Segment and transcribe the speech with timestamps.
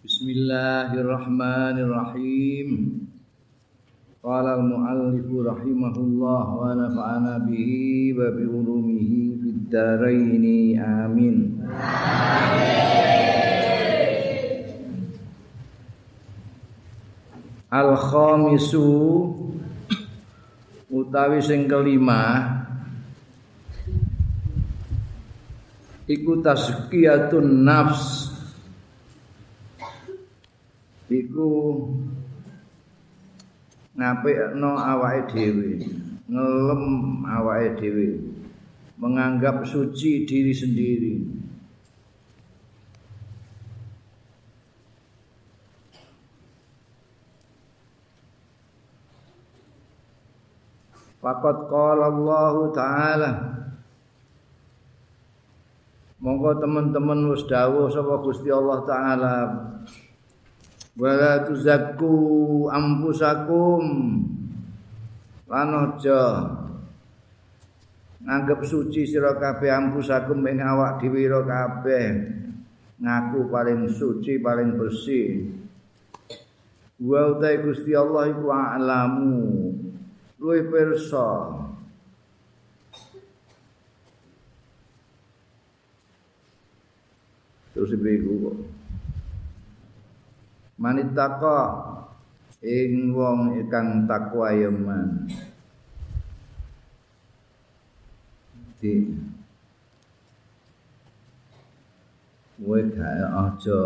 [0.00, 2.68] Bismillahirrahmanirrahim.
[4.24, 10.40] Qala al-muallif rahimahullah wa nafa'ana bihi wa bi ulumihi fid dharain
[10.80, 11.60] amin.
[17.68, 18.88] Al-khamisu
[20.88, 22.48] utawi sing kelima
[26.08, 28.29] iku tazkiyatun nafs
[31.10, 31.50] iku
[33.98, 35.70] ngapikno awake dhewe
[36.30, 36.84] ngelem
[37.26, 38.08] awake dhewe
[39.00, 41.14] menganggap suci diri sendiri.
[51.20, 53.30] Fakat qala Allah Ta'ala.
[56.20, 59.34] Monggo teman-teman wis dawuh sapa Gusti Allah Ta'ala
[61.00, 62.12] wala tuzakku
[62.68, 63.84] ampusakum.
[65.48, 66.22] Lan aja
[68.20, 72.06] nganggep suci sira kabeh ampusakum ing awak dhewe kabeh.
[73.00, 75.56] Ngaku paling suci paling bersih.
[77.00, 79.72] Wa utai Gusti Allah iku alamu.
[80.36, 81.56] Luwih pirsa.
[87.72, 88.56] Terus ibu kok
[90.80, 91.60] manitaka
[92.64, 95.28] ing wong ingkang takwa yaman
[98.80, 99.12] di.
[102.60, 103.80] Kowe gak aja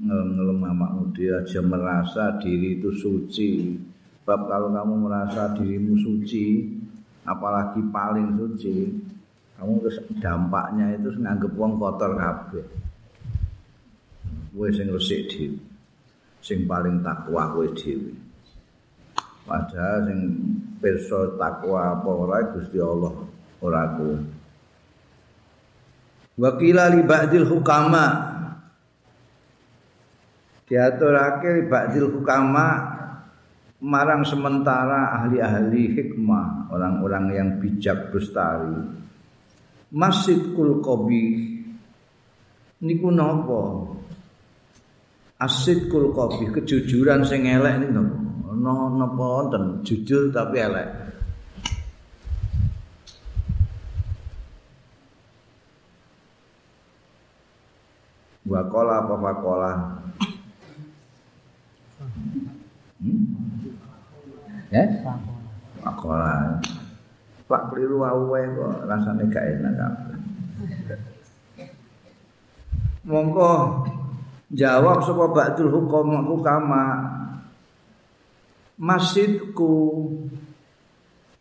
[0.00, 3.76] ngelem-ngelem awakmu aja merasa diri itu suci.
[4.24, 6.64] Bab kalau kamu merasa dirimu suci
[7.28, 8.88] apalagi paling suci
[9.60, 12.64] kamu terus dampaknya itu nganggep wong kotor kabeh.
[14.56, 15.73] Kowe sing resik dhewe
[16.44, 18.12] sing paling takwa kowe dhewe.
[19.48, 20.20] Padahal sing
[20.76, 23.16] pirsa takwa apa ora Gusti Allah
[23.64, 24.08] ora ku.
[26.36, 28.04] Wa qila li ba'dil hukama
[30.68, 32.66] diaturake li ba'dil hukama
[33.84, 38.80] marang sementara ahli-ahli hikmah, orang-orang yang bijak bestari.
[39.92, 41.54] Masjid Kulkobi
[42.80, 43.92] niku napa?
[45.42, 48.02] Asidkul kopi kejujuran sing elek niku
[48.54, 50.88] no napa wonten jujur tapi elek
[58.44, 59.72] Wakola apa wakola?
[63.00, 63.24] Hmm?
[64.68, 64.84] Ya?
[65.80, 66.60] Wakola.
[67.48, 69.96] Pak keliru awe kok rasane gak enak.
[73.08, 73.84] Monggo
[74.54, 77.02] jawab sapa ba'dul hukum hukama.
[78.78, 79.70] Masjidku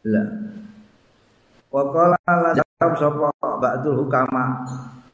[0.05, 0.23] la.
[1.69, 3.29] Wa qala la jawab sapa
[3.61, 4.65] ba'dul hukama.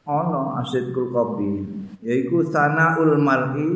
[0.08, 1.62] Ana asidkul qabi
[2.02, 3.68] yaiku sanaul mar'i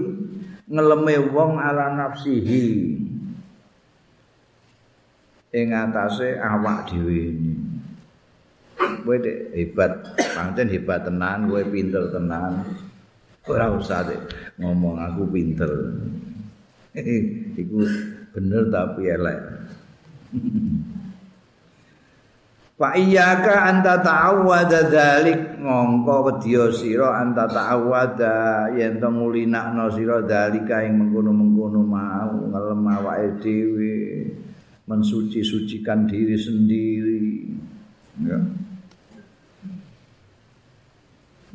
[0.67, 2.67] ngeleme wong ala nafsihi.
[5.55, 7.31] Ing atase awak dhewe
[9.05, 9.17] kowe
[9.55, 12.67] hebat pancen hebat tenan kowe pinter tenan
[13.49, 14.21] ora usah deh
[14.61, 15.73] ngomong aku pinter.
[17.61, 17.79] Iku
[18.35, 19.39] bener tapi elek
[22.75, 30.83] Fa iyyaka anta ta'awwada dzalik ngongko wedya sira anta ta'awwada yen to ngulinakno sira dzalika
[30.83, 33.95] ing mengkono-mengkono mau ngelem awake dhewe
[34.91, 37.47] mensuci-sucikan diri sendiri.
[38.27, 38.43] Ya.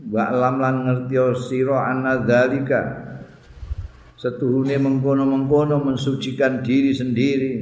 [0.10, 3.08] Wa lam lan ngerti sira ana dzalika.
[4.20, 7.54] Setuhune mengkono-mengkono mensucikan diri sendiri.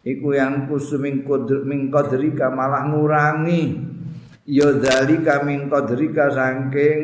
[0.00, 3.78] Iku yang kusuming kodr ming kodrika malah ngurangi.
[4.48, 7.00] Ya dzalika ming kodrika saking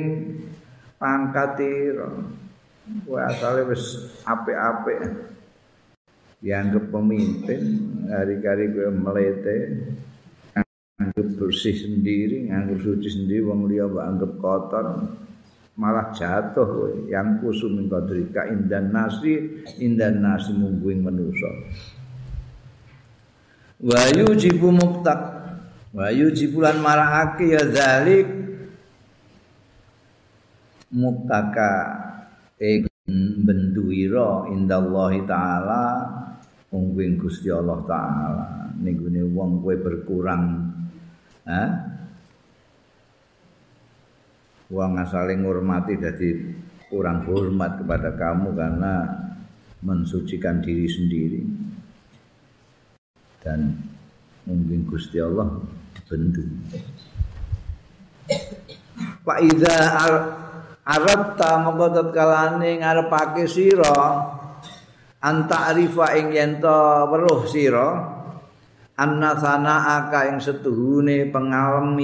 [0.98, 2.08] pangkatira
[3.06, 5.28] wa asale wis apik-apik.
[6.42, 7.62] Dianggap pemimpin
[8.10, 9.56] hari-hari gue melete
[11.46, 15.06] bersih sendiri, nganggep suci sendiri, wong liya anggap kotor,
[15.78, 21.50] malah jatuh yang kusum min qadrika indan nasi indan nasi mungguing manusa.
[23.78, 25.20] Wa yujibu muktak
[25.94, 28.26] wa yujibulan marahake ya zalik.
[30.90, 31.70] Muktaka
[32.58, 32.90] ing
[33.46, 36.08] benduwira indallahi taala
[36.72, 38.46] mungguing Gusti Allah taala.
[38.80, 40.72] Ninggune wong kowe berkurang
[44.66, 46.30] Wong asale ngurmati dadi
[46.90, 48.94] kurang hormat kepada kamu karena
[49.86, 51.42] mensucikan diri sendiri.
[53.38, 53.78] Dan
[54.42, 55.46] mungkin Gusti Allah
[55.94, 56.50] dibendung
[59.22, 59.78] Pak Ida
[60.86, 63.94] Arabta mongko tatkalane ngarepake sira
[65.22, 68.15] anta arifa ing yen weruh sira
[68.96, 72.00] anna sana'aka ing setuhune pengalem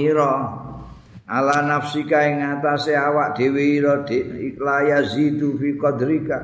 [1.25, 6.37] ala nafsika ing atase awak dhewe ira iklaya zidu fi qadrika.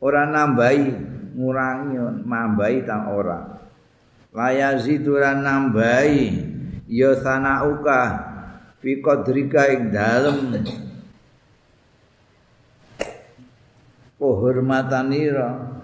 [0.00, 0.88] Ora nambahi
[1.36, 3.60] ngurangi mambahi ta ora.
[4.30, 6.30] Layazidu ora nambahi
[6.86, 8.00] ya sana'uka
[8.78, 10.62] fi qadrika ing dalem.
[14.20, 15.79] Pohormatanira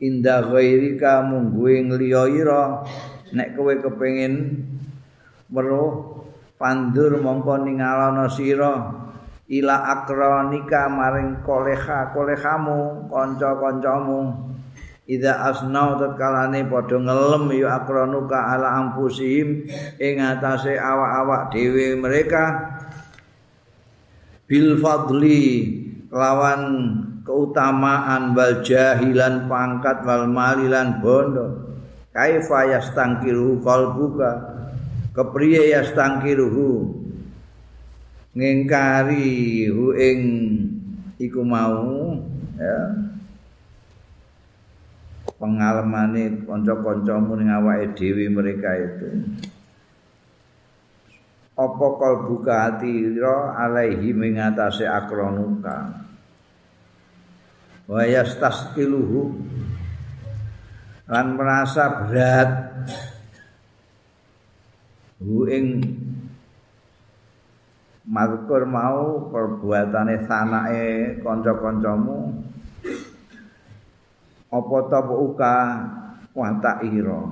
[0.00, 2.24] inda ghairika mungguing liya
[3.30, 4.64] nek kowe kepengin
[5.52, 6.24] weruh
[6.58, 9.00] pandur mongko ningalana sira
[9.50, 14.50] ila akronika maring koleha kolehamu kanca-kancamu.
[15.10, 19.66] Ida asnau tatkalane padha ngelem ya akronuka ala ampusihim
[19.98, 22.70] ing atase awak-awak dhewe mereka.
[24.46, 25.42] Bil fadli
[26.14, 26.62] lawan
[27.30, 31.46] keutamaan wal jahilan pangkat wal malilan bondo.
[32.10, 34.58] Kaifa yastangkiru qalbuka
[35.14, 36.90] kepriye yastangkiruhu
[38.34, 40.18] ngingkari hu ing
[41.22, 42.18] iku mau
[42.58, 42.98] ya.
[45.38, 49.08] Pengalamane kanca-kancamu ning awake dhewe mereka itu.
[51.56, 56.09] Apa kalbu atira alaihi ing atase akronuka
[57.90, 59.34] wa yastaskiluhu
[61.10, 62.50] lan merasa berat.
[65.20, 65.84] Hu ing
[68.06, 72.40] mazkur mau perbuatane sanake kanca-kancamu
[74.50, 75.56] apa tabuka
[76.32, 77.22] wa ta'ira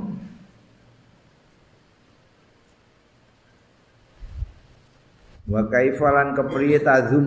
[5.49, 7.27] wa kaifalan kepriye tazum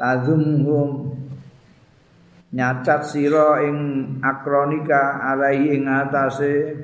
[0.00, 1.13] tazumhum
[2.54, 3.78] nyacat sira ing
[4.22, 6.78] akronika alai ing atase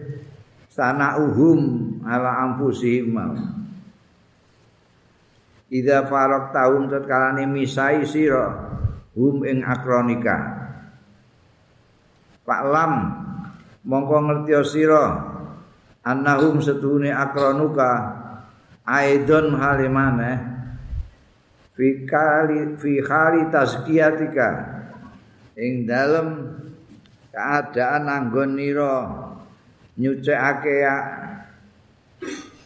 [0.67, 3.15] sanauhum ala ampusihim
[5.71, 8.51] Ida farok tahun tetkalane misai sira
[9.15, 10.59] hum ing akronika.
[12.43, 12.93] Pak Lam
[13.87, 15.15] mongko ngerti sira
[16.03, 18.19] annahum setune akronuka
[18.83, 20.33] aidon halimane
[21.71, 24.80] fi kali fi khali tazkiyatika
[25.57, 26.59] ing dalem
[27.31, 29.11] keadaan anggon nira
[29.97, 30.83] nyucikake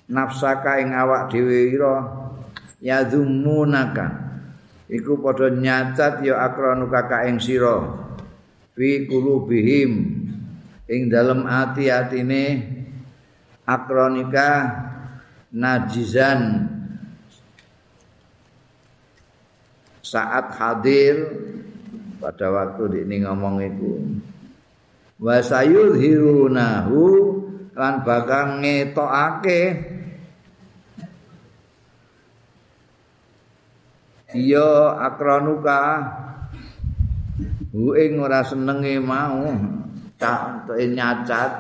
[0.09, 2.05] nafsaka ing awak dhewe ira
[2.85, 4.25] yadzumunaka
[4.93, 8.05] iku padha nyacat ya akronuka ka ing sira
[8.75, 9.93] fi qulubihim.
[10.85, 12.61] Ing dalem ati-atine
[13.65, 14.49] akronika
[15.49, 16.69] najizan.
[20.05, 21.17] Saat hadir
[22.25, 24.01] pada waktu ini ngomong itu
[25.21, 27.05] wa sayudhirunahu
[27.77, 29.93] lan bakal ngetokake
[34.33, 35.85] iya akronuka
[37.75, 39.51] Bu ing ora senenge mau
[40.15, 41.53] tak nyacat.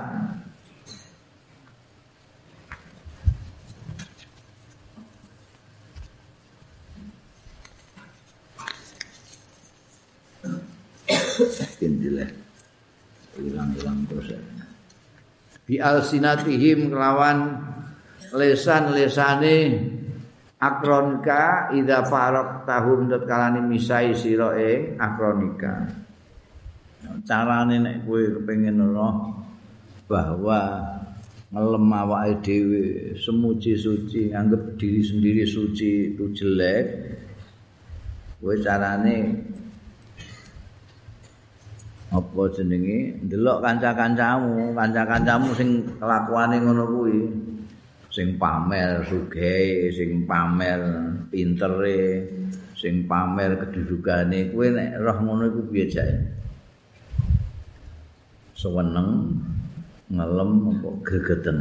[11.87, 12.31] Indilah
[13.39, 14.31] hilang-hilang terus
[15.65, 17.57] Bi alsinatihim kelawan
[18.37, 19.57] lesan-lesane
[20.61, 26.05] akronika ida farok tahum tetkalani misai siroe akronika.
[27.25, 29.33] carane nek kowe kepengin roh
[30.11, 30.61] bahwa
[31.55, 36.85] ngelem awake dhewe semuji suci nganggep diri sendiri suci itu jelek
[38.43, 39.17] kowe carane
[42.15, 43.19] apa jenenge?
[43.27, 44.79] Ndelok kanca-kancamu.
[44.79, 47.19] Kanca-kancamu sing kelakuane ngono kuwi.
[48.15, 50.79] Sing pamer sugih sing pamer
[51.35, 52.23] pintere
[52.79, 56.15] sing pamer kedudukane kowe nek roh ngono iku piye jae
[58.55, 59.35] seweneng
[60.15, 61.59] ngelem apa gegeten?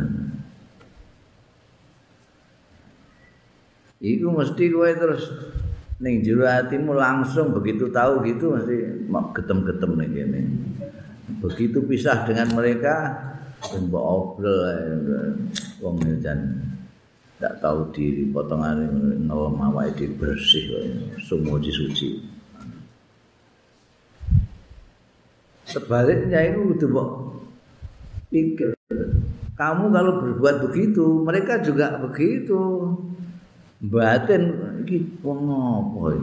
[3.98, 5.25] Iku mesti kowe terus
[6.03, 10.41] ning jero atimu langsung begitu tahu gitu mesti getem-getem ning kene.
[11.39, 13.15] Begitu pisah dengan mereka
[13.63, 14.60] mbok obrol
[15.79, 16.74] wong jan.
[17.43, 18.88] tak tahu diri potongan
[19.27, 20.63] ngelem awake bersih
[21.27, 22.10] sumuji suci
[25.67, 27.10] sebaliknya itu udah kok
[28.31, 28.72] pikir
[29.60, 32.95] kamu kalau berbuat begitu mereka juga begitu
[33.84, 34.44] batin
[34.88, 36.16] iki wong apa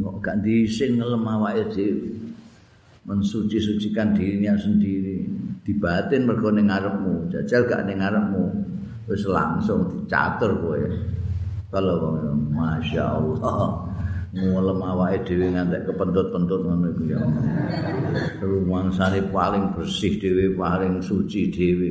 [0.00, 2.10] kok gak disin ngelem awake dhewe?
[3.06, 5.26] Mensuci-sucikan dirinya sendiri.
[5.62, 8.44] Dibatin mergo ning ngarepmu jajal gak ning ngarepmu.
[9.06, 10.82] Wis langsung dicatur kowe.
[11.70, 12.18] Kalau
[12.50, 13.86] masya Allah
[14.34, 17.20] ngelem awake dhewe ngantek kepentut-pentut ngono iku ya.
[18.42, 21.90] Rumang sari paling bersih dhewe paling suci dhewe.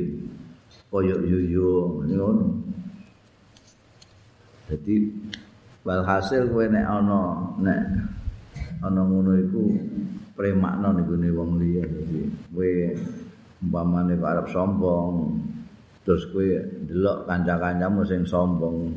[0.90, 2.60] Koyo yuyu ngono
[4.70, 5.10] Jadi
[5.82, 7.82] walhasil kowe nek ana nek
[8.86, 9.62] ana ngono iku
[10.38, 11.82] premakna niku ne wong liya.
[12.54, 12.70] Kowe
[13.58, 15.42] umpamane arep sombong
[16.06, 16.46] terus kowe
[16.86, 18.94] delok kanca-kancamu sing sombong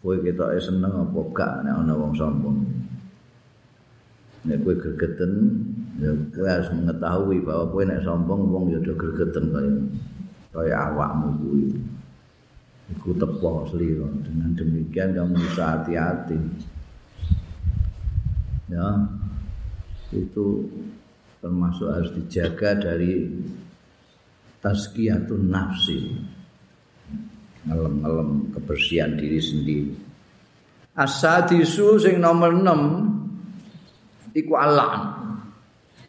[0.00, 2.56] kowe ketoke seneng apa gak nek ana wong sombong.
[4.48, 5.32] Nek kowe gregeten
[6.00, 9.72] ya kowe harus mengetahui bahwa kowe nek sombong wong ya do gregeten kaya
[10.48, 11.68] kaya awakmu kuwi.
[12.92, 16.36] Iku tepo seliro dengan demikian kamu bisa hati-hati.
[18.68, 18.88] Ya.
[20.12, 20.68] Itu
[21.40, 23.24] termasuk harus dijaga dari
[24.60, 26.00] tazkiyatun nafsi.
[27.64, 29.92] Ngelem-ngelem kebersihan diri sendiri.
[30.94, 35.02] Asadisu sing nomor 6 iku alan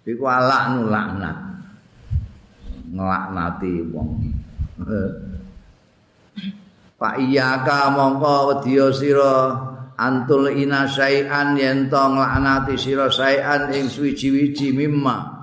[0.03, 1.37] iku alan laknat.
[2.91, 4.09] Ngelaknati wong
[6.95, 9.51] Pak iyaka mongko wedya sira
[9.99, 15.35] antul ina syai'an yen to nglaknati sira syai'an ing suwi-wiji mimma.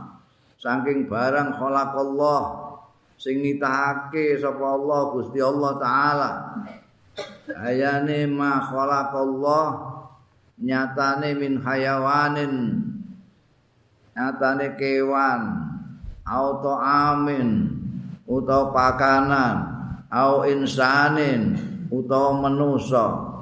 [0.57, 2.43] Saking barang khalaqallah
[3.21, 6.31] sing nitahake sapa Allah Gusti Allah taala.
[7.53, 9.67] Ayane ma khalaqallah
[10.63, 12.55] nyatane min hayawanin
[14.15, 15.41] nyatane kewan
[16.23, 17.49] auto amin
[18.25, 19.72] utawa pakanan
[20.13, 21.57] au insanin
[21.89, 23.33] utawa manusa.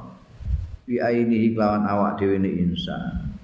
[0.87, 3.35] Bi ainihi kelawan awak dhewe ne insan.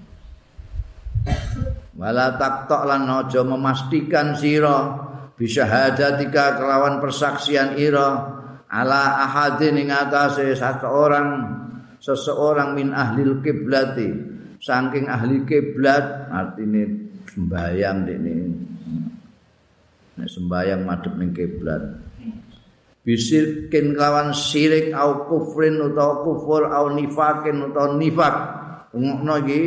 [1.99, 4.95] Wala taktok lan aja memastikan sira
[5.35, 11.27] bisa hadatika kelawan persaksian ira ala ahadin ing atase seseorang
[11.99, 14.39] seseorang min ahlil kiblati.
[14.57, 18.35] Saking ahli kiblat artine sembayang dene.
[20.17, 22.06] Sembayang madhep ning kiblat
[23.07, 28.35] bisirkin lawan sirik au kufrin utawa kufur au nifakin utawa nifak.
[28.91, 29.61] Ngono iki.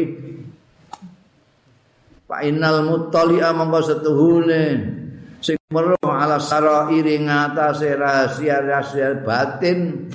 [2.28, 4.62] Fa innal muttali'a mongko setuhune.
[5.40, 10.12] Sing meruh ala sarairi ngatasé rahasia-rahasia batin.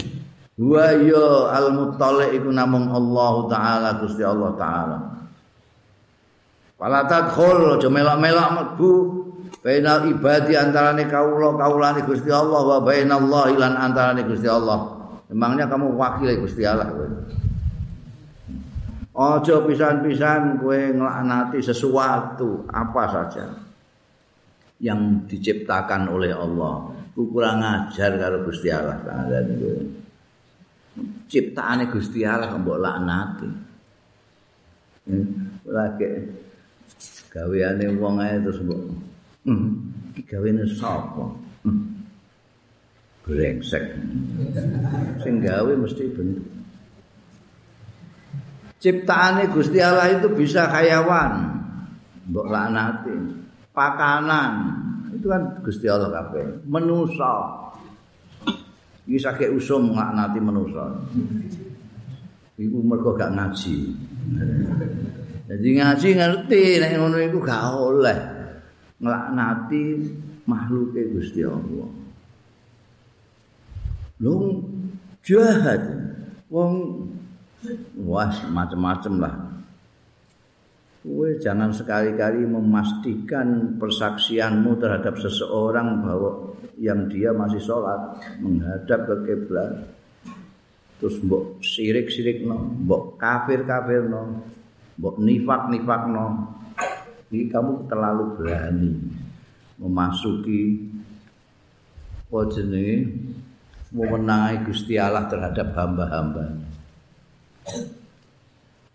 [0.61, 4.97] Wa ya al muttali iku namung Allah taala Gusti Allah taala.
[6.77, 8.91] Fala tadkhul aja melok-melok mlebu
[9.65, 14.93] bainal ibadi antarane kawula kawulane Gusti Allah wa bainallahi lan antarane Gusti Allah.
[15.25, 17.09] Emangnya kamu wakil Gusti Allah kowe.
[19.17, 23.45] Ojo pisan-pisan kowe nglaknati sesuatu apa saja
[24.77, 26.93] yang diciptakan oleh Allah.
[27.17, 29.81] Ku kurang ajar karo Gusti Allah kowe.
[31.25, 33.49] Ciptaane Gusti Allah mbok laknati.
[35.65, 36.05] Lagi
[37.33, 39.14] gaweane wong ae terus mbok
[39.45, 39.93] Hmm.
[40.25, 41.25] Gawene sapa?
[41.61, 42.01] Hmm.
[43.25, 43.85] Brengsek.
[45.21, 46.45] Sing gawe mesti bentuk.
[48.81, 51.57] Ciptaane Gusti Allah itu bisa hayawan.
[52.29, 53.13] Mbok laknati.
[53.73, 54.51] Pakanan.
[55.13, 56.65] Itu kan Gusti Allah kabeh.
[56.69, 57.65] Menusa.
[59.05, 60.85] Iki sakit usum nglaknati manusa.
[62.57, 63.77] Iku mergo gak ngaji.
[65.45, 68.34] Jadi ngaji ngerti nek ngono iku gak oleh.
[68.99, 69.83] Nglaknati
[70.47, 71.89] makhluke Gusti Allah.
[74.23, 74.63] Lung
[75.25, 75.83] jahat
[76.47, 77.03] wong
[77.99, 79.35] was macam-macam lah.
[81.05, 89.85] Kowe jangan sekali-kali memastikan persaksianmu terhadap seseorang bahwa yang dia masih sholat menghadap ke kiblat.
[90.97, 94.41] Terus mbok sirik-sirik no, mbok kafir-kafir no,
[94.97, 96.57] mbok nifak-nifak no,
[97.35, 98.95] Jadi kamu terlalu berani
[99.75, 100.87] memasuki
[102.31, 103.11] wajene
[103.91, 106.55] memenangi Gusti Allah terhadap hamba-hamba.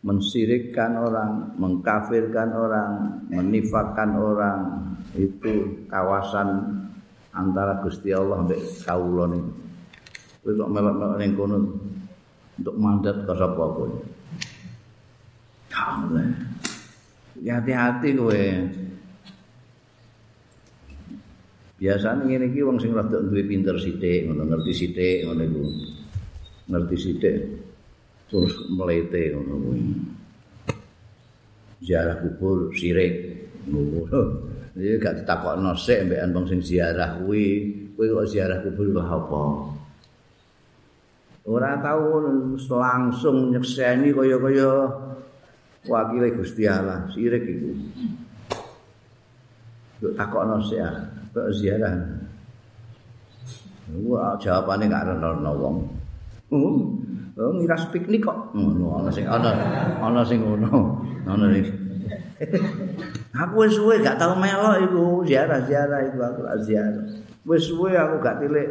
[0.00, 2.92] Mensirikkan orang, mengkafirkan orang,
[3.28, 6.80] menifakkan orang itu kawasan
[7.36, 9.36] antara Gusti Allah sampai kawula
[10.40, 11.56] Kowe kok melok-melok ning kono
[12.56, 13.92] untuk mandat ke sapa kowe.
[17.40, 17.50] Kaule.
[17.50, 18.44] Hati-hati kowe.
[21.80, 25.64] Biasane ngene iki wong sing rada duwe pinter sithik, ngono ngerti sithik ngono iku.
[26.68, 27.36] Ngerti sithik
[28.28, 29.80] terus melete ngono kuwi.
[31.80, 33.12] Ziarah kubur sirik.
[33.64, 34.04] Ngono.
[34.70, 39.42] Iki gak ditakokno sik mbekan wong sing ziarah kuwi, kowe kok ziarah kubur lha apa?
[41.50, 42.22] Ora tau
[42.54, 44.70] langsung nyekseni kaya-kaya
[45.88, 47.70] wakile Gusti Allah, sirik iku.
[50.00, 50.96] Kok takokno sik ah.
[51.30, 51.94] ke ziarah.
[54.06, 55.86] Wah, jawabane gak ana wong.
[56.50, 56.94] Oh,
[57.38, 58.54] oh miras piknik kok.
[58.54, 59.50] Ngono, ana sing ana
[60.02, 60.98] ana sing ngono.
[61.26, 61.66] Ana sing
[63.30, 67.04] Aku wis suwe gak tau melok iku ziarah-ziarah iku aku gak ziarah.
[67.46, 68.68] Wis suwe aku gak tilik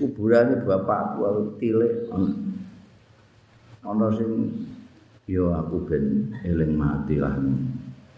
[0.00, 2.08] kuburane bapakku aku tilik
[3.84, 4.30] ana sing
[5.30, 7.30] yo aku ben eling mati lah.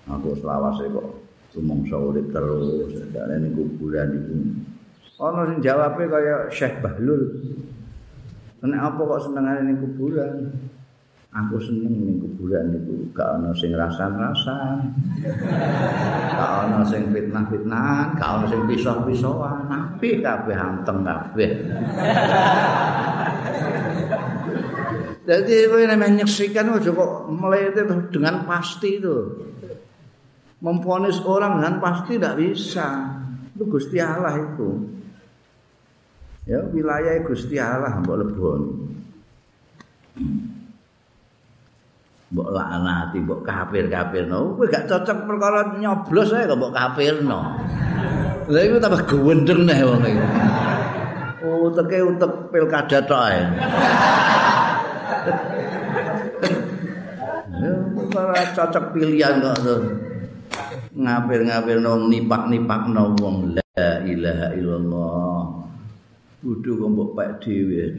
[0.09, 1.21] Aku selawase kok
[1.53, 2.97] rumangsa urip terus.
[3.13, 4.37] Dalane kuburan iku.
[5.21, 7.23] Ana sing jawabe kaya Syekh Bahlul.
[8.65, 10.49] Nek apa kok senengane ning kuburan?
[11.33, 12.97] Aku seneng ning kuburan iku.
[13.13, 14.77] Gak ana sing rasan-rasan.
[16.33, 19.69] Gak ana sing fitnah-fitnah gak ana sing pisah-pisahan.
[19.69, 21.51] Apik kabeh anteng kabeh
[25.23, 29.17] Jadi kowe nek menyaksikan aja kok melete dengan pasti itu.
[30.63, 32.89] memfonis orang dengan pasti tidak bisa.
[33.53, 34.71] Itu Gusti Allah itu.
[36.47, 38.61] Ya, wilayah Gusti Allah mbok lebon.
[42.33, 44.57] Mbok laknati, mbok kafir-kafirno.
[44.57, 47.41] Kowe gak cocok perkara nyoblos ae kok mbok kafirno.
[48.51, 50.25] Lah iku tambah gewendeng nih wong iki.
[51.43, 53.43] Oh, teke untuk pilkada tok ae.
[57.63, 59.83] Ya, cocok pilihan kok tuh.
[60.93, 65.41] ngapir-ngapir nong nipak-nipak nong wong la ilaha illallah
[66.45, 67.97] kudu kok mbok pek dhewe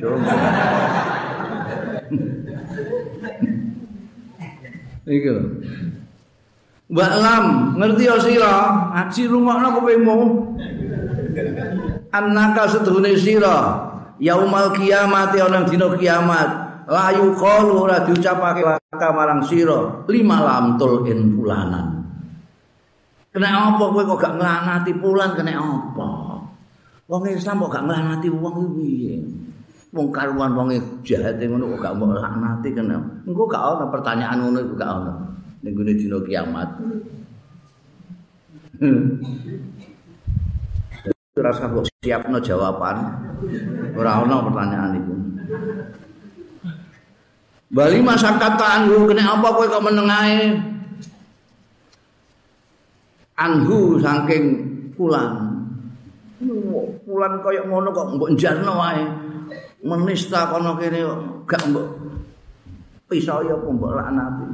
[5.10, 5.44] iki lho
[6.94, 8.54] Mbak Lam, ngerti ya sira?
[8.94, 10.18] Ngaji rungokno kupingmu.
[12.14, 13.82] Annaka setuhune sira,
[14.22, 20.76] yaumal kiamat ya nang dina kiamat, layu qalu ora diucapake laka marang sira, lima lam
[20.76, 22.04] tul in fulanan.
[23.34, 26.38] Kena apa kowe kok gak nglanati pulan kena apa?
[27.10, 29.16] Wong Islam kok gak nglanati wong iki piye?
[29.90, 30.70] Wong karuan wong
[31.02, 33.02] jahat ngono kok gak mbok laknati kena.
[33.26, 35.14] Engko gak ana pertanyaan ngono iku gak ana.
[35.66, 36.70] Ning gune dina kiamat.
[41.34, 42.98] Rasa kok siapno jawaban.
[43.98, 45.14] Ora ana pertanyaan iku.
[47.74, 50.74] Bali masyarakat tangguh kena apa kowe kok menengae?
[53.38, 54.46] anhu saking
[54.94, 55.58] pulan
[57.04, 59.04] pulan kaya ngono kok mbok jarno wae
[59.84, 61.02] menista kono kene
[61.50, 61.88] gak mbok
[63.10, 64.48] pisau ya apa mbok laknati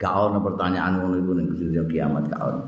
[0.00, 2.62] gak ono pertanyaan ngono iku ning dunia kiamat gak ono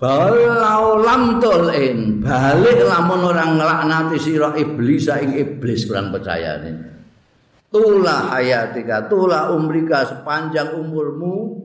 [0.00, 6.72] Balau lam tolin balik lamun orang ngelaknati sira iblis ing iblis kurang percaya nih.
[7.70, 11.62] Tula hayatika, tula umrika sepanjang umurmu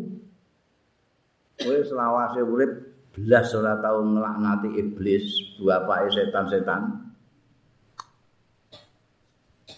[1.56, 2.72] kowe selawase urip
[3.15, 7.06] belas ora tau nglaknati iblis bapake setan-setan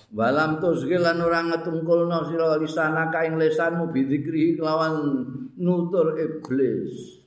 [0.08, 5.28] Walam tuzgil lan ora ngetungkulno sira lisana kaing lesanmu bidzikri kelawan
[5.60, 7.20] nutur iblis.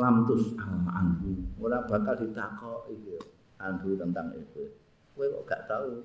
[0.00, 3.16] Lam tus anhu ora bakal ditakoki iki
[3.60, 4.72] anhu tentang iblis.
[5.12, 6.02] Kowe kok gak tahu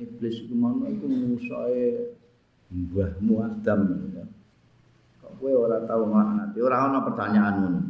[0.00, 2.16] iblis iku mau iku musuhe
[2.72, 3.80] mbahmu Adam
[4.16, 4.24] ya.
[5.36, 7.80] kowe ora tau nglaknati ora ana pertanyaan ngono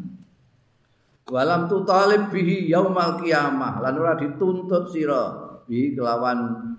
[1.30, 3.80] walam tu talib bihi yaumal qiyamah.
[3.80, 5.22] Lan ora dituntut sira
[5.68, 6.38] bi kelawan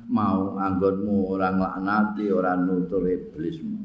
[0.09, 3.81] mau anggonmu ora nglaknati ora nutur iblismu.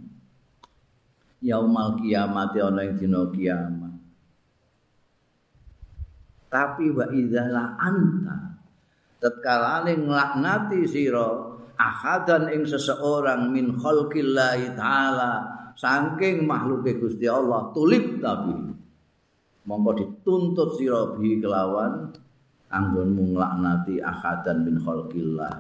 [1.39, 3.89] Yaumal kiamat ana ing dina kiamat
[6.49, 8.48] tapi wa idzala anta
[9.19, 15.33] tatkalane nglaknati sira ahadan ing seseorang min khalqillahi taala
[15.79, 18.79] saking makhluke Gusti Allah tulip tapi.
[19.69, 22.09] Mongko dituntut sira bi kelawan
[22.73, 25.55] anggonmu nglaknati ahadan min khalqillah.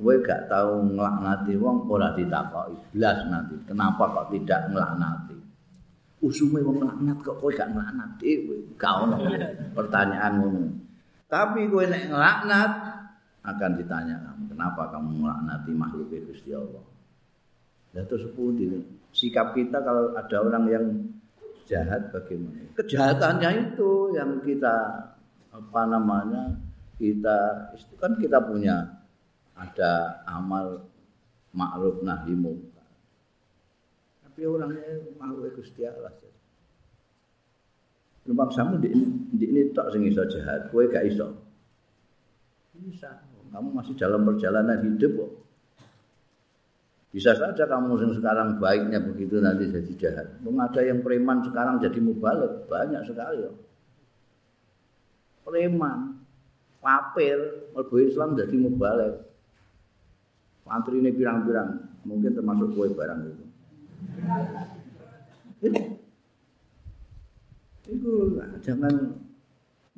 [0.00, 2.96] Kowe gak tau nglaknati wong ora ditakoki.
[2.96, 5.49] Blas nanti kenapa kok tidak nglaknati
[6.20, 9.16] usume wong laknat kok kowe gak laknat dhewe gak ono
[9.72, 10.68] pertanyaan ngono
[11.26, 12.72] tapi kowe nek nglaknat
[13.40, 16.84] akan ditanya kamu kenapa kamu melaknati makhluk Gusti Allah
[17.90, 18.70] Ya terus pundi
[19.10, 20.86] sikap kita kalau ada orang yang
[21.66, 22.70] jahat bagaimana?
[22.78, 24.74] Kejahatannya itu yang kita
[25.50, 26.54] apa namanya?
[26.94, 27.38] Kita
[27.74, 29.02] itu kan kita punya
[29.58, 30.86] ada amal
[31.50, 32.69] makruf nahi munkar.
[34.40, 36.16] Tapi orangnya makhluk Gusti Allah.
[38.24, 38.88] Lumpang samu di,
[39.36, 41.28] di ini tak sing iso jahat, kowe gak iso.
[42.72, 43.20] Bisa.
[43.52, 45.30] Kamu masih dalam perjalanan hidup kok.
[47.12, 50.40] Bisa saja kamu yang sekarang baiknya begitu nanti jadi jahat.
[50.40, 52.64] Mungkin ada yang preman sekarang jadi mubalik.
[52.64, 53.44] Banyak sekali.
[53.44, 53.52] Ya.
[55.44, 56.16] Preman,
[56.80, 59.20] papir, melbu Islam jadi mubalik.
[60.64, 62.00] Pantri ini pirang-pirang.
[62.08, 63.49] Mungkin termasuk kue barang itu.
[67.90, 68.12] Itu
[68.62, 68.94] jangan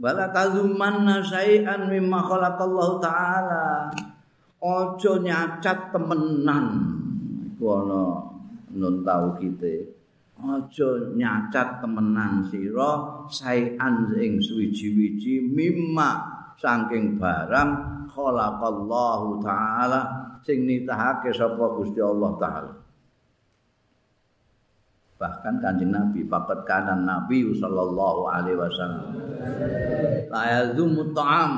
[0.03, 3.93] Bala tazumanna syai'an mimma khalaqallahu ta'ala.
[4.59, 6.67] Ojo nyacat temenan.
[7.55, 8.03] Iku ana
[8.75, 9.95] nun tauhide.
[10.43, 16.11] Aja nyacat temenan sira saean ing suwiji-wiji mimma
[16.59, 17.71] saking barang
[18.11, 22.82] khalaqallahu taala sing nitahake sapa Gusti Allah taala
[25.23, 29.07] bahkan kanjeng Nabi fakat kanan Nabi sallallahu alaihi wasallam.
[30.27, 31.53] La yazum ta'am.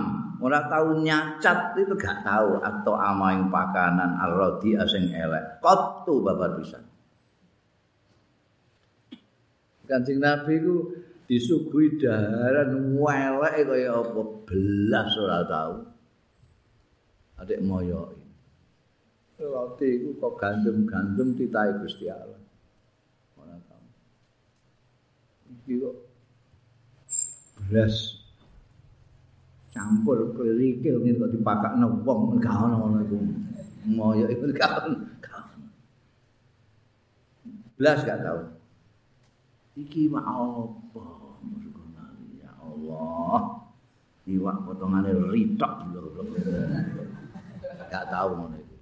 [0.44, 5.64] Ora tahu nyacat itu gak tahu atau ama yang pakanan arrodi asing elek.
[5.64, 6.77] Kotu babar bisa.
[9.88, 10.92] Kancing nabi ku
[11.24, 14.20] disuguhi daharan welek kaya apa?
[14.44, 15.94] Belas ora tahu
[17.40, 18.14] adik moyo
[19.37, 22.40] roti itu kok gandum-gandum titai Gusti Allah
[25.50, 25.96] iki kok
[27.68, 28.24] belas
[29.74, 33.18] campur kerikil ngene kok dipakakno wong gak ono ngono iku.
[33.90, 34.98] Moyo iku gak ono.
[37.74, 38.54] Blas gak tau.
[39.74, 41.02] Iki mak apa?
[42.38, 43.66] Ya Allah.
[44.30, 46.22] Iwak potongane ritok lho.
[47.90, 48.76] Gak tau ngono iku.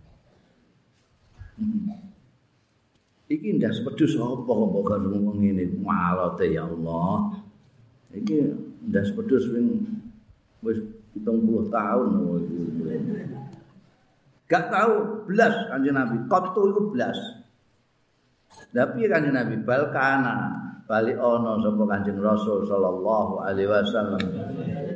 [3.32, 7.32] Iki ndas pedus apa kok ngomong ngene malote ya Allah.
[8.12, 8.36] Iki
[8.92, 9.88] ndas pedus wing
[10.60, 10.76] wis
[11.16, 12.08] 70 tahun
[14.52, 16.28] Gak tahu belas kanjeng Nabi.
[16.28, 17.16] Kotu itu belas.
[18.68, 20.52] Tapi kanjeng Nabi balkana
[20.84, 24.20] balik ono sapa kanjeng Rasul sallallahu alaihi wasallam.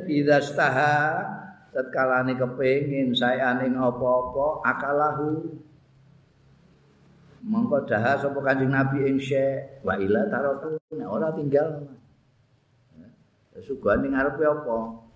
[0.05, 1.25] Idza staha
[1.73, 5.57] tatkala ni kepengin saya ning apa-apa akalahu
[7.47, 9.79] mongko daha sapa kanjeng Nabi ing syekh?
[9.81, 10.75] Wa ila taratu
[11.07, 11.87] ora tinggal.
[13.57, 15.07] Suguhan ning ngarepe apa?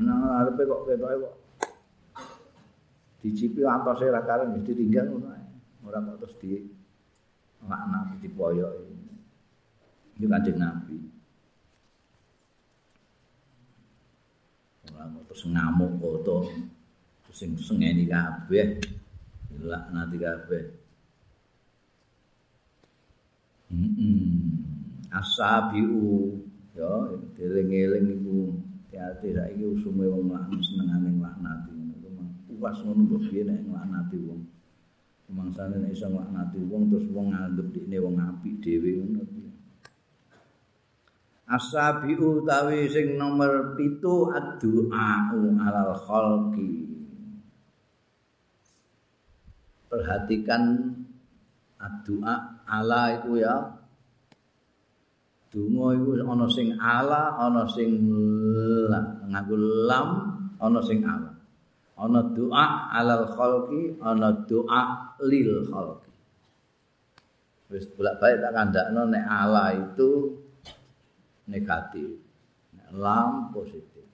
[0.00, 1.34] nang arepe kok ketoke kok
[3.20, 5.28] dicipi antose ra kare mesti tinggal ngono
[5.84, 6.56] ora kok terus di
[7.68, 8.72] makna dipoyok.
[10.16, 10.96] Iki kanjeng nabi.
[14.88, 16.36] Ora kok terus ngamuk foto
[17.30, 18.80] sing sengeni kabeh
[19.60, 20.79] lak nanti kabeh
[25.10, 26.38] asabiu
[26.74, 26.92] yo
[27.38, 28.54] eling-eling iku
[28.90, 31.70] hati-hati saiki usume wong laknat senengane nglaknati.
[31.70, 32.22] Ngono
[32.58, 34.42] puas ngono kok piye nek nglaknati wong.
[35.30, 39.50] Mangsane nek iso nglaknati wong terus wong nganggep dikne wong apik dhewe ngono piye.
[41.50, 46.70] Asabi utawi sing nomor pitu addu'a alal khalqi.
[49.90, 50.62] Perhatikan
[51.80, 53.80] addu'a ala itu ya
[55.50, 57.98] Donga iku ana sing ala, ana sing
[59.26, 60.08] nganggo lam,
[60.62, 61.34] ana sing ala.
[61.98, 66.10] Ana doa alal khalqi, ana doa lil khalqi.
[67.74, 70.38] Wis bolak-balik tak kandakno nek ala itu
[71.50, 72.14] negatif.
[72.78, 74.06] Nek lam positif.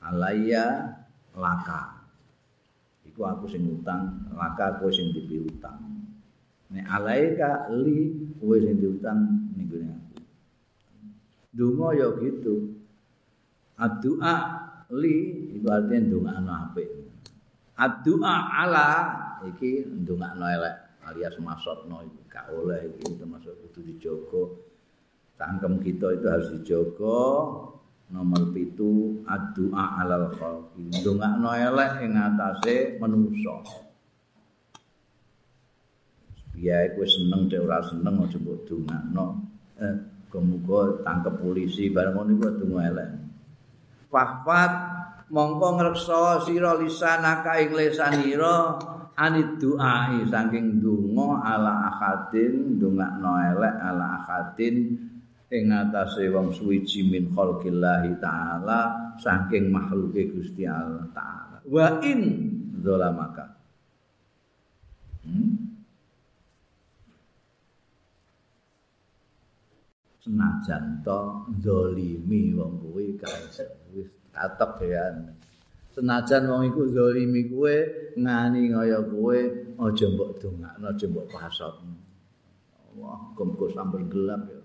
[0.00, 0.88] Alaya
[1.36, 2.00] laka.
[3.12, 6.01] Iku aku sing utang, laka kowe sing dipiutang.
[6.72, 10.16] Nek alaika li kowe sing diutang ning gone aku.
[11.52, 12.80] Donga ya gitu.
[13.76, 14.34] Addu'a
[14.96, 15.16] li
[15.60, 16.88] iku artine ndongakno apik.
[17.76, 18.88] Addu'a ala
[19.44, 24.42] iki ndongakno elek alias masotno iku gak oleh iki termasuk kudu dijogo.
[25.36, 27.20] Tangkem kita itu harus dijogo.
[28.12, 30.88] Nomor pitu addu'a alal khalqi.
[31.00, 33.60] Ndongakno elek ing atase manusa.
[36.56, 39.26] Ya kowe seneng dhewe ora seneng aja mbok dongakno.
[39.80, 39.96] Eh,
[40.40, 43.08] muga tangkep polisi bareng ngono iku dungo elek
[44.08, 44.72] fahfat
[45.28, 48.80] mongko ngreksa sira lisanaka ing lisanira
[49.16, 54.76] anid du'ai saking donga ala akadin ndongakno elek ala akadin
[55.52, 61.60] ing atase wong suwiji min khalqillahi taala saking makhluke Gusti Allah taala.
[61.68, 62.20] Wa in
[62.80, 63.52] zalamaka.
[65.28, 65.61] Hmm?
[70.22, 73.18] Senajan to zalimi wong kuwi
[74.30, 75.10] katok ya
[75.90, 77.74] senajan wong iku zalimi kuwe
[78.14, 79.38] ngani kaya kuwe
[79.82, 81.74] aja mbok dongakno aja mbok pasot
[82.94, 84.60] wah gemko sambil gelap ya.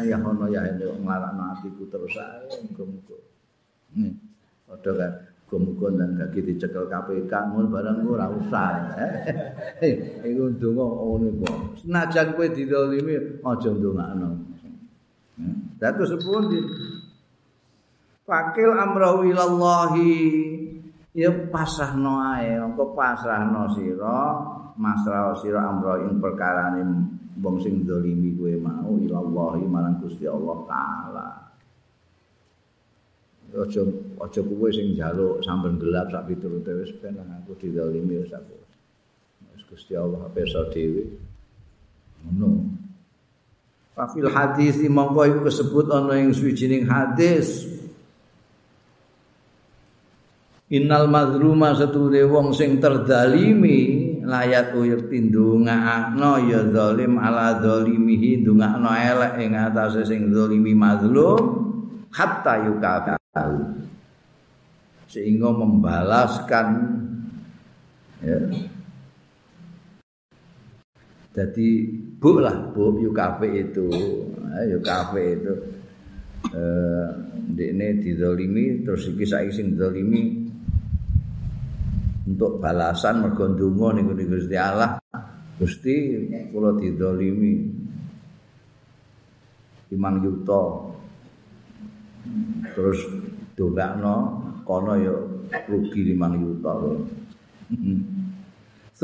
[0.00, 2.48] Ya ono ya ene nglarakno atiku terus ae
[3.98, 4.14] hmm.
[4.64, 5.12] padha kan
[5.50, 8.94] gemko dan kaki dicekel KPK ngono barang ora usah.
[10.24, 11.28] Iku ndonga ngono
[11.82, 14.53] senajan kowe didolimi aja ndongakno
[15.78, 16.60] Datu sepundi.
[18.24, 20.12] Fakil amrahu ilallahi.
[21.14, 24.34] Ya pasrahno ae, engko pasrahno sira,
[24.74, 26.82] masrah sira amra ing perkarane
[27.38, 31.28] wong sing dolimi kowe mau ilallahi marang Gusti Allah taala.
[33.54, 33.86] Aja
[34.18, 38.58] aja kowe sing njaluk sampun gelap sak piturute wis ben aku didolimi wis aku.
[39.54, 41.14] Wis Gusti Allah peso dhewe.
[42.26, 42.82] Ngono.
[43.94, 47.62] Fafil hadis mongko iku kesebut ana ing suwijining hadis.
[50.74, 59.38] Innal mazluma setude wong sing terdalimi layat uyuk tindungakno ya zalim ala zalimihi ndungakno elek
[59.38, 61.38] ing atase sing zalimi mazlum
[62.10, 63.14] hatta yukafu
[65.06, 66.66] sehingga membalaskan
[68.24, 68.38] ya,
[71.34, 71.68] jadi
[72.22, 73.90] bu lah bu kafe itu.
[74.70, 75.54] Yuk kafe itu.
[76.54, 77.24] Eh
[77.62, 80.42] ini didolimi terus iki saiki sing didolimi
[82.24, 84.98] untuk balasan mergo ndonga niku Gusti Allah
[85.60, 85.94] Gusti
[86.50, 87.52] kula didolimi
[89.94, 90.64] imang yuta
[92.74, 92.98] terus
[93.54, 94.14] dongakno
[94.66, 95.14] kono ya
[95.70, 96.72] rugi limang yuta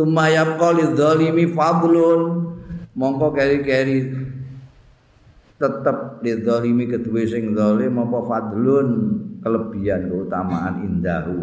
[0.01, 2.49] Sumayab qali dzalimi fadlun.
[2.97, 4.09] Mongko keri-keri
[5.61, 8.89] tetep di dzalimi kedue sing zalim apa fadlun?
[9.45, 11.41] Kelebihan keutamaan indahu.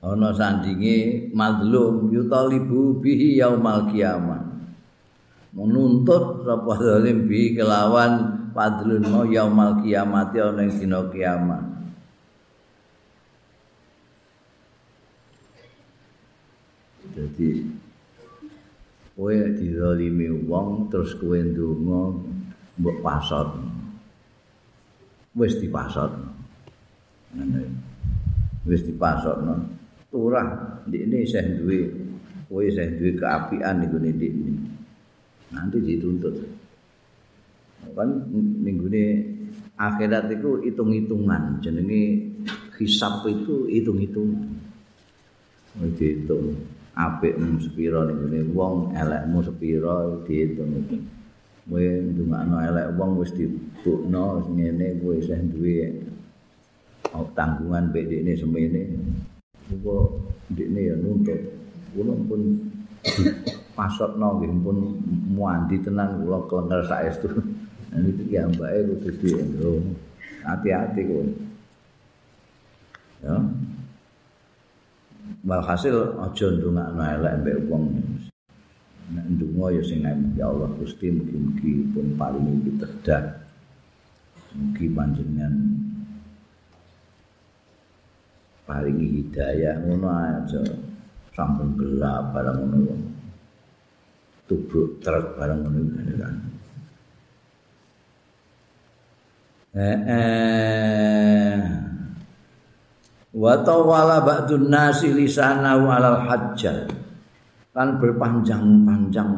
[0.00, 4.40] Ana sandinge mazlum yutalibu bihi yaumal kiamah
[5.52, 11.71] menuntut sapa zalim bi kelawan fadlun mau yaumal ing dina kiamat
[17.12, 17.48] Jadi
[19.12, 22.00] kowe dizalimi wong terus kowe ndonga
[22.80, 23.48] mbok pasot.
[25.36, 26.12] Wis dipasot.
[27.36, 27.62] Ngene.
[28.64, 29.54] Wis dipasotno.
[30.12, 31.78] Turah ndikne isih duwe
[32.48, 34.52] kowe isih duwe keapian niku ndikne.
[35.52, 36.36] Nanti dituntut.
[37.92, 39.04] Kan minggune
[39.76, 42.32] akhirat itu hitung-hitungan jenenge
[42.80, 44.48] hisab itu hitung-hitungan.
[45.96, 46.56] Dihitung.
[46.92, 50.98] Apikmu sepira ning wong elekmu sepira diitung iki
[51.68, 55.88] kowe ndungakno elek wong wis dibukno ngene kowe isih duwe
[57.36, 58.80] tanggungan mbek dekne semene.
[59.72, 60.06] Kok
[60.56, 61.40] dekne ya nuntut.
[61.92, 62.42] Kula pun
[63.76, 64.78] pasotno nggih pun
[65.28, 67.28] muandi tenan kula klenger saestu.
[67.92, 69.72] Iki ya mbake kudu dienggo.
[70.42, 71.24] Hati-hati kowe.
[73.22, 73.34] Ya
[75.40, 77.84] walhasil aja ndongakno elek mbek wong.
[79.12, 80.00] Nek ndonga ya sing
[80.38, 83.24] ya Allah Gusti mugi-mugi pun paling pitedah.
[84.52, 85.54] Mugi panjenengan
[88.68, 89.80] paringi hidayah.
[89.84, 90.62] Ngono aja.
[91.32, 92.92] Sampun gelap barang ngono
[94.44, 95.80] tubruk truk barang ngono
[96.20, 96.36] kan.
[99.72, 101.91] Eh, eh.
[103.32, 106.88] Wa tawala ba'dun nasi lisanahu alal hajjah
[107.72, 109.32] kan berpanjang-panjang.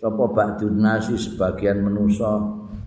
[0.00, 2.40] Sapa ba'dun nasi sebagian manusa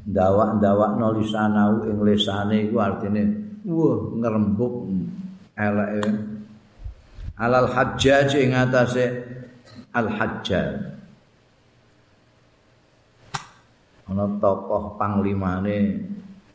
[0.06, 3.23] ndawak-ndawakno lisanahu ing lisane iku artine
[3.65, 4.89] wah ngrembug
[5.58, 6.06] eleke.
[7.34, 9.06] Alal hajjah ing atase
[9.93, 10.93] al hajjah
[14.06, 15.97] ana tokoh panglimane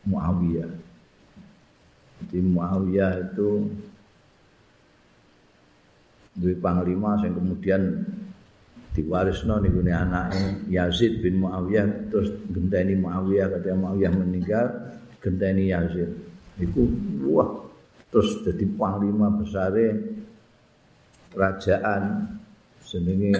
[0.07, 0.78] Muawiyah
[2.19, 3.71] Jadi Muawiyah itu
[6.35, 7.81] duwe panglima yang kemudian
[8.95, 10.67] diwarisno niku ne anake.
[10.67, 14.65] Yazid bin Muawiyah terus genteni Muawiyah ketika Muawiyah meninggal
[15.23, 16.11] genteni Yazid.
[16.59, 16.85] Iku
[17.27, 17.65] wah
[18.11, 19.95] terus jadi panglima besare
[21.31, 22.35] kerajaan
[22.83, 23.31] jenenge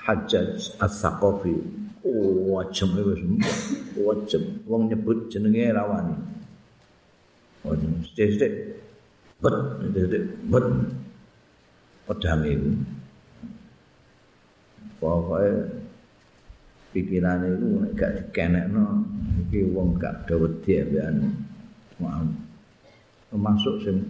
[0.00, 1.80] Hajjaj As-Saqafi.
[2.00, 2.96] Wajem
[4.00, 6.39] wajem wong nyebut jenenge rawani
[7.66, 7.74] oh
[8.16, 8.52] sithik
[9.40, 9.56] bet
[9.92, 10.66] sithik bet.
[12.10, 12.74] Pedang itu.
[14.98, 15.62] Pokoknya
[16.90, 19.06] pikiran itu gak dikenekno.
[19.46, 22.34] Iki wong gak dawedi ambekan.
[23.30, 24.02] Termasuk sing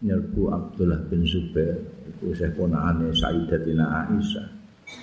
[0.00, 1.76] nyerbu Abdullah bin Zubair
[2.08, 4.48] iku saya ponakane Sayyidatina Aisyah.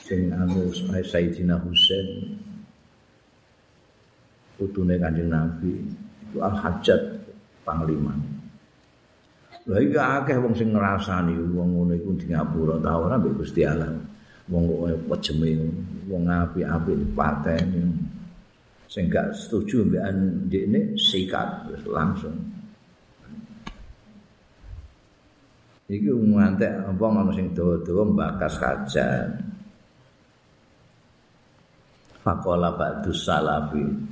[0.01, 2.41] Sing anu Sayyidina Husain.
[4.57, 5.77] Putune Kanjeng Nabi.
[6.25, 7.24] Itu Al-Hajjat
[7.65, 8.13] panglima
[9.65, 13.65] Lah iki akeh wong sing ngrasani wong ngono iku di ngapura ta ora mbek Gusti
[13.65, 13.89] Allah.
[14.45, 15.57] Wong kok pejeme
[16.05, 17.81] wong apik-apik dipateni.
[18.85, 20.05] Sing gak setuju mbek
[20.45, 22.37] ndekne sikat langsung.
[25.89, 29.29] Iki ngantek apa ngono sing dawa-dawa mbakas kajan.
[32.21, 34.04] Faqala ba'du salafi.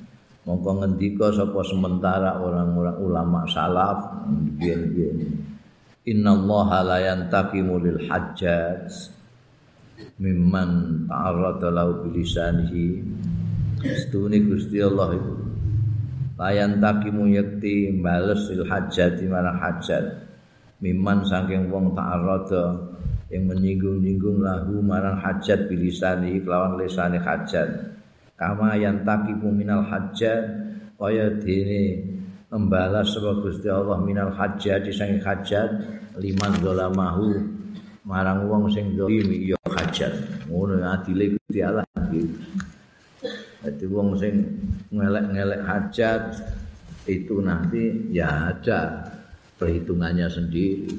[0.44, 4.28] Mongko ngendika sapa sementara orang-orang ulama salaf
[4.60, 5.40] biyen-biyen.
[6.04, 8.92] Inna Allah la yantaqimu lil hajjaj
[10.20, 13.08] mimman ta'arrada lahu bilisanihi.
[13.88, 15.34] Setune Gusti Allah itu
[16.36, 20.28] la yantaqimu yakti bales lil hajjati marang hajjat.
[20.84, 22.84] Mimman saking wong ta'arrada
[23.32, 27.93] yang menyinggung-nyinggung lahu marang hajat bilisani kelawan lisani hajat
[28.44, 30.44] kama yantaqimu minal hajjat
[31.00, 32.04] kaya dene
[32.52, 35.72] membalas sapa Gusti Allah minal hajjat sing hajat
[36.20, 37.40] liman zalamahu
[38.04, 40.12] marang wong sing zalimi ya hajat
[40.52, 42.36] ngono adile Gusti Allah gitu.
[43.64, 44.44] Jadi wong sing
[44.92, 46.24] ngelek-ngelek hajat
[47.08, 49.08] itu nanti ya ada
[49.56, 50.92] perhitungannya sendiri.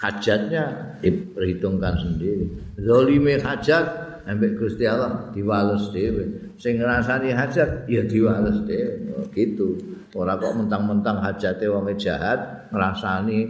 [0.00, 2.48] Hajatnya diperhitungkan sendiri.
[2.80, 6.52] Zalime hajat ambek Gusti Allah diwales dhewe.
[6.60, 9.16] Sing ngrasani hajat ya diwales dhewe.
[9.16, 9.72] Oh, gitu.
[10.12, 13.48] Ora kok mentang-mentang hajate wong jahat ngrasani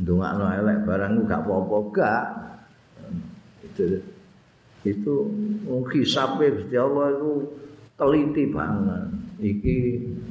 [0.00, 2.24] ndongakno elek barang gak apa-apa gak.
[3.66, 3.84] Itu
[4.86, 5.14] itu
[5.90, 7.32] hisabe Gusti Allah itu
[7.98, 9.04] teliti banget.
[9.40, 9.76] Iki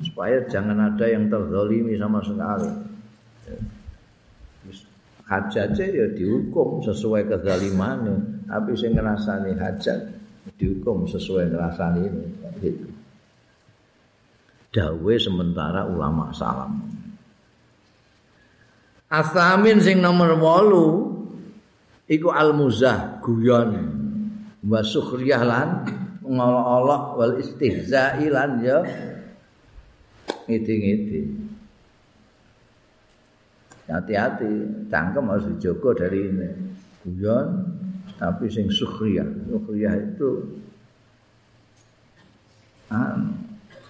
[0.06, 2.72] supaya jangan ada yang terzalimi sama sekali.
[5.28, 8.39] Hajatnya ya dihukum sesuai kezalimannya.
[8.50, 10.00] Tapi saya ngerasani hajat
[10.58, 12.26] dihukum sesuai ngerasani ini.
[12.58, 12.88] Gitu.
[14.74, 16.82] Dawe sementara ulama salam.
[19.10, 20.88] Asamin sing nomor walu
[22.06, 23.74] iku al-muzah guyon
[24.66, 25.70] wa sukhriyah lan
[26.22, 28.86] ngolok-olok wal istihza'i lan ya
[30.46, 31.22] ngiti-ngiti.
[33.90, 36.50] Hati-hati, cangkem harus dijogo dari ini.
[37.10, 37.50] Guyon
[38.20, 39.26] tapi sing sukhriyah.
[39.48, 40.30] Sukhriyah itu
[42.92, 43.16] ah,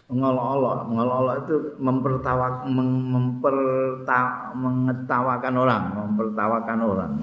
[0.09, 7.13] ngolok-olok, ngolok-olok itu mempertawak memperta, mengetawakan orang, mempertawakan orang.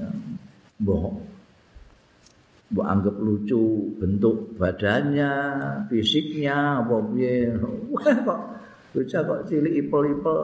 [0.00, 0.08] Ya,
[0.80, 1.20] bohong.
[2.72, 5.32] Mbok anggap lucu bentuk badannya,
[5.92, 7.52] fisiknya, apa piye.
[7.92, 8.40] Wah kok
[8.92, 10.38] bocah kok cilik ipel-ipel.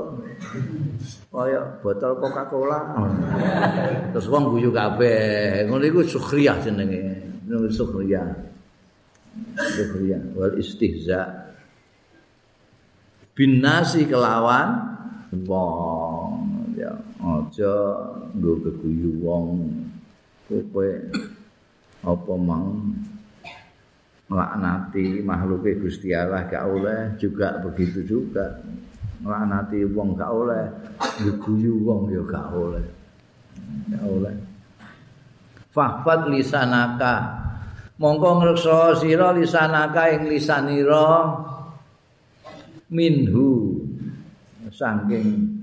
[1.29, 2.81] Kayak botol Coca-Cola.
[4.17, 5.69] Terus wong guyu kabeh.
[5.69, 7.01] Ngono iku sukhriyah jenenge.
[7.45, 8.29] Ngono sukhriyah.
[9.55, 11.53] Sukhriyah wal istihza.
[13.37, 14.83] Bin nasi kelawan
[15.47, 17.75] wong ya aja
[18.35, 19.63] nggo keguyu wong
[20.49, 20.89] kowe
[22.03, 22.97] apa mang
[24.29, 28.61] melaknati makhluk Gusti Allah gak oleh juga begitu juga.
[29.25, 30.65] Melaknati wong gak oleh
[31.43, 32.87] guyu wong ya gak oleh.
[33.91, 34.35] Gak oleh.
[35.73, 37.45] Fahfad lisanaka.
[37.99, 41.35] Mongko ngreksa sira lisanaka ing lisanira
[42.93, 43.83] minhu.
[44.69, 45.59] Saking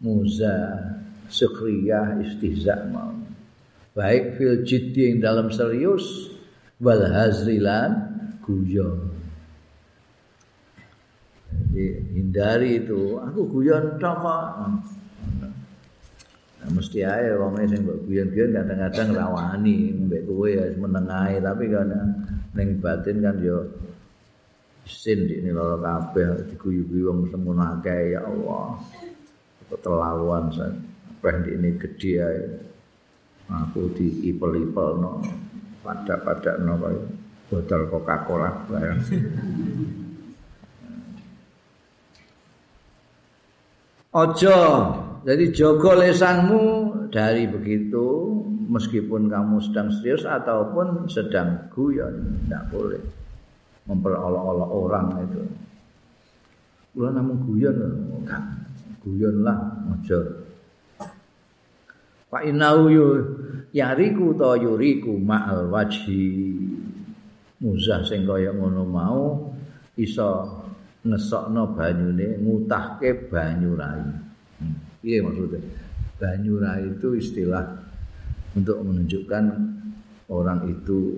[0.00, 0.80] muza
[1.28, 3.12] sukriyah istihza mau
[3.96, 6.35] baik fil jiddi yang dalam serius
[6.80, 8.12] wal hazrilan
[8.44, 9.16] guyon.
[11.46, 13.16] Jadi hindari itu.
[13.22, 14.22] Aku guyon kok.
[16.56, 21.94] Nah, mesti ae wong sing mbok guyon-guyon kadang-kadang rawani mbek kowe ya menengahi tapi kan
[22.58, 23.70] ning batin kan yo
[24.82, 28.18] sin di ini loro kabeh diguyu-guyu wong semono akeh.
[28.18, 28.82] Ya Allah
[29.70, 30.74] keterlaluan saya
[31.22, 32.42] apa ini gede ae.
[33.46, 35.22] Aku di ipel-ipel no
[35.86, 36.90] pada-pada nopo
[37.46, 39.00] botol Coca-Cola barang.
[44.16, 44.58] Ojo,
[45.28, 46.64] jadi jogo lesanmu
[47.12, 48.32] dari begitu,
[48.66, 53.02] meskipun kamu sedang serius ataupun sedang guyon, tidak boleh
[53.84, 55.42] memperolok-olok orang itu.
[56.96, 57.76] Kula namun guyon,
[59.04, 59.58] guyon lah,
[59.92, 60.45] ojo.
[62.26, 62.90] Pak inau
[63.70, 66.58] yariku to yuriku ma'al wajhi
[67.62, 69.46] muzah sing kaya ngono mau
[69.94, 70.60] iso
[71.06, 74.02] ngesokno banyune ngutahke banyu rai.
[74.58, 74.76] Hmm.
[74.98, 75.62] Piye maksudnya?
[76.18, 77.62] Banyu rai itu istilah
[78.58, 79.44] untuk menunjukkan
[80.26, 81.14] orang itu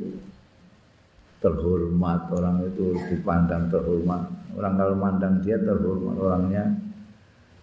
[1.40, 4.28] terhormat, orang itu dipandang terhormat.
[4.58, 6.64] Orang kalau mandang dia terhormat, orangnya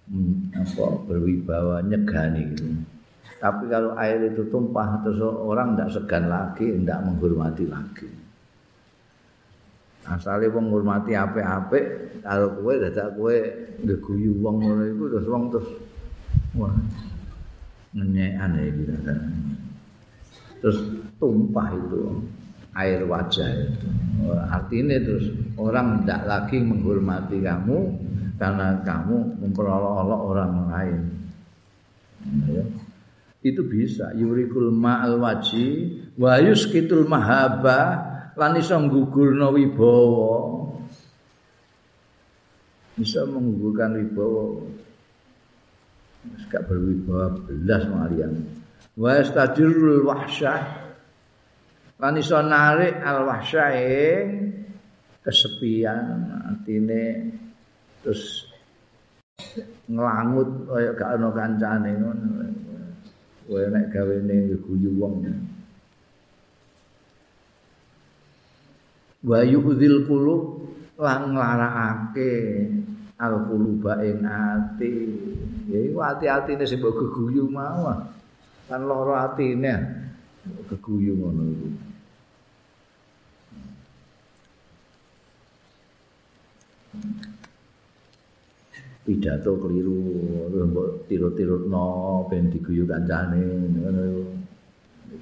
[0.09, 2.94] hmm, apa berwibawa nyegani gitu.
[3.45, 8.09] Tapi kalau air itu tumpah terus orang tidak segan lagi, tidak menghormati lagi.
[10.05, 11.85] asale wong ngurmati apik-apik
[12.21, 13.33] karo kowe dadak kowe
[13.81, 15.69] ngeguyu wong ngono iku terus wong terus
[16.53, 16.73] wah
[17.97, 18.83] ngenyekan iki
[20.61, 20.77] terus
[21.17, 22.21] tumpah itu
[22.77, 23.89] air wajah itu
[24.45, 25.25] artinya terus
[25.57, 27.77] orang tidak lagi menghormati kamu
[28.37, 31.01] karena kamu memperolok-olok orang lain
[32.45, 32.65] ya.
[33.45, 34.09] Itu bisa.
[34.17, 35.69] Yurikul ma'al waji.
[36.17, 37.85] Wa yuskitul mahabah
[38.33, 40.65] lan iso nggugurna wibawa.
[42.97, 44.65] Bisa menggugurkan wibawa.
[46.49, 48.33] Gak berwibawa belas malian.
[48.97, 50.89] Wa istajirul wahsyah.
[52.01, 53.71] Lan iso narik al wahsyah
[55.21, 57.33] kesepian artine
[58.05, 58.45] terus
[59.89, 62.45] ngelangut kaya gak ana kancane ngono
[63.45, 64.35] kowe nek gawene
[64.65, 65.21] guyu wong
[69.25, 70.43] wa yu'dzil qulub
[71.01, 72.31] lan nglarakake
[73.17, 74.93] al quluba ing ati.
[75.65, 77.89] Ya iku ati-atine sing mbok geguyu mau
[78.69, 79.73] kan lara atine.
[80.69, 81.67] Geguyu ngono iku
[89.05, 90.01] pidato keliru
[90.49, 93.37] mbok tiru-tirutno ben diguyu kancane
[93.77, 94.03] ngono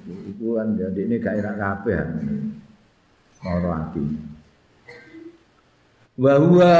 [0.04, 2.00] iku kan jadi ini gak enak kabeh.
[3.44, 4.04] Loro ati.
[6.16, 6.76] Wa huwa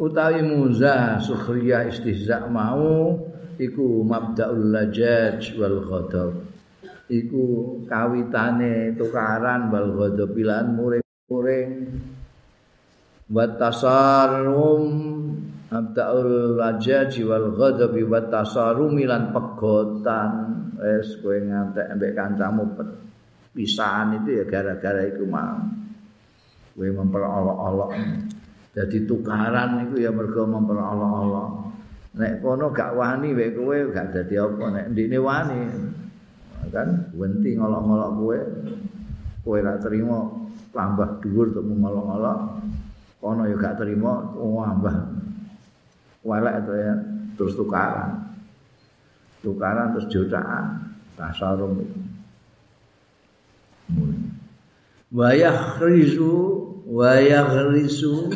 [0.00, 3.14] utawi muza sukhriya istihza mau
[3.60, 6.32] iku mabdaul lajaj wal ghadab.
[7.10, 11.70] Iku kawitane tukaran wal ghadab pilan muring-muring.
[13.30, 14.82] Wa tasarum
[15.70, 20.30] mabdaul lajaj wal ghadab wa tasarum lan pegotan.
[20.80, 22.64] Wis kowe ngantek ambek kancamu
[23.54, 25.62] pisahan itu ya gara-gara itu mau
[26.74, 27.90] kowe memperolok-olok.
[28.70, 31.48] Jadi tukaran itu ya mergo memperolok-olok.
[32.10, 34.64] Nek kono gak wani wek kowe gak dadi apa.
[34.74, 35.60] Nek ndine wani
[36.74, 38.38] kan wenti ngolok-ngolok kowe.
[39.46, 40.18] Kowe ra terima
[40.74, 42.38] tambah dhuwur untuk ngolok-ngolok
[43.20, 44.96] kono ya gak terima tambah
[46.24, 46.94] walek itu ya
[47.36, 48.10] terus tukaran.
[49.40, 50.64] Tukaran terus jutaan
[51.16, 51.98] tasarung itu.
[55.10, 56.34] Wayah rizu
[56.86, 58.30] wayah rizu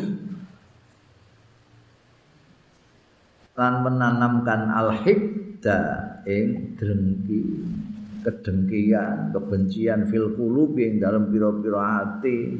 [3.55, 5.79] lan menanamkan al-hikda
[6.27, 7.63] ing drengki
[8.25, 12.59] kedengkian kebencian fil qulubi ing dalam pira-pira ati.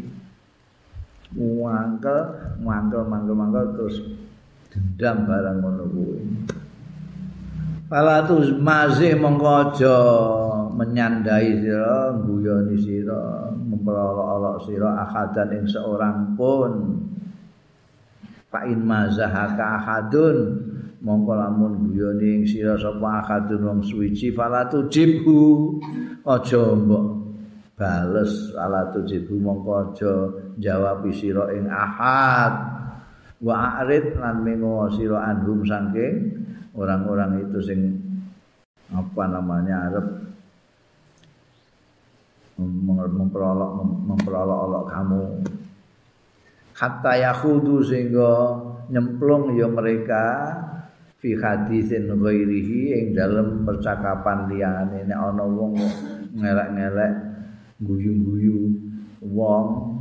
[1.36, 2.20] Mangkel
[2.64, 3.98] mangkel mangkel mangkel terus
[4.76, 6.20] dendam barang ngono kuwi.
[7.88, 10.00] Palatus mazih mengkojo
[10.76, 16.74] menyandai sira guyoni sira memperolok-olok sira akadan ing seorang pun.
[18.52, 20.38] Fa'in mazahaka ahadun
[21.06, 25.78] mongko lamun guyoni ing sira sapa akadun wong suwiji falatu jibhu
[26.26, 27.06] aja mbok
[27.78, 30.14] bales falatu jibhu mongko aja
[30.58, 32.75] jawab sira ing ahad
[33.44, 36.32] wa arid lan mengo sira anhum saking
[36.76, 37.80] orang-orang itu sing
[38.92, 40.08] apa namanya arep
[42.56, 45.24] memperolok memperolok-olok kamu.
[46.76, 48.32] Hatta yakhudu sehingga
[48.92, 50.24] nyemplung ya mereka
[51.20, 55.04] fi hadisin ghairihi ing dalam percakapan liyane.
[55.08, 55.76] Nek ana wong
[56.36, 57.14] ngelek-ngelek
[57.84, 58.72] guyu-guyu
[59.24, 59.96] wong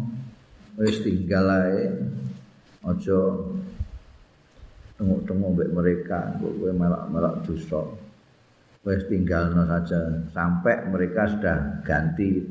[0.78, 1.90] wis tinggal ae
[2.84, 3.20] aja
[4.94, 7.82] tengok-tengok mbek mereka kowe melak-melak dosa
[8.84, 10.00] wis tinggalno saja.
[10.30, 12.44] Sampai mereka sudah ganti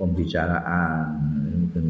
[0.00, 1.06] pembicaraan.
[1.60, 1.84] Mungkin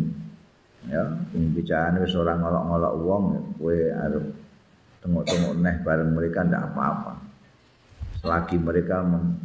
[0.91, 3.24] ya pembicaraan wis ora ngolok-ngolok wong
[3.57, 4.24] kowe arep
[5.01, 7.14] tengok-tengok neh bareng mereka ndak apa-apa.
[8.20, 9.39] Selagi mereka mem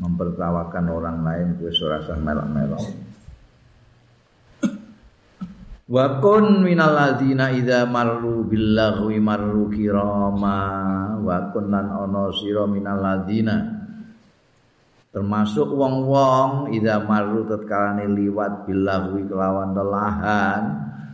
[0.00, 3.09] mempertawakan orang lain kowe ora usah melok-melok
[5.90, 10.58] Wa kun minal ladzina idza marru bil lagwi marru kirama.
[11.18, 13.82] Wa kun lan ana sira minal ladzina
[15.10, 20.62] termasuk wong-wong idza marru tatkalane liwat bil lagwi kelawan lelahan.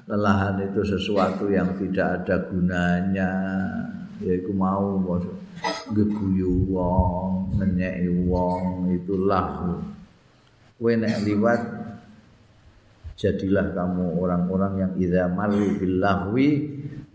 [0.06, 3.32] Lelahan itu sesuatu yang tidak ada gunanya.
[4.20, 5.00] Yaiku mau
[5.96, 9.80] geguyu wong ngenyeki wong itu lahu
[10.76, 11.60] kowe nek liwat
[13.16, 16.48] jadilah kamu orang-orang yang idza maru billahwi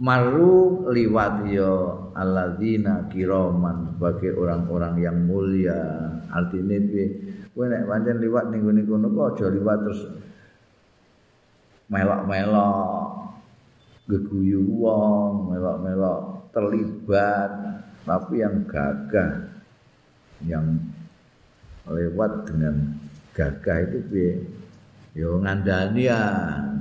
[0.01, 1.71] maru liwat ya
[2.17, 6.09] alladzina kiraman sebagai orang-orang yang mulia.
[6.33, 7.05] Artinya piye?
[7.53, 10.01] Kowe nek pancen liwat ning ngene kono kok aja liwat terus
[11.91, 13.05] melok-melok
[14.09, 17.51] geguyu wong melok-melok terlibat.
[18.01, 19.53] Tapi yang gagah
[20.41, 20.65] yang
[21.85, 22.97] lewat dengan
[23.37, 24.31] gagah itu piye
[25.15, 26.21] yo ngandani ya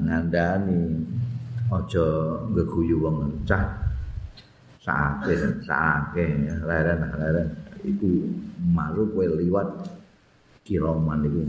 [0.07, 0.81] ngandani.
[1.71, 2.03] Aja
[2.51, 3.79] ngeguyu wong cah.
[4.83, 6.27] Sake sake
[6.67, 7.49] leren leren.
[7.87, 8.27] Iku
[8.75, 9.87] maru kowe liwat
[10.67, 11.41] kiroman iku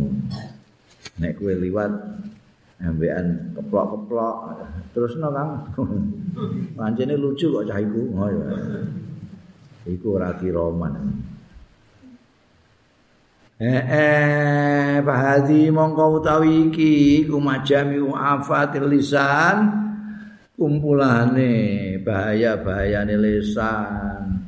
[1.18, 1.90] nek kowe liwat
[2.86, 4.36] ambekan keplok-keplok.
[4.94, 5.52] Terus no kang.
[6.78, 8.02] Pancene lucu kok cah iku.
[8.14, 8.46] Oh ya
[9.90, 10.94] iku ora kiroman
[13.62, 19.70] Eh, eh bahadi mongko utawi iki kumajami afatil lisan
[20.58, 21.54] kumpulane
[22.02, 24.42] bahaya-bahayane lisan.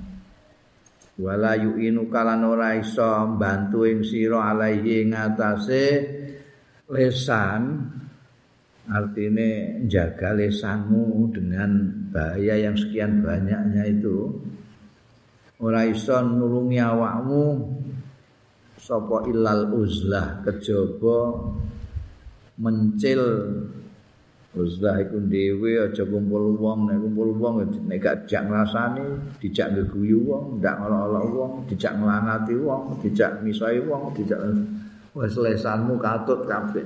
[1.22, 5.86] Wala yu'inu kalan ora iso mbantu ing sira alaihi ngatasé
[6.89, 7.93] lisan.
[8.89, 11.70] Artine jaga lisanmu dengan
[12.09, 14.41] bahaya yang sekian banyaknya itu.
[15.61, 17.45] Ora iso nulungi awakmu
[18.84, 21.39] sapa ilal uzlah kejaba
[22.59, 23.23] mencil.
[24.53, 29.01] Uzlah iku dhewe aja kumpul wong nek kumpul wong nek gak jak ngrasani
[29.41, 34.38] dijak ngeguyu wong ndak ngolok-olok wong dijak nglanati wong dijak misai wong dijak
[35.17, 36.86] wis lesanmu katut kabeh.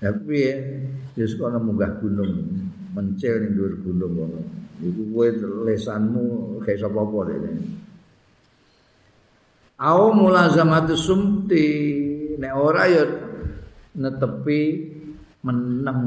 [0.00, 2.40] Ya sekono munggah gunung
[2.96, 4.40] mencil ning dhuwur gunung ngono
[4.80, 5.28] iku kowe
[5.68, 7.50] lesanmu kayak sapa apa dene
[9.82, 11.66] au mulazamatu sumti
[12.38, 13.04] nek ora ya
[13.98, 14.60] netepi
[15.42, 16.02] meneng.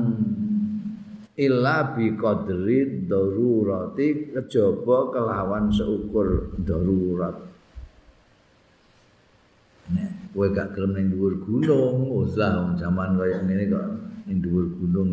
[1.35, 7.35] Illa bi qadri darurati kejaba kelawan seukur darurat.
[9.91, 13.85] Nek kowe gak gelem ning dhuwur gunung usah jaman kaya ngene kok
[14.31, 15.11] ning dhuwur gunung.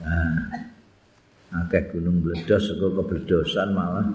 [0.00, 0.56] Nah
[1.48, 4.08] akeh gunung bledos kok kebledosan malah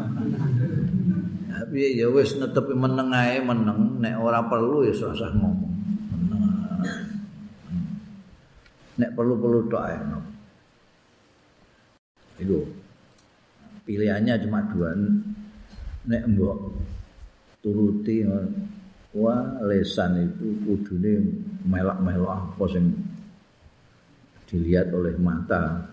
[1.54, 5.74] Tapi ya wis netepi meneng ae meneng nek ora perlu ya usah ngomong.
[8.98, 9.98] Nek perlu-perlu tok ae.
[12.42, 12.66] Itu
[13.86, 14.98] pilihannya cuma dua.
[16.10, 16.58] Nek mbok
[17.62, 18.26] turuti
[19.14, 21.22] wah lesan itu kudune
[21.70, 22.98] melak-melok apa sing
[24.50, 25.93] dilihat oleh mata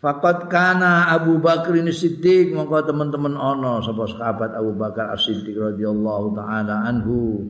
[0.00, 6.32] Fakat kana Abu Bakar ini Siddiq mongko teman-teman ono sapa sahabat Abu Bakar As-Siddiq radhiyallahu
[6.32, 7.44] taala anhu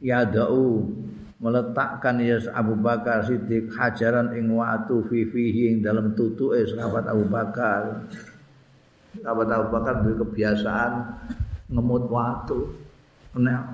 [0.00, 0.88] yadau
[1.44, 7.28] meletakkan ya Abu Bakar Siddiq hajaran ing watu fi fihi ing dalam tutuke sahabat Abu
[7.28, 8.08] Bakar.
[9.20, 10.92] Sahabat Abu Bakar duwe kebiasaan
[11.68, 12.80] ngemut watu.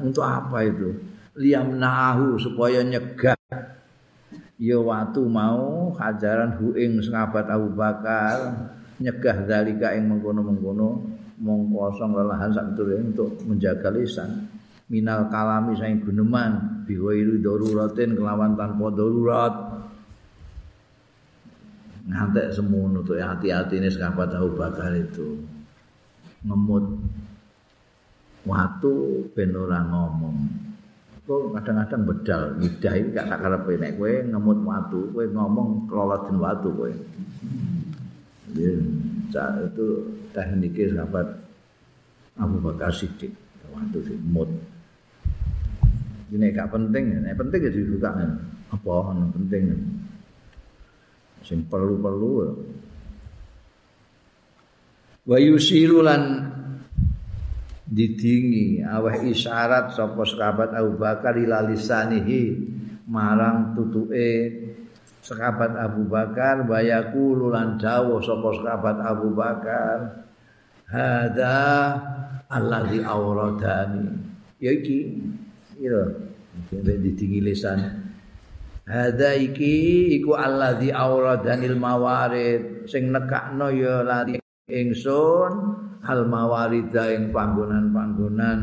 [0.02, 0.98] Untuk apa itu?
[1.38, 3.35] Liyamnahu supaya nyegah
[4.56, 10.88] ya watu mau hajaran hu ing sahabat Abu Bakar nyegah dalika ing mengkono-mengkono
[11.36, 14.48] mong kosong lelahan sak untuk menjaga lisan.
[14.86, 19.54] Minal kalami saing guneman biwairu daruratin kelawan tanpa darurat.
[22.06, 25.42] Ngantek semono tuh hati-hati ini sahabat Abu Bakar itu.
[26.46, 26.86] Ngemut.
[28.46, 30.65] Watu ben ora ngomong
[31.26, 32.42] kok kadang-kadang bedal.
[32.62, 36.92] Lidah iki gak tak karepe nek kowe ngemut watu kowe ngomong keloloten watu kowe.
[38.54, 39.86] Ya itu
[40.30, 41.26] tekniknya sahabat
[42.38, 43.34] Abu Bakar Siddiq.
[43.74, 44.48] Watu sing mut.
[46.30, 48.10] Ini gak penting nek penting ya dibuka
[48.70, 49.62] apa ono penting?
[51.42, 52.30] Sing perlu-perlu
[55.26, 56.54] wa yusiru lan
[57.86, 58.82] didingi.
[58.82, 62.58] Aweh isyarat sapa sahabat Abu Bakar ila lisanihi
[63.06, 64.52] marang tutuke
[65.22, 70.26] sahabat Abu Bakar bayaku lulan dawuh sapa sahabat Abu Bakar
[70.86, 71.58] hadza
[72.46, 74.06] allazi auradani
[74.62, 74.98] ya iki
[75.78, 76.10] ira
[76.72, 78.06] didingi lisan.
[78.86, 82.86] Hada iki iku allazi awradanil mawarid.
[82.86, 85.52] Sing nekakno ya lari ingsun
[86.02, 88.58] hal mawarida ing panggonan-panggonan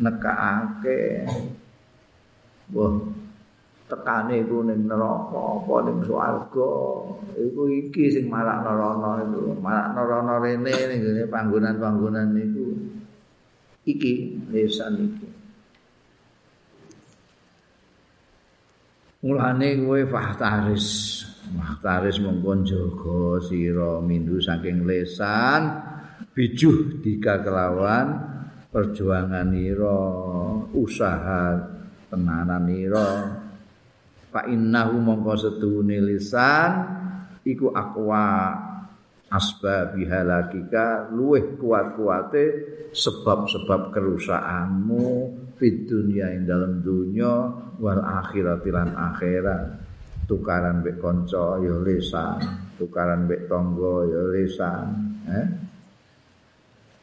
[0.00, 1.28] nekakake.
[2.72, 2.92] Wah,
[3.88, 6.72] tekane iku ning neraka apa ning swarga.
[7.36, 12.68] Iku iki sing marak nerana itu, marak nerana rene ning panggonan-panggonan niku.
[13.88, 14.12] Iki
[14.52, 15.28] lesan iki.
[19.24, 20.88] Mulane kowe fahtaris.
[21.48, 25.80] Fahtaris mongkon jaga sira mindu saking lesan
[26.36, 28.06] bijuh dika kelawan
[28.68, 30.02] perjuangan ira
[30.76, 31.56] usaha
[32.12, 33.10] tenanan ira.
[34.28, 36.84] Fa innahu mongko setuhune lisan
[37.48, 38.52] iku akwa
[39.32, 42.44] asbab halakika luweh kuat-kuate
[42.92, 45.06] sebab-sebab kerusakanmu
[45.56, 49.87] fit dunia ing dalam dunia wal akhirat lan akhirat
[50.28, 52.36] tukaran mbek kanca ya lisan
[52.76, 54.86] tukaran mbek tangga ya lisan
[55.24, 55.46] eh?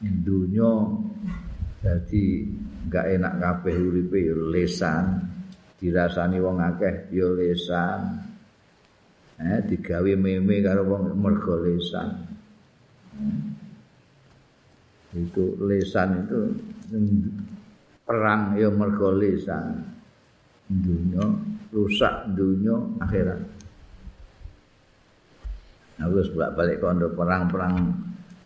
[0.06, 0.86] Dunia
[1.82, 2.26] jadi
[2.86, 5.26] enggak enak kabeh uripe ya lisan
[5.82, 8.22] dirasani wong akeh ya lisan
[9.42, 9.60] eh?
[9.66, 12.30] Digawe meme karo wong mergo lesan
[13.18, 13.42] hmm.
[15.18, 16.40] itu lesan itu
[18.06, 19.82] perang ya mergo lesan
[20.70, 23.40] dunia rusak dunia akhirat
[26.00, 27.76] harus balik kondo perang-perang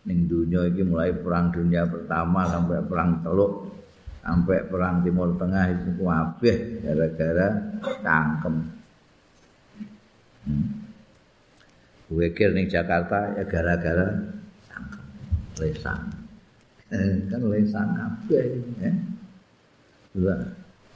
[0.10, 3.70] ning dunia ini mulai perang dunia pertama sampai perang teluk
[4.26, 7.48] sampai perang timur tengah itu kabeh gara-gara
[8.02, 8.56] cangkem
[10.50, 10.90] hmm.
[12.10, 14.18] Wekir ning Jakarta ya gara-gara
[15.62, 16.00] lesan.
[16.90, 18.44] Eh, kan lesan kabeh
[18.82, 18.92] ya.
[20.18, 20.42] Lah,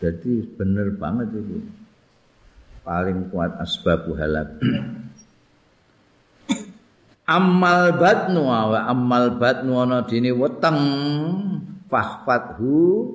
[0.02, 1.62] jadi bener banget itu.
[2.84, 4.60] Paling kuat asbab halak.
[7.24, 10.80] Amal batnu wa amal batnu ana dene weteng
[11.88, 13.08] fahfathu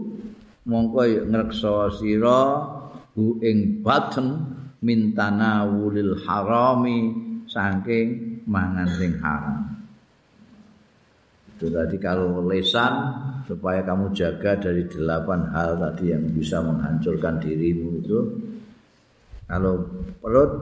[0.64, 2.64] mongko ngreksa sira
[3.12, 7.12] hu ing baten mintana wulil harami
[7.44, 9.68] saking mangan sing haram.
[11.52, 12.92] Itu tadi kalau lesan
[13.44, 18.20] supaya kamu jaga dari delapan hal tadi yang bisa menghancurkan dirimu itu.
[19.48, 19.80] Kalau
[20.20, 20.52] perut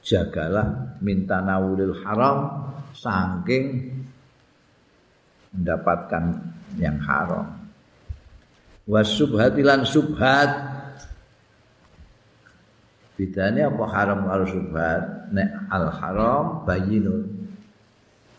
[0.00, 2.64] jagalah minta nawulil haram
[2.96, 3.92] saking
[5.52, 6.40] mendapatkan
[6.80, 7.44] yang haram.
[8.88, 10.80] Wasubhatilan subhat
[13.20, 15.28] Bedane apa haram karo subhat?
[15.36, 17.52] Nek al haram bayinun.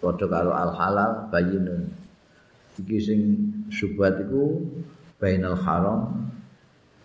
[0.01, 1.85] Padha karo al halal bayinun.
[2.81, 3.21] Iki sing
[3.69, 4.57] subhat iku
[5.21, 6.33] bainal haram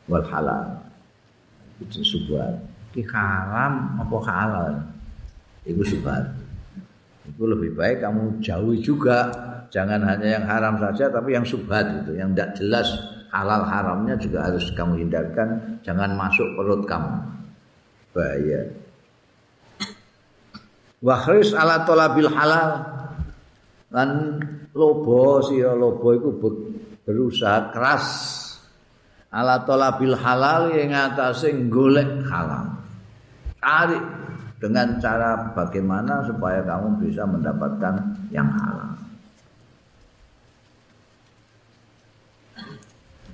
[0.08, 0.85] wal halal.
[1.80, 2.56] Itu subhat.
[2.96, 4.72] Iki haram apa halal?
[5.68, 6.24] Iku subhat.
[7.28, 9.28] Itu lebih baik kamu jauhi juga.
[9.68, 12.88] Jangan hanya yang haram saja tapi yang subhat itu, yang tidak jelas
[13.34, 15.80] halal haramnya juga harus kamu hindarkan.
[15.82, 17.34] Jangan masuk perut kamu.
[18.16, 18.72] bahaya.
[21.04, 22.80] Wahris ala tolabil halal
[23.92, 24.40] lan
[24.72, 26.30] lobo sih lobo itu
[27.04, 28.04] berusaha keras
[29.36, 32.72] ala tolabil halal yang atasnya golek halal.
[33.60, 34.00] Cari
[34.56, 38.96] dengan cara bagaimana supaya kamu bisa mendapatkan yang halal.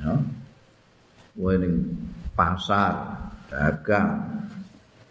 [0.03, 0.15] Ya.
[1.39, 1.95] Wening
[2.35, 4.27] pasar, dagang,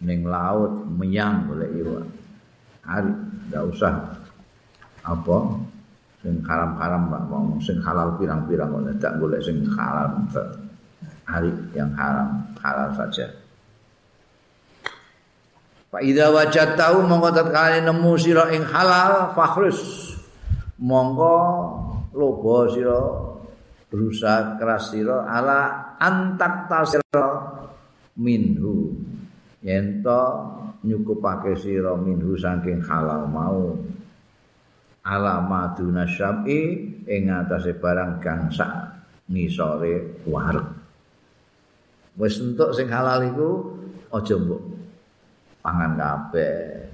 [0.04, 2.04] ning laut menyang golek iwak.
[2.84, 3.10] Hari
[3.48, 3.94] enggak usah
[5.02, 5.38] apa
[6.20, 10.28] sing haram-haram Pak wong sing halal pirang-pirang kok ndak golek sing haram
[11.32, 13.32] hari yang haram halal saja.
[15.88, 20.12] Fa idza wajadtahu mongko tatkala nemu sira ing halal fakhrus.
[20.80, 21.36] Mongko
[22.12, 23.00] lobo sira
[23.88, 27.26] berusaha keras sira ala antak tasira
[28.20, 28.92] minhu.
[29.64, 30.22] Yen to
[30.84, 33.76] nyukupake sira minhu saking halal mau.
[35.02, 36.60] Alamaduna syab'i
[37.10, 38.70] ing atase barang kang sak
[39.26, 40.81] ngisore wareg
[42.16, 43.50] wis entuk sing halal iku
[44.12, 44.62] aja mbok
[45.62, 46.90] pangan kabeh.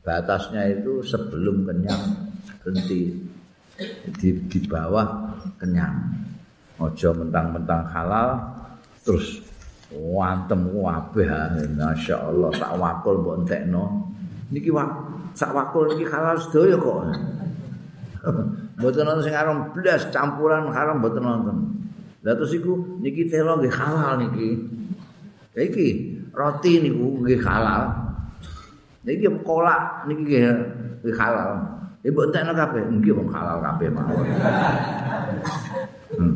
[0.00, 2.32] Batasnya itu sebelum kenyang
[2.62, 3.28] berhenti.
[4.20, 5.96] Di, di bawah kenyang.
[6.80, 8.40] Ojo mentang-mentang halal
[9.04, 9.44] terus
[9.92, 11.28] wantem kabeh.
[11.76, 14.08] Masya Allah sak wakul mbok entekno.
[14.50, 14.88] Niki wak
[15.36, 17.00] sak wakul niki halal sedaya kok.
[18.80, 21.56] Mboten nonton sing aran blas campuran haram mboten nonton
[22.20, 24.50] lah terus iku niki telo nggih halal niki.
[25.56, 25.88] Iki
[26.36, 27.82] roti niku nggih halal.
[29.08, 31.80] Niki kolak niki nggih halal.
[32.04, 34.26] Ibu entekno kabeh nggih wong halal kabeh mawon.
[36.10, 36.34] Hmm.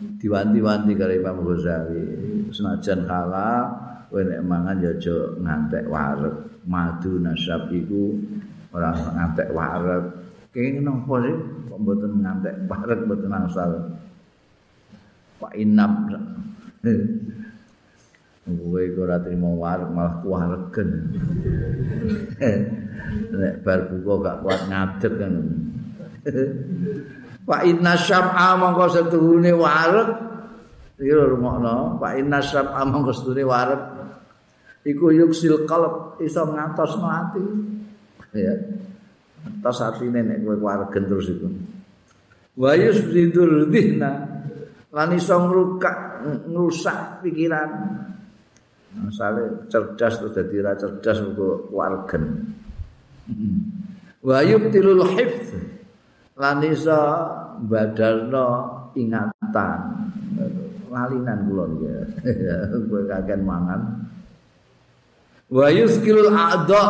[0.00, 2.04] diwanti-wanti karo Imam Ghazali.
[2.50, 3.64] Senajan halal
[4.10, 6.34] kowe nek mangan ya aja ngantek wareg.
[6.66, 8.18] Madu nasab iku
[8.74, 10.04] ora ngantek wareg.
[10.50, 11.36] Kene napa sih?
[11.70, 13.70] Kok mboten ngantek wareg mboten asal
[15.40, 15.92] Pak Inam
[18.50, 20.88] Kowe kok ora trimo wareg malah kuwaregen
[23.30, 25.34] nek bar buka gak kuat ngadeg kan.
[27.46, 30.08] Fa inna syam'a mongko setuhune wareg.
[31.00, 33.82] Iki lho rungokno Fa inna syam'a mongko setuhune wareg.
[34.88, 37.44] Iku yuksil qalb iso ngatos ati
[38.34, 38.54] ya
[39.40, 41.46] atas atine nek kowe waregen terus iku.
[42.56, 44.10] Wa yusbidul dhihna
[44.90, 45.96] lan iso ngrukak
[46.50, 47.70] ngrusak pikiran.
[48.90, 52.50] Masale cerdas terus dadi ra cerdas kok waregen
[54.26, 55.54] wa yubtilul hifz.
[56.34, 57.00] Lan iso
[57.70, 58.46] badalno
[58.98, 59.80] ingatan.
[60.90, 62.02] Lalinan kula ya
[62.90, 64.10] kowe kagen mangan.
[65.46, 66.82] Wa yuskilul a'dha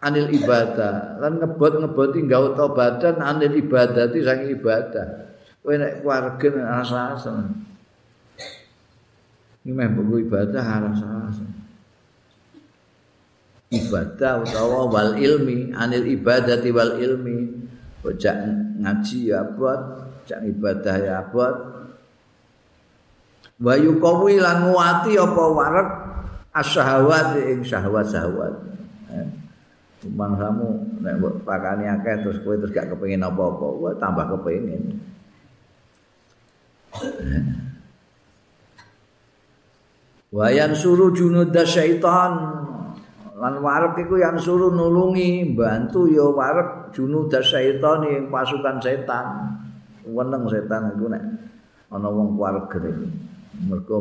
[0.00, 1.20] anil ibadah.
[1.20, 5.27] Lan ngebot-ngeboti nggawa badan anil ibadah itu saking ibadah
[5.64, 6.48] kowe nek keluarga
[6.82, 7.50] rasa-rasa
[9.64, 11.44] ini meh buku ibadah rasa-rasa
[13.68, 18.36] ibadah utawa wal ilmi anil ibadati wal ilmi Bocah
[18.78, 19.80] ngaji ya buat,
[20.30, 21.54] cak ibadah ya buat.
[23.58, 25.88] Wayu kawi lan nguati apa warek
[26.54, 28.54] asyahawat ing syahwat-syahwat.
[29.98, 30.66] Cuman kamu
[31.02, 35.02] nek pakani akeh terus kowe terus gak kepengin apa-apa, kowe tambah kepengin.
[40.28, 42.32] Wayan suruh junud syaitan.
[43.38, 49.26] Lan warep iku yang suruh nulungi bantu ya warep junud syaitan yang pasukan setan.
[50.04, 51.22] Weneng setan iku nek
[51.88, 53.08] ana wong keluarga iki.
[53.68, 53.96] Mergo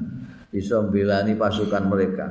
[0.52, 2.26] bisa mbelani pasukan mereka.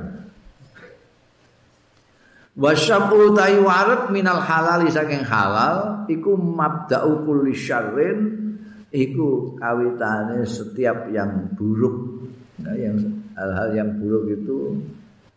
[2.58, 8.47] Wasyabu ta'i warep minal halal saking halal iku mabda'u kulli syarrin
[8.92, 12.24] iku kawitane setiap yang buruk
[12.60, 12.96] nah, yang
[13.36, 14.80] hal-hal yang buruk itu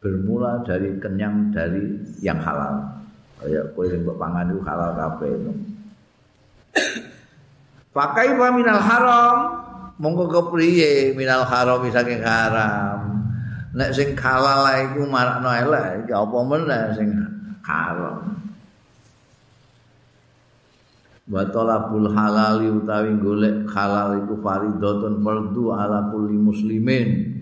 [0.01, 2.81] bermula dari kenyang dari yang halal.
[3.37, 5.51] Kayak sing mbok pangan iku halal kabeh itu.
[7.95, 9.35] Pakai minal haram,
[10.01, 13.21] monggo kepriye minal haram saking haram.
[13.77, 17.09] Nek sing halal iku marakno elek, iki apa meneh sing
[17.61, 18.40] haram.
[21.31, 27.39] Wa talabul halali utawi golek halal iku fardhatun fardhu ala kulli muslimin.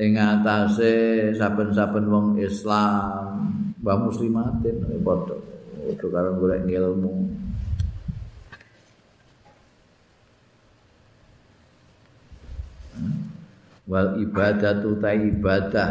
[0.00, 3.44] ing atase saben-saben wong Islam
[3.84, 5.36] wa muslimatin padha
[5.84, 7.28] padha karo golek ilmu
[13.84, 15.90] wal ibadatu ta ibadah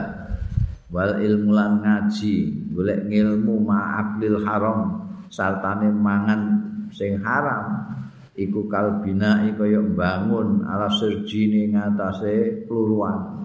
[0.90, 2.36] wal ilmu lan ngaji
[2.74, 7.96] golek ilmu ma'aklil haram sartane mangan sing haram
[8.36, 13.44] iku kalbina kaya mbangun ala serjine ngatasé pluruan.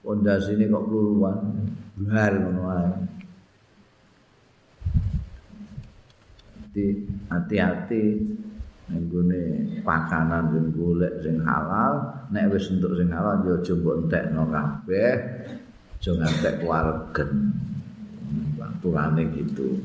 [0.00, 1.38] Pondasine kok kluruan
[2.00, 2.90] bar ngono ae
[7.28, 8.04] hati-hati
[8.90, 9.42] nggone
[9.84, 12.24] pakanan sing golek sing halal.
[12.32, 15.14] Nek wis entuk sing halal yo aja mbok entekno kabeh
[16.00, 17.30] aja ngantek waregen
[18.56, 19.76] aturane gitu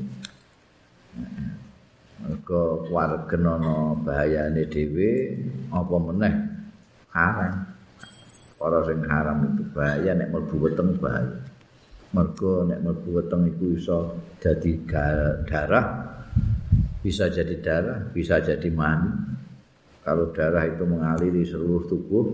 [2.16, 5.36] Mergo waregen ana bahayane dhewe
[5.68, 6.34] apa meneh?
[7.12, 7.54] Haram.
[8.56, 11.44] Para sing haram itu bahaya nek mlebu weteng bahaya.
[12.16, 13.98] Mergo nek mlebu weteng iku iso
[14.40, 14.80] dadi
[15.44, 15.86] darah
[17.04, 19.12] bisa jadi darah bisa jadi mani.
[20.00, 22.26] Kalau darah itu mengaliri seluruh tubuh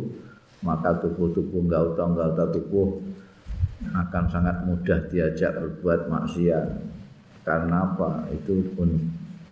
[0.62, 3.02] maka tubuh-tubuh enggak utang enggak tubuh
[3.90, 6.66] akan sangat mudah diajak berbuat maksiat.
[7.42, 8.30] Karena apa?
[8.30, 8.94] Itu pun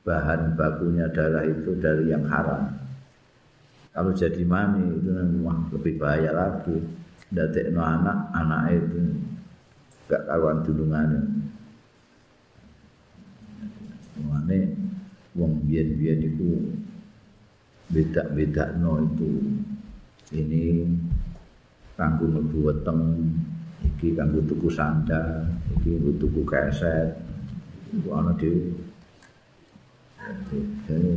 [0.05, 2.73] bahan bakunya darah itu dari yang haram.
[3.91, 6.79] Kalau jadi mani itu memang lebih bahaya lagi.
[7.31, 9.15] Datek no anak anak itu
[10.11, 11.23] gak karuan dulungannya
[14.27, 14.59] mani
[15.39, 16.51] wong biyen-biyen iku
[17.95, 19.31] beda-beda no itu.
[20.31, 20.87] Ini
[21.95, 23.31] kanggo mlebu weteng
[23.83, 25.47] iki kanggo tuku sandal
[25.79, 27.15] iki kanggo tuku keset.
[28.11, 28.90] Ana dhewe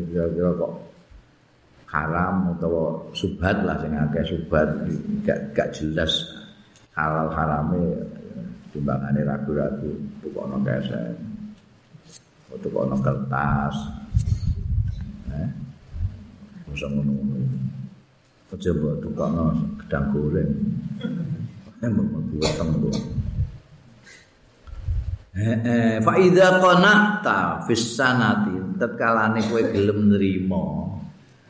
[0.09, 0.73] kira-kira kok
[1.91, 4.67] haram atau subhat lah sing akeh subhat
[5.21, 6.09] gak gak jelas
[6.97, 8.01] halal harame
[8.73, 9.91] timbangane ragu-ragu
[10.23, 11.13] tukono keset
[12.61, 13.75] tukono kertas
[15.33, 15.49] eh
[16.73, 17.37] usah ngono-ngono.
[18.53, 19.45] Aja mbok tukono
[19.81, 20.51] gedang goreng.
[21.81, 22.95] Emang buat tembok
[25.33, 30.95] Eh, fa idza qanata fis sanati tetkalane kowe gelem nrimo.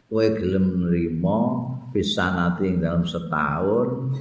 [0.08, 1.40] Kowe gelem nrimo
[1.94, 4.18] fis sanati ing dalam setahun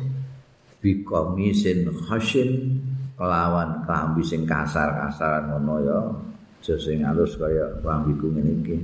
[0.83, 2.81] bi komisin khashin
[3.15, 6.01] kelawan klambi sing kasar-kasaran ngono ya.
[6.63, 8.77] Aja sing alus kaya klambiku ngene iki.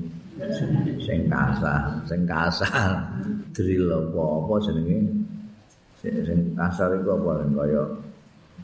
[0.99, 3.07] Sing kasar sing kasar.
[3.55, 4.99] Drill apa-apa jenenge?
[6.03, 7.47] Sing kasar iku apa?
[7.55, 7.83] Kaya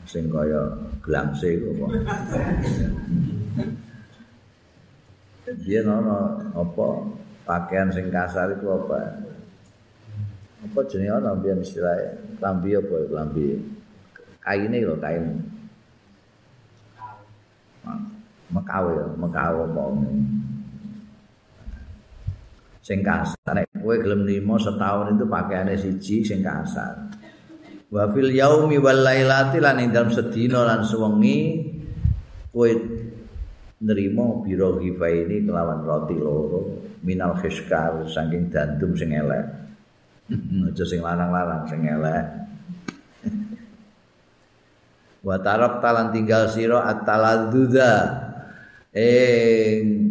[0.03, 0.67] sing kaya
[0.99, 1.87] glangse apa.
[5.45, 6.87] Dia nono apa
[7.45, 9.21] pakaian sing kasar iku apa?
[10.65, 13.61] Apa jenenge ana mbiyen istilah lambi apa lambi
[14.41, 15.25] kaine lho kain.
[18.49, 19.83] Mekawe ya, mekawe apa
[22.81, 23.53] sing kasar.
[23.53, 27.05] Nek kowe gelem nimo setahun itu pakaiannya siji sing kasar.
[27.95, 31.69] wa fil yaumi wal lailati lan ing dalem sedina lan sewengi
[32.49, 32.67] kowe
[33.83, 39.43] nrimo biro ini kelawan roti loro minal khiskar saking dandum sing elek.
[40.71, 42.25] Aja sing lanang-lanang sing elek.
[45.25, 47.91] Wa tarab talan tinggal sira at-taladzuza
[48.95, 50.05] ing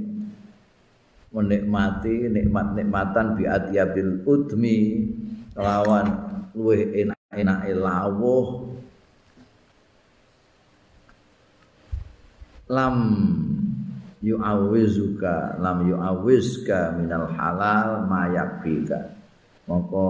[1.34, 4.78] menikmati nikmat-nikmatan bi atyabil udmi
[5.58, 6.06] lawan
[6.54, 8.73] luwih enak enake lawuh
[12.70, 12.96] lam
[14.24, 19.12] yu'awizuka lam yu'awizka minal halal mayakfika
[19.68, 20.08] maka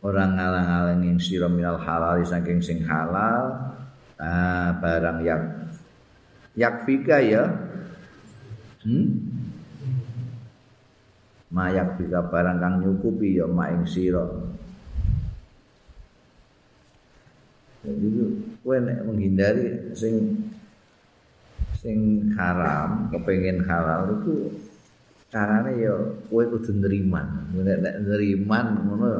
[0.00, 3.74] orang ngalang-alang yang sira minal halal saking sing halal
[4.20, 5.42] ah, barang yak
[6.58, 7.44] yakfika ya.
[8.80, 9.06] Hmm?
[11.50, 14.22] mayakfika barang kang nyukupi ya maing sira.
[17.82, 18.24] Jadi itu
[18.62, 20.46] menghindari sing
[21.80, 24.52] sing haram, kepengin halal itu
[25.32, 25.96] carane ya
[26.28, 27.56] kowe kudu neriman.
[27.56, 29.10] Nek neriman ngono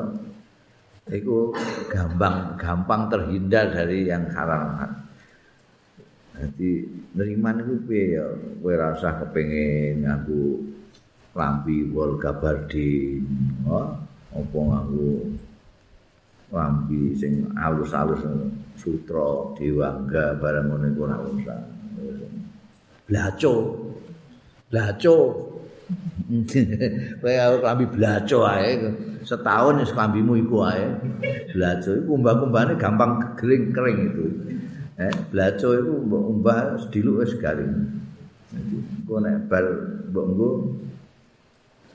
[1.08, 1.56] iku
[1.88, 4.92] gampang gampang terhindar dari yang haram.
[6.36, 6.84] Jadi
[7.16, 8.26] neriman itu piye ya
[8.60, 10.60] kowe rasa kepengin nganggo
[11.32, 13.24] lambi wol gabardin,
[13.64, 13.96] oh,
[14.36, 15.32] apa nganggo
[16.50, 18.26] lambi sing alus-alus
[18.76, 21.60] sutra diwangga barang ngono iku ora usah.
[23.10, 23.54] Blaco.
[24.70, 25.16] Blaco.
[27.20, 28.78] Kowe lambi blaco ae
[29.26, 30.86] setahun wis lambimu iku ae.
[31.50, 34.24] Blaco iku umbah-umbahane gampang kering kering itu.
[34.94, 37.74] Eh, blaco iku mbok umbah sediluk wis garing.
[39.10, 39.66] Kok nek bar
[40.14, 40.50] mbok nggo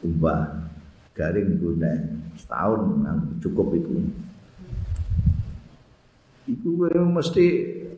[0.04, 0.68] umbah
[1.16, 1.94] garing gune
[2.36, 3.08] setahun
[3.40, 4.04] cukup itu.
[6.46, 7.46] iku kowe mesti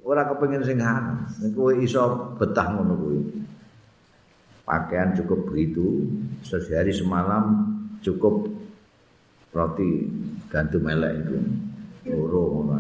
[0.04, 1.26] ora kepengin sing haram.
[1.54, 3.22] Kowe iso betah ngono kuwi.
[4.68, 6.12] Pakaian cukup begitu,
[6.44, 7.72] sehari semalam
[8.04, 8.52] cukup
[9.56, 10.12] roti
[10.52, 11.38] gantung melek itu.
[12.12, 12.76] Loro ngono.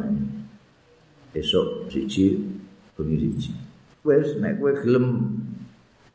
[1.32, 2.36] Esok siji,
[2.98, 3.52] bengi siji.
[4.04, 5.38] Wes nek kowe gelem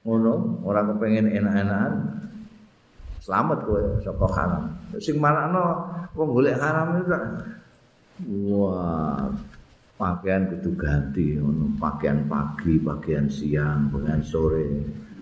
[0.03, 1.95] ngono, ora kepengin enak-enakan,
[3.23, 4.65] selamat kowe saka haram.
[4.99, 7.17] Sing manakno wong golek haram itu
[8.23, 9.27] Wah,
[9.97, 14.67] pakaian kudu ganti, ono pakaian pagi, pakaian siang, pakaian sore,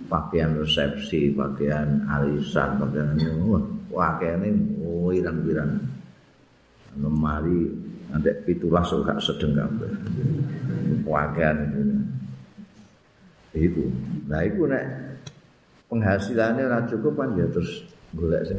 [0.09, 3.15] pakaian resepsi, pakaian arisan, pakaian
[3.47, 4.51] wah, pakaian ini
[5.11, 5.79] wirang-wirang.
[6.99, 7.71] Lemari
[8.11, 9.91] nanti pitulah suka sedeng kabeh.
[11.07, 11.83] Pakaian itu.
[13.51, 13.85] Iku.
[14.31, 14.85] Nah, iku nek
[15.91, 17.83] penghasilannya ora cukup kan ya terus
[18.15, 18.59] golek sing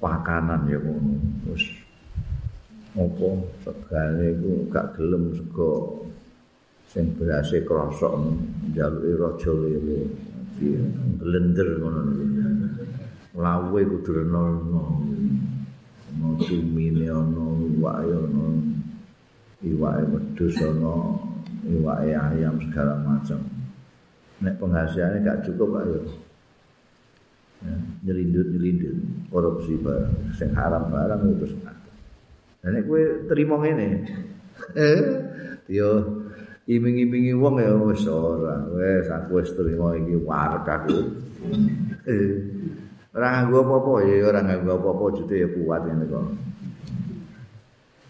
[0.00, 1.16] pakanan ya ngono.
[1.44, 1.64] Terus
[2.96, 3.28] apa?
[3.60, 6.00] Segane iku gak gelem sego
[6.88, 8.16] sing berase krosok
[8.72, 10.08] njaluke raja lele
[10.56, 10.72] di
[11.20, 12.00] blender ngono
[13.36, 15.04] lawe kudu renono
[16.16, 18.56] ono cumine ono wae ono
[19.60, 21.20] iwake wedhus ono
[21.68, 23.44] iwake ayam segala macam.
[24.40, 26.00] Nek penghasilannya gak cukup ayo
[27.60, 28.96] ya, nyelindut nyelindut
[29.28, 30.32] korupsi barang.
[30.32, 31.76] Sing haram barang itu sangat
[32.70, 34.02] nek kue terima ini
[34.74, 35.00] eh?
[35.66, 36.22] Yo
[36.66, 38.66] iming-imingi wong ya wis ora.
[38.74, 40.98] Wis aku wis terima iki warga aku.
[42.06, 42.30] Eh.
[43.16, 46.26] Ora nganggo apa-apa ya ora nganggo apa-apa jute ya kuat ngene kok.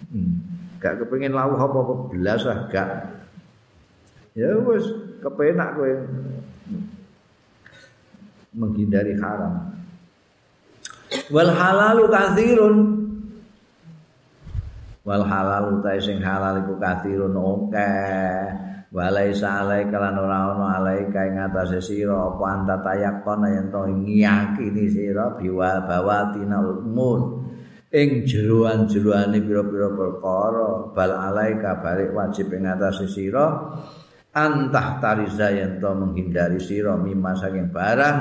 [0.06, 0.34] Hmm.
[0.76, 2.90] gak kepengin lawuh apa-apa belas ah gak.
[4.36, 4.84] Ya wis
[5.20, 5.92] kepenak kowe.
[8.56, 9.76] Menghindari haram.
[11.28, 12.76] Wal halalu kathirun
[15.06, 18.42] wal halalu ta sing halal iku kathirun akeh
[18.90, 24.90] walai salai kalan ora ana alai kae ngatasé sira apa anta tayakon yen to ngiyakini
[24.90, 27.46] sira biwa bawatina umur
[27.94, 33.46] ing jeroan-jeroane pira-pira perkara bal alai kabalik wajib ing ngatasé sira
[34.34, 38.18] antah tariza yang to menghindari sira mimma saking barang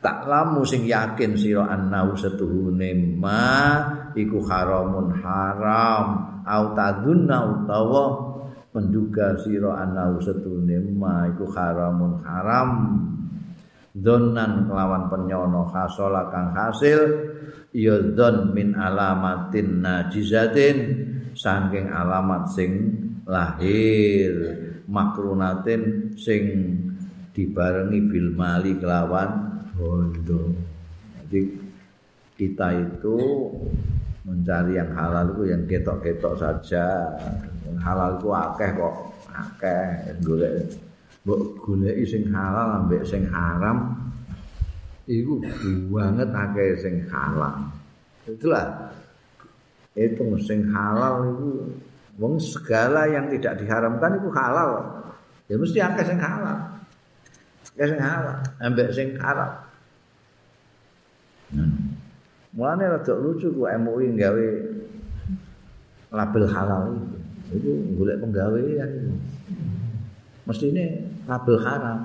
[0.00, 6.06] tak lamu sing yakin sira annau setuhune ma iku haramun haram.
[6.44, 8.04] Au tadunna utawa
[8.74, 12.70] menduga sira annau setuhune ma iku haramun haram.
[13.94, 17.00] Donan kelawan penyono khasola kang hasil.
[17.74, 20.76] Ya don min alamatin najizatin.
[21.34, 22.70] Saking alamat sing
[23.26, 24.34] lahir.
[24.84, 26.42] Makrunatin sing
[27.34, 30.54] dibarengi bil mali kelawan bondo.
[31.18, 31.40] Jadi
[32.38, 33.16] kita itu
[34.24, 37.12] mencari yang halal itu yang ketok-ketok saja.
[37.68, 38.94] Yang halal itu akeh kok,
[39.30, 39.84] akeh
[40.24, 40.52] golek.
[41.24, 43.96] Mbok goleki sing halal ambek sing haram
[45.08, 45.40] iku
[45.88, 47.64] banget akeh sing halal.
[48.28, 48.92] Itulah
[49.96, 51.48] itu sing halal itu
[52.14, 55.02] Wong segala yang tidak diharamkan itu halal.
[55.50, 56.78] Ya mesti akeh sing halal.
[57.74, 59.63] Ya sing halal, ambek sing haram.
[62.54, 64.48] Mulane rada lucu ku MUI gawe
[66.14, 67.18] label halal itu.
[67.54, 69.10] Itu golek penggawean itu.
[70.46, 70.84] Mesti ini
[71.26, 71.98] label haram.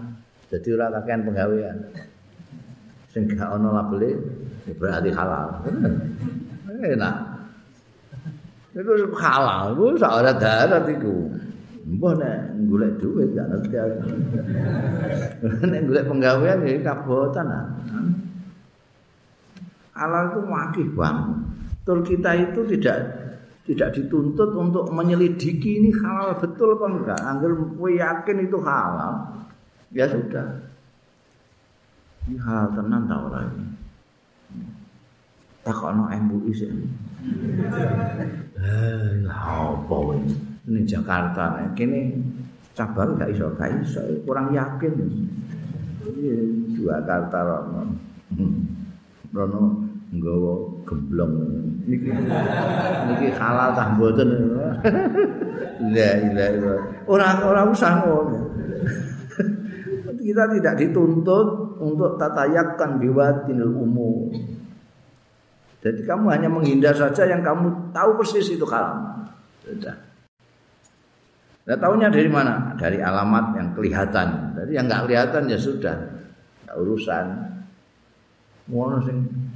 [0.50, 1.78] Jadi ora kakean penggawean.
[3.14, 4.18] Sing gak ana label
[4.74, 5.47] berarti halal.
[6.82, 7.16] Enak.
[8.74, 11.30] Iku halal, iku sak ora darat iku.
[11.89, 12.38] Mbah nek
[12.70, 13.97] golek dhuwit gak ngerti aku.
[15.70, 17.66] nek golek penggawean ya kabotan ah.
[20.00, 21.18] Halal itu wakih bang.
[21.84, 22.97] Tur kita itu tidak
[23.68, 27.20] tidak dituntut untuk menyelidiki ini halal betul apa enggak.
[27.20, 29.14] Angger kowe yakin itu halal,
[29.91, 30.64] ya sudah.
[32.26, 33.66] Ini halal tenan ta ora ini?
[35.62, 36.72] Takono MUI sih.
[38.58, 40.34] Eh, apa ini?
[40.70, 42.16] Ini Jakarta, kini
[42.74, 44.93] cabang gak iso, gak iso, kurang yakin.
[46.80, 47.82] Jakarta, Rono.
[49.30, 50.53] Rono nggawa
[50.89, 51.34] gemblong.
[51.86, 52.10] Niki,
[53.10, 54.30] niki halal tak mboten.
[55.89, 56.82] La ilaha illallah.
[57.05, 58.39] Orang orang usah ngono.
[60.20, 64.30] Kita tidak dituntut untuk tatayakan biwatinil umum.
[65.80, 69.26] Jadi kamu hanya menghindar saja yang kamu tahu persis itu haram.
[69.64, 69.95] Sudah.
[71.70, 72.76] Nah, tahunya dari mana?
[72.76, 74.57] Dari alamat yang kelihatan.
[74.57, 75.95] Jadi yang nggak kelihatan ya sudah.
[76.66, 77.26] Nggak urusan.
[78.70, 79.49] Mau sing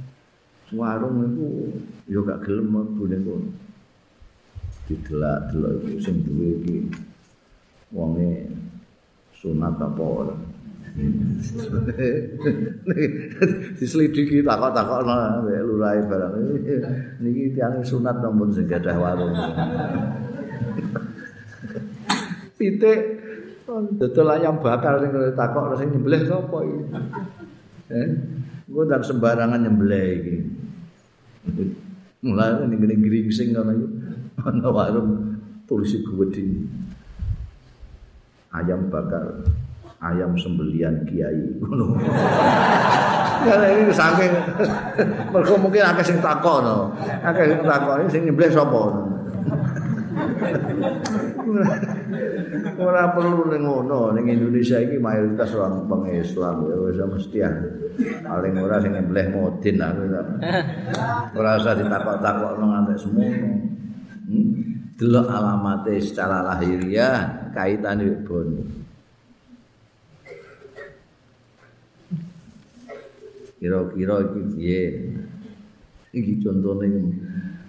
[0.74, 1.72] warung itu
[2.10, 3.48] yo gak gelem mlebu ning kono.
[4.84, 6.76] Didelak-delok itu sing duwe iki
[7.94, 8.50] wonge
[9.32, 10.36] sunat apa ora.
[13.78, 16.32] diselidiki takok-takok nek lurahe barang.
[17.18, 19.34] Niki tiyang sunat nomor sing gadah warung.
[22.60, 23.00] Pitik.
[23.98, 26.84] Dodol ayam bakar sing takok sing nyembelih sapa iki?
[27.90, 28.08] Eh
[28.64, 30.36] gua ndak sembarangan nyembelih iki
[32.24, 33.86] mulai ning ngene gringsing ngono iki
[34.40, 35.36] ana warung
[35.68, 36.64] tulisi gede
[38.56, 39.44] ayam bakar
[40.04, 41.96] ayam sembelian kiai ngono.
[43.44, 44.32] Ya ini saking
[45.28, 46.64] mergo mungkin akeh sing takon.
[47.20, 48.82] Akeh sing takon sing nyembelih sapa.
[52.80, 57.50] Ora perlu ning ngono ning Indonesia iki mayoritas orang pengislam ya wis mesti ya.
[58.24, 60.02] Paling ora sing nyembelih modin aku.
[61.36, 63.50] Ora usah ditakok-takok nang antek semono.
[64.24, 64.50] Hmm?
[64.94, 68.84] Delok alamate secara lahiriah kaitane bono.
[73.64, 74.80] kira-kira iki piye
[76.12, 76.84] iki contone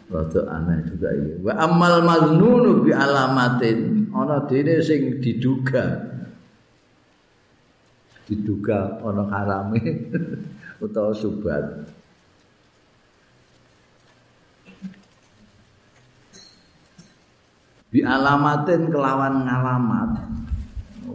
[0.06, 4.10] rada aneh juga iki wa amal maznunu bi alamatin.
[4.16, 6.14] Ana dene sing diduga.
[8.26, 9.82] Diduga ana harame
[10.86, 11.90] utawa subat.
[17.90, 20.12] Bi alamatin kelawan ngalamat.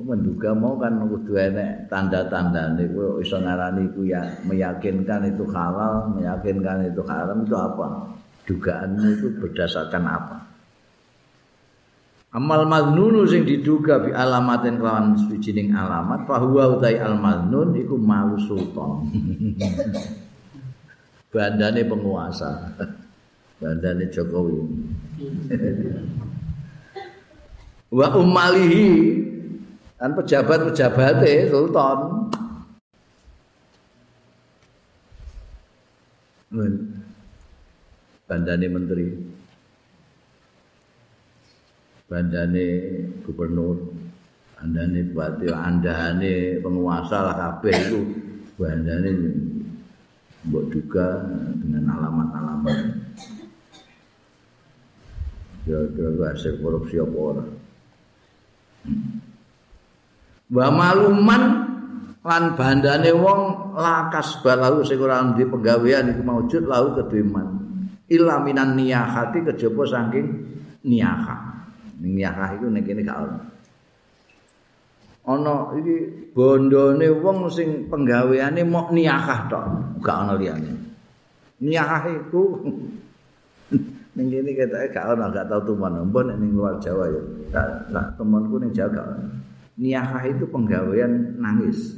[0.01, 6.89] Menduga mau kan kudu enek tanda-tanda niku iso ngarani iku ya meyakinkan itu halal, meyakinkan
[6.89, 8.11] itu haram itu apa?
[8.49, 10.39] Dugaanmu itu berdasarkan apa?
[12.31, 18.39] Amal maznunu sing diduga bi alamatin kelawan suwijining alamat bahwa utai al maznun iku malu
[18.39, 19.11] sultan.
[21.35, 22.71] Bandane penguasa.
[23.59, 24.63] Bandane Jokowi.
[27.91, 29.19] wa ummalihi
[29.99, 31.99] kan pejabat-pejabatnya sultan
[38.31, 39.07] bandane menteri.
[42.07, 42.67] Bandane
[43.27, 43.91] gubernur.
[44.63, 45.51] Andane bupati.
[45.51, 48.01] Andane penguasa lah kabeh itu
[48.55, 49.11] bandane
[50.47, 51.27] mbok juga
[51.59, 52.79] dengan alamat-alamat.
[55.67, 57.51] Kira-kira hasil korupsi apa orang
[60.51, 61.43] Wa maluman
[62.27, 67.70] lan bandane wong lakas balau sing ora ndi penggawean iku maujud lau kedeman.
[68.11, 70.27] Illa minan niyahati kejaba saking
[70.83, 71.41] niyahah.
[72.03, 73.39] Ning niyahah iku nek kene gak ono.
[75.31, 75.97] Ana iki
[76.35, 79.65] bondone wong sing penggaweane mok niyahah tok,
[80.03, 80.73] gak ono liyane.
[81.63, 82.43] Niyahah iku
[84.19, 87.23] ning kene ketoke gak ono gak tau tuman mbon ning luar Jawa ya
[87.55, 89.09] tak temanku ning Jawa gak
[89.79, 91.97] niyahah itu penggawean nangis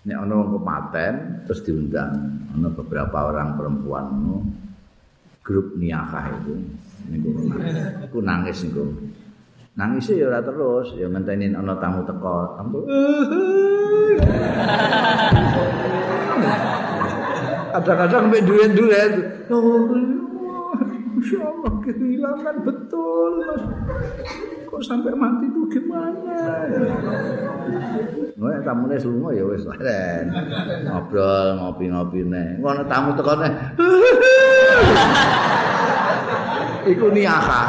[0.00, 2.12] nek ana wong kepaten terus diundang
[2.56, 4.40] ana beberapa orang perempuan no,
[5.44, 6.54] grup niyahah itu
[7.12, 7.30] niku.
[8.08, 8.88] Aku nangis niku.
[9.76, 12.80] Nangis ya ora terus ya ngenteni ana tamu teko tamu
[17.70, 19.02] kadang-kadang mbek duwe-duwe
[21.20, 23.62] Masya Allah kehilangan betul mas.
[24.70, 26.62] Kok sampai mati itu gimana?
[28.38, 30.30] Nek tamune lunga ya wis leren.
[30.86, 32.62] Ngobrol ngopi-ngopi ne.
[32.62, 33.50] Ngono tamu tekone.
[36.94, 37.62] Iku niaha.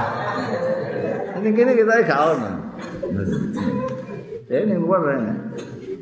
[1.42, 2.52] Ini kene kita gak ono.
[4.46, 5.02] Ini luar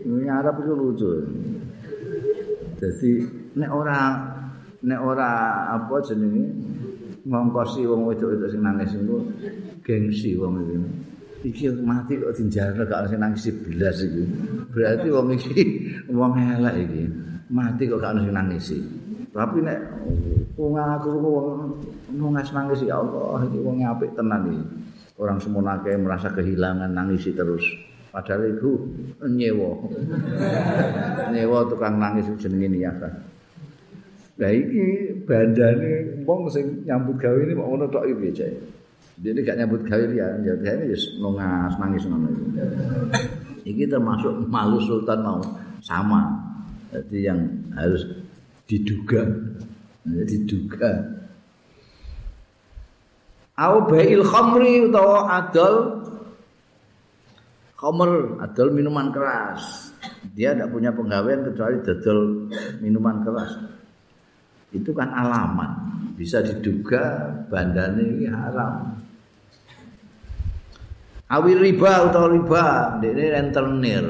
[0.03, 1.11] Ini Arab itu lucu.
[2.75, 3.11] Jadi
[3.55, 4.19] nek ora
[4.83, 5.31] nek ora
[5.79, 6.43] apa jenenge
[7.25, 9.17] ngongkosi wong wedok-wedok sing nangis iku
[9.83, 10.77] gengsi wong iki.
[11.39, 14.23] Iki mati kok dinjarno gak sing nangis belas iki.
[14.71, 15.61] Berarti wong iki
[16.11, 17.03] wong elek iki.
[17.49, 18.67] Mati kok gak sing nangis.
[19.29, 19.79] Tapi nek
[20.59, 21.47] wong aku wong
[22.15, 24.63] nangis nangis ya Allah iki wong apik tenan iki.
[25.19, 27.63] Orang semua akeh merasa kehilangan nangis terus.
[28.09, 28.71] Padahal itu
[29.21, 29.75] nyewa.
[31.29, 32.91] nyewa tukang nangis jenenge ya.
[34.39, 38.53] Lah iki bandane wong sing nyambut gawe ini mau ngono tok iki cek.
[39.17, 42.45] Dene gak nyambut gawe ya, ya gawe ya nongas nangis ngono iki.
[43.73, 45.41] Iki termasuk malu sultan mau
[45.81, 46.29] sama.
[46.93, 47.41] Jadi yang
[47.73, 48.05] harus
[48.69, 49.25] diduga.
[50.05, 50.91] Ya, diduga.
[53.59, 55.99] Au ba'il khamri utawa adol
[57.75, 59.91] khamr, adol minuman keras.
[60.31, 62.47] Dia tidak punya penggawean kecuali dodol
[62.79, 63.51] minuman keras.
[64.75, 65.71] Itu kan alamat.
[66.19, 68.97] Bisa diduga bandane ini haram.
[71.29, 74.05] Awi riba atau riba ini rentenir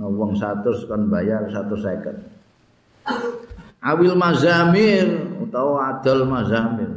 [0.00, 2.18] wong satu kan bayar satu second
[3.80, 5.08] awil mazamir
[5.48, 6.92] atau adol mazamir.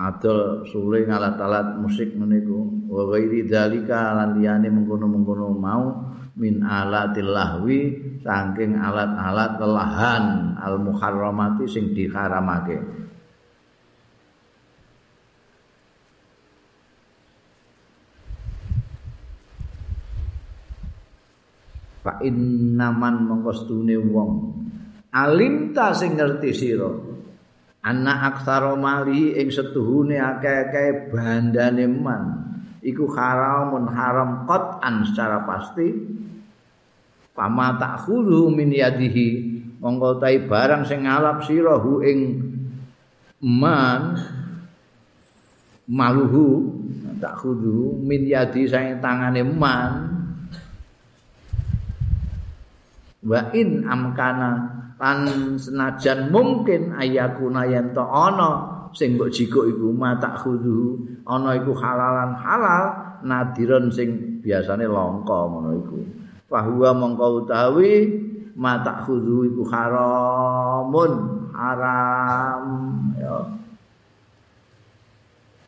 [0.00, 7.80] Adol suling alat-alat musik meniku wa ghairi dalika lan liyane mengkono-mengkono mau min alatil lahwi
[8.22, 10.24] saking alat-alat lelahan
[10.60, 12.78] al muharramati sing diharamake.
[22.00, 24.32] Fa innaman mongkostune wong.
[25.12, 26.88] Alim ta sing ngerti sira.
[27.80, 32.49] Anak aksara mali ing setuhune akeh-akeh bandane man
[32.80, 35.88] iku haramun haram qat'an secara pasti.
[37.36, 39.28] Fama ta'khudhu min yadihi.
[39.80, 42.36] Monggo barang sing ngalap sirahu ing
[43.40, 44.12] man
[45.88, 46.68] maluhu
[47.16, 49.92] ta'khudhu min yadi sing tangane man.
[53.24, 60.98] Wa in amkana lan senajan mungkin ayakuna yen ana sing mbok jikuk iku mata khudu.
[61.26, 62.84] Ana iku halalan halal
[63.26, 65.98] nadiron sing biasane langka ngono iku.
[66.50, 67.92] Bahwa mongko utawi
[68.54, 71.12] mata khudu iku haramun.
[71.50, 72.64] Haram.
[73.18, 73.36] Ya.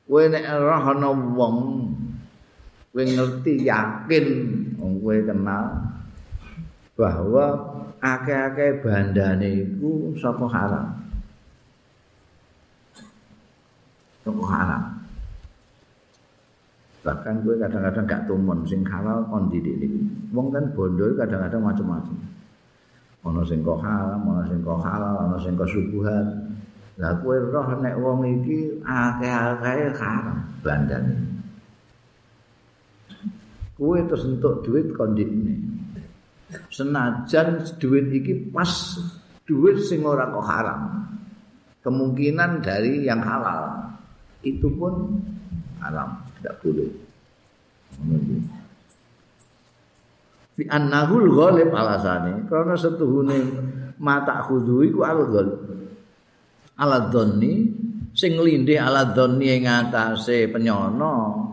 [0.09, 1.57] Kowe nek roh ana wong
[2.93, 4.27] kowe ngerti yakin
[4.77, 5.73] wong kowe kenal
[6.93, 7.45] bahwa
[7.99, 11.02] akeh-akeh bandane iku saka haram
[14.23, 14.83] saka haram.
[17.03, 20.07] Bahkan gue kadang-kadang gak tumen sing halal kon didik ini.
[20.31, 22.19] Wong kan bondo kadang-kadang macam-macam.
[23.23, 26.27] Ana sing kok haram ana sing kok halal ana sing kok subuhan.
[27.03, 31.33] Lah kowe roh nek wong iki akeh-akeh haram bandane
[33.83, 35.59] kowe terus entuk duit kon ini
[36.71, 38.71] senajan duit iki pas
[39.43, 40.83] duit sing ora kok haram.
[41.83, 43.91] Kemungkinan dari yang halal
[44.43, 45.23] itu pun
[45.79, 46.91] haram tidak boleh.
[50.53, 53.39] Fi annahul ghalib alasane karena setuhune
[54.03, 55.61] mata khudu iku al ghalib.
[56.77, 57.71] Ala dhanni
[58.13, 61.49] sing lindih ala dhanni ing atase penyono.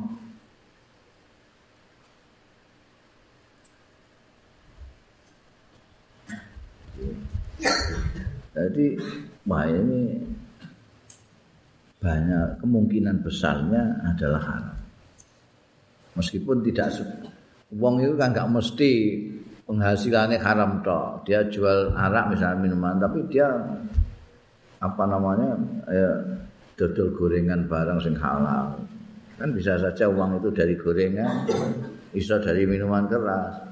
[8.60, 9.00] Jadi
[9.48, 10.20] wah ini
[12.00, 14.78] banyak kemungkinan besarnya adalah haram.
[16.16, 16.96] Meskipun tidak
[17.76, 18.92] uang itu kan nggak mesti
[19.68, 21.22] penghasilannya haram toh.
[21.28, 23.48] Dia jual arak misalnya minuman, tapi dia
[24.80, 25.60] apa namanya
[25.92, 26.12] ya,
[26.80, 28.80] dodol gorengan barang sing halal.
[29.36, 31.48] Kan bisa saja uang itu dari gorengan,
[32.16, 33.69] bisa dari minuman keras.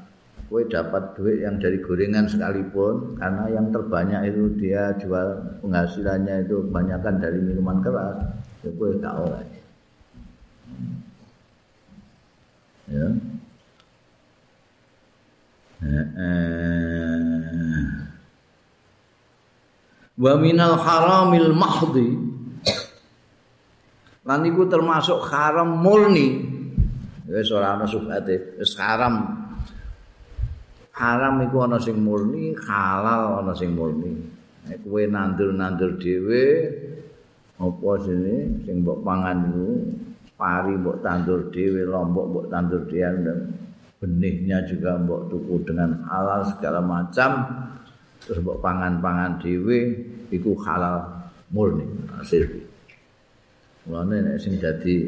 [0.47, 6.63] Kue dapat duit yang dari gorengan sekalipun karena yang terbanyak itu dia jual penghasilannya itu
[6.71, 8.15] kebanyakan dari minuman keras.
[8.63, 9.43] Ya kue tak oleh.
[12.87, 13.07] Ya.
[20.17, 22.09] Wa minal haramil mahdi
[24.27, 26.55] Lan iku termasuk haram murni.
[27.27, 29.46] Wis ora ana subhate, wis haram
[30.97, 34.17] haram iku ana sing murni, halal ana sing murni.
[34.67, 36.45] Nek kowe nandur-nandur dhewe
[37.57, 39.69] apa sini sing mbok pangan iku
[40.35, 43.33] pari mbok tandur dhewe, lombok mbok tandur dhewe
[43.97, 47.45] benihnya juga mbok tuku dengan halal segala macam
[48.21, 49.77] terus mbok pangan-pangan dhewe
[50.33, 51.05] iku halal
[51.53, 51.85] murni
[52.17, 52.43] hasil.
[53.87, 55.07] Mulane nek sing dadi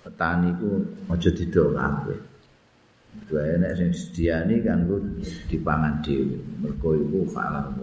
[0.00, 0.80] petani ku
[1.12, 2.35] aja didol kabeh.
[3.26, 5.02] Dua enek sing disediani kanggo
[5.50, 6.38] dipangan dhewe.
[6.62, 7.74] Mergo iku halal.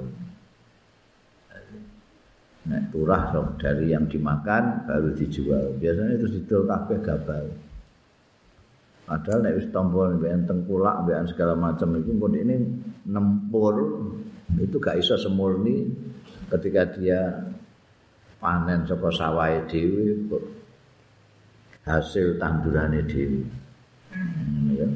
[2.64, 5.76] Nek turah sok dari yang dimakan baru dijual.
[5.76, 7.46] Biasanya itu didol kabeh gabal.
[9.04, 12.56] Padahal nek wis tombol mbekan tengkulak mbekan segala macam itu pun ini
[13.04, 13.76] nempur
[14.56, 15.92] itu gak iso semurni
[16.48, 17.20] ketika dia
[18.40, 20.24] panen saka sawahe dhewe
[21.84, 23.44] hasil tandurane dhewe.
[24.16, 24.88] Hmm, ya.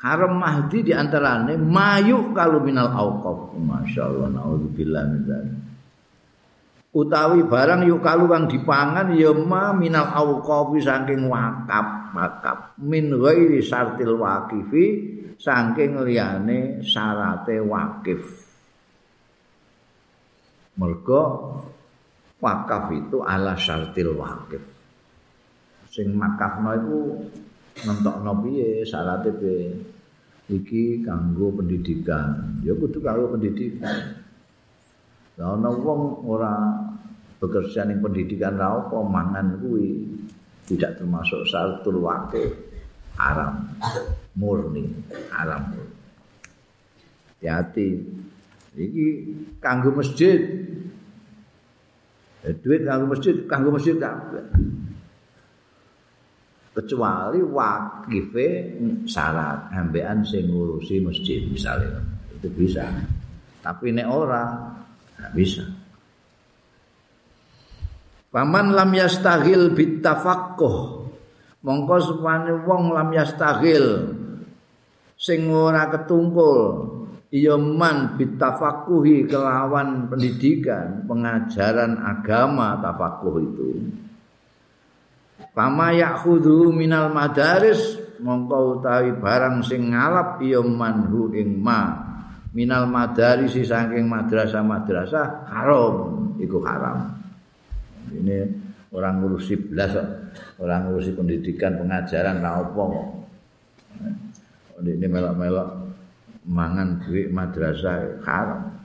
[0.00, 5.22] Haram mahdi di antarane mayu kalau minal auqaf masyaallah naudzubillah min
[6.90, 12.78] utawi barang yuk kalau kang dipangan ya ma minal auqaf saking wakaf wakaf.
[12.82, 14.84] Min ghairi syartil waqifi
[15.38, 18.22] saking liyane syarate wakif.
[20.78, 21.22] Mergo
[22.40, 24.62] wakaf itu ala syartil wakif.
[25.90, 27.00] Sing makafno iku
[27.86, 29.72] nentokno piye syarate piye.
[30.50, 32.58] Iki kanggo pendidikan.
[32.66, 34.18] Ya kudu kanggo pendidikan.
[35.38, 36.74] Lah ana wong ora
[37.38, 40.04] bekerja ning pendidikan ra apa mangan kuwi
[40.68, 42.50] tidak termasuk syaratul wakil
[43.14, 43.70] haram
[44.34, 44.90] murni
[45.30, 45.70] haram.
[47.40, 47.88] Hati
[48.74, 49.06] iki
[49.62, 50.40] kanggo masjid.
[52.40, 54.44] Duit kanggo masjid kanggo masjid kabeh
[56.80, 58.48] kecuali wakife
[59.04, 62.00] syarat ambean sing ngurusi masjid misalnya.
[62.32, 62.88] Itu bisa.
[63.60, 64.44] Tapi nek ora
[65.20, 65.64] nggak bisa.
[68.32, 70.78] Paman lam yastaghil bitafaqquh
[71.60, 74.16] mongko supane wong lam yastaghil
[75.20, 76.88] sing ora ketungkul
[77.28, 83.68] iya man bitafaqquhi kelawan pendidikan pengajaran agama tafaqquh itu
[85.60, 92.00] Pama yakhudhu minal madaris mongko utawi barang sing ngalap ya manhu ing ma
[92.56, 97.12] minal madaris saking madrasah-madrasah haram iku haram.
[98.08, 98.48] Ini
[98.88, 100.00] orang ngurusi belas
[100.56, 102.84] orang ngurusi pendidikan pengajaran ra apa
[104.80, 105.68] ini melok-melok
[106.48, 108.79] mangan duit madrasah haram.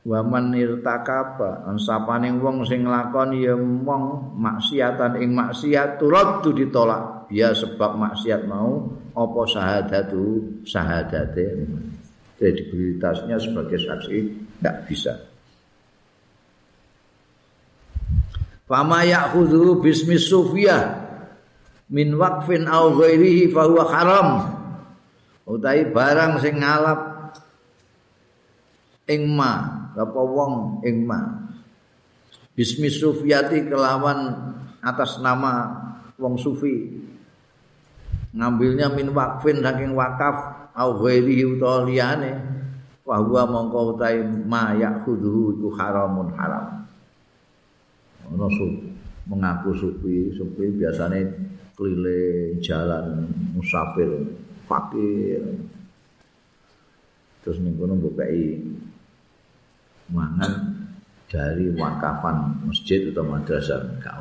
[0.00, 7.28] Waman irtakaba sapaning wong sing nglakoni ya mong maksiatan ing maksiat turut ditolak.
[7.28, 11.68] Ya sebab maksiat mau apa syahadatu syahadate.
[12.40, 14.18] Kredibilitasnya sebagai saksi
[14.56, 15.12] tidak bisa.
[18.64, 20.96] Fama ya'khudhu bismi sufiyah
[21.92, 24.28] min waqfin aw ghairihi fa huwa haram.
[25.44, 27.00] Utahi barang sing ngalap
[29.04, 31.48] ing ma apa wong ing ma?
[32.54, 34.36] Bismi sufiyati kelawan
[34.84, 35.70] atas nama
[36.20, 37.00] wong sufi.
[38.30, 42.32] Ngambilnya min wakfin saking wakaf au utawa liyane.
[43.02, 46.86] Wa huwa mongko utahe ma yakhudhu iku haramun haram.
[48.30, 48.46] Ono
[49.26, 50.30] mengaku sufi.
[50.36, 51.26] Sufi biasanya
[51.74, 53.24] keliling jalan
[53.56, 54.36] musafir
[54.68, 55.42] fakir.
[57.40, 58.20] Terus ning kono mbok
[60.10, 60.52] mangan
[61.30, 64.18] dari wakafan masjid atau madrasah enggak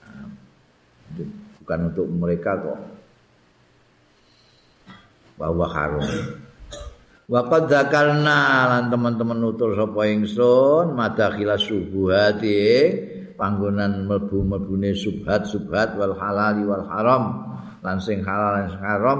[0.00, 0.26] nah,
[1.60, 2.80] bukan untuk mereka kok.
[5.36, 6.08] Bahwa harum.
[7.28, 12.64] Waqad dzakarna lan teman-teman nutur sapa ingsun madakhila subuhati
[13.36, 17.24] panggonan mlebu-mlebune subhat subhat wal halali wal haram
[17.84, 19.18] lan sing halal lan sing haram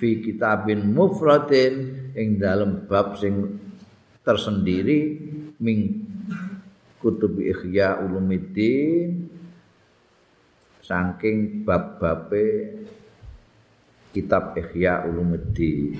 [0.00, 1.74] fi kitabin mufradin
[2.16, 3.59] ing dalem bab sing
[4.30, 5.18] tersendiri
[5.58, 6.06] ming
[7.02, 9.26] kutub ikhya ulumiddin
[10.86, 12.78] saking bab-babe
[14.14, 15.98] kitab ikhya ulumuddin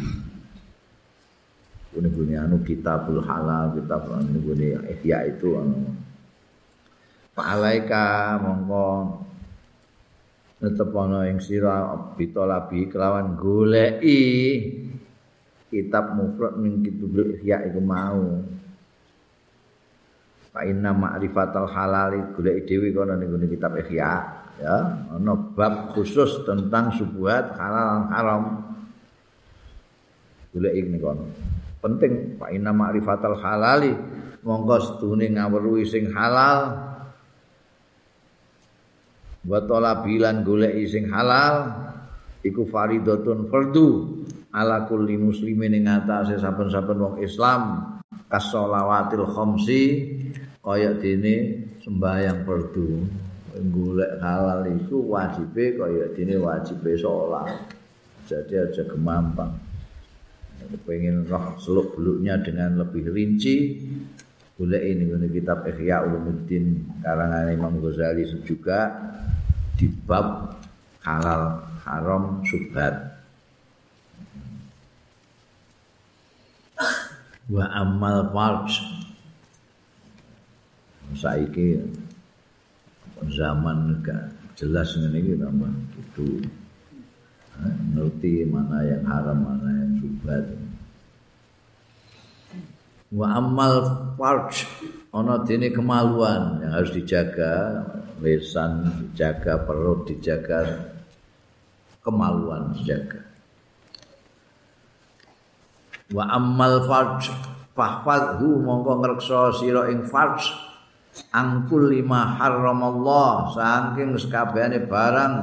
[1.90, 5.90] Gune-gune anu kitabul halal, kitab anu gune ikhya itu anu.
[7.34, 8.86] Fa'alaika mongko
[10.62, 14.22] tetep ana ing sira bitolabi kelawan goleki
[15.70, 18.42] kitab mufrad min kitabul ihya iku mau.
[20.50, 24.12] Fa inna ma'rifatal halal golek dhewe kono ning kitab ihya
[24.58, 24.76] ya.
[25.14, 28.42] Ana bab khusus tentang subuhat halal haram.
[30.50, 31.24] Golek iki kono.
[31.80, 33.94] Penting fa inna ma'rifatal halali
[34.42, 36.90] monggo sedune ngawruhi sing halal.
[39.46, 41.70] Wa talabilan golek sing halal
[42.42, 44.19] iku faridatun fardu
[44.50, 47.94] ala kulli muslimin ing atase saben-saben wong Islam
[48.30, 49.82] kasolawatil khamsi
[50.60, 52.88] kaya dene sembahyang fardu
[53.70, 57.54] golek halal itu wajib kaya dene wajib salat
[58.26, 59.70] jadi aja gemampang
[60.84, 63.80] pengen roh seluk beluknya dengan lebih rinci.
[64.60, 68.92] Boleh ini ini kitab Ihya Ulumuddin karangan Imam Ghazali juga
[69.80, 70.52] di bab
[71.00, 73.19] halal haram subhat
[77.50, 78.78] wa amal farj
[81.18, 81.82] saiki
[83.26, 86.28] zaman gak jelas ngene iki tambah itu
[87.90, 90.44] ngerti mana yang haram mana yang subhat
[93.10, 93.74] wa amal
[94.14, 94.70] farj
[95.10, 97.82] ana dene kemaluan yang harus dijaga
[98.22, 100.86] lisan dijaga perut dijaga
[102.06, 103.29] kemaluan dijaga
[106.14, 107.30] wa ammal farj.
[107.74, 110.46] Fahfadhu mongko ngreksa sira ing farj.
[111.34, 115.34] Angkul lima haramallah saking sekabehane barang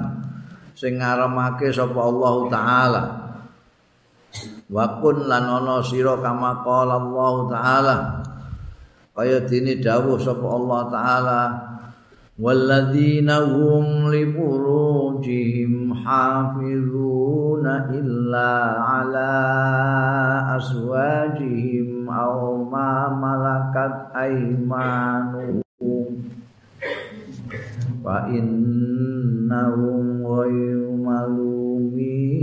[0.75, 3.03] sing ngaramake sapa Allah taala.
[4.67, 7.97] Wa kun lan ana sira kama qala Allah taala.
[9.17, 11.39] Kaya dene dawuh sapa Allah taala
[12.39, 19.33] والذين هم لفروجهم حافظون إلا على
[20.57, 25.61] أزواجهم أو ما ملكت أيمانهم
[28.05, 32.37] فإنهم غير ملومين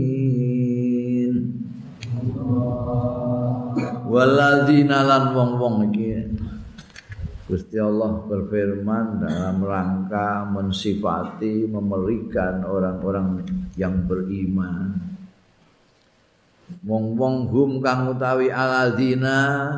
[4.11, 6.24] والذين لن wong wong iki
[7.45, 13.45] Gusti Allah berfirman dalam rangka mensifati memerikan orang-orang
[13.77, 14.97] yang beriman.
[16.89, 19.77] Wong-wong hum kang utawi aladina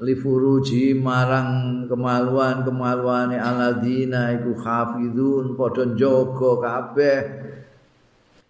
[0.00, 7.20] li furuji marang kemaluan-kemaluane aladina iku hafizun padha jaga kabeh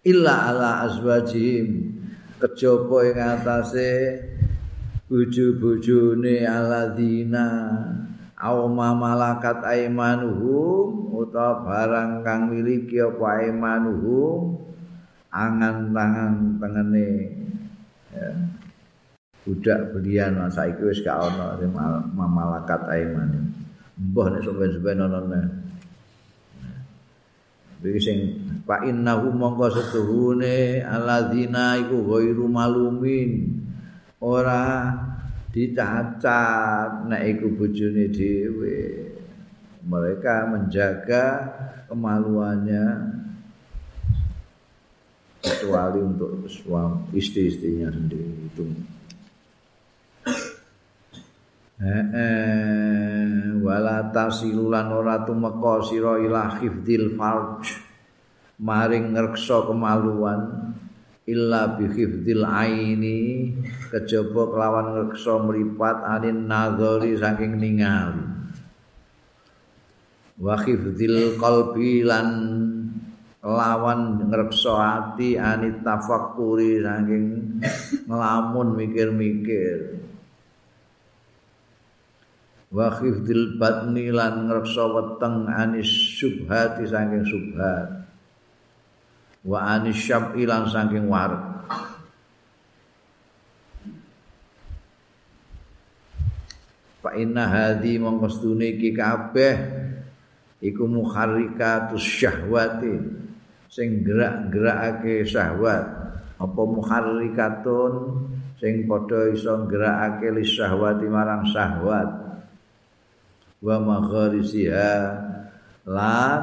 [0.07, 1.99] illa ala azwajim
[2.39, 3.91] kejaba ing atase
[5.05, 7.47] bojo-bojone aladina.
[8.35, 14.59] Au malakat aimanuhum utawa barang kang miliki apa aimanuhum
[15.31, 17.09] angan tangan tengene.
[18.11, 18.29] Ya.
[19.45, 21.53] budak belian saiki wis gak ana
[22.17, 23.53] malakat aiman
[23.93, 25.41] mbah nek sampeyan-sampeyan ana
[27.85, 28.17] Iki sing
[28.65, 33.61] fa innahu mongko setuhune alladzina iku ghairu malumin
[34.25, 34.89] ora
[35.53, 37.05] dicacat.
[37.05, 38.77] Nek iku bojone dhewe
[39.85, 41.25] mereka menjaga
[41.85, 42.85] kemaluannya.
[45.45, 48.65] Kecuali untuk suami istri-istrinya sendiri itu.
[51.85, 57.77] Eh wala tasilulan ora tumeka sira ila hifdzil farj.
[58.57, 60.73] Maring ngreksa kemaluan
[61.25, 63.49] illa bi hifdzil aini
[63.89, 68.25] kejaba kelawan ngreksa mripat anin nazari saking ningali.
[70.37, 72.27] Wa hifdzil qalbi lan
[73.41, 77.25] lawan ngreksa ati anit tafakkuri saking
[78.05, 80.01] ngelamun mikir-mikir.
[82.75, 85.87] Wa khifdil batni lan ngreksa weteng anis
[86.19, 88.04] subhati saking subhat
[89.45, 91.55] wa anis syab'i lan saking wareg
[97.05, 99.53] fa inna hadhi mongkostune iki kabeh
[100.65, 103.25] iku muharrikatus syahwati
[103.75, 105.83] sing gerak-gerakake syahwat.
[106.39, 107.93] Apa muharrikatun
[108.55, 112.09] sing padha iso gerakake li syahwati marang syahwat.
[113.59, 114.95] Wa magharisiha
[115.85, 116.41] lan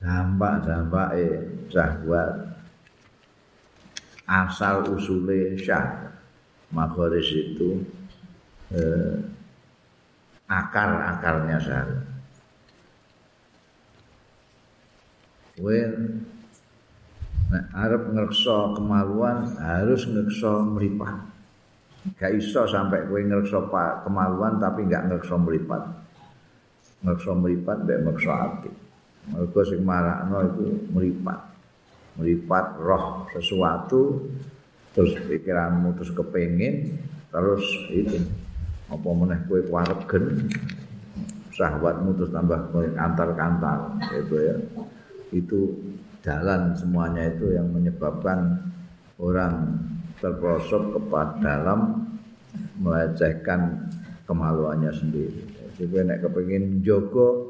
[0.00, 1.26] dampak-dampake
[1.72, 2.56] syahwat
[4.26, 6.12] asal usule syah
[6.74, 7.80] magharis itu
[8.74, 9.16] eh,
[10.50, 12.04] akar-akarnya syahwat
[15.56, 15.78] kowe
[17.46, 21.36] nek arep ngreksa kemaluan harus ngreksa mripat
[22.14, 23.66] gak iso sampai kowe ngrekso
[24.06, 25.82] kemaluan tapi gak ngrekso mripat.
[27.02, 28.70] Ngrekso mripat mbek ngrekso ati.
[29.30, 31.40] Mergo sing marakno itu mripat.
[32.16, 34.24] Mripat roh sesuatu
[34.96, 36.96] terus pikiranmu terus kepengin
[37.28, 38.16] terus itu
[38.88, 40.48] apa meneh kowe kuarep gen
[41.52, 44.56] syahwatmu terus tambah antar-kantar itu ya.
[45.34, 45.60] Itu
[46.22, 48.62] jalan semuanya itu yang menyebabkan
[49.20, 49.78] orang
[50.18, 52.08] terprosok kepada dalam
[52.80, 53.90] melecehkan
[54.24, 55.44] kemaluannya sendiri.
[55.76, 57.45] Jadi nek kepengin jogo,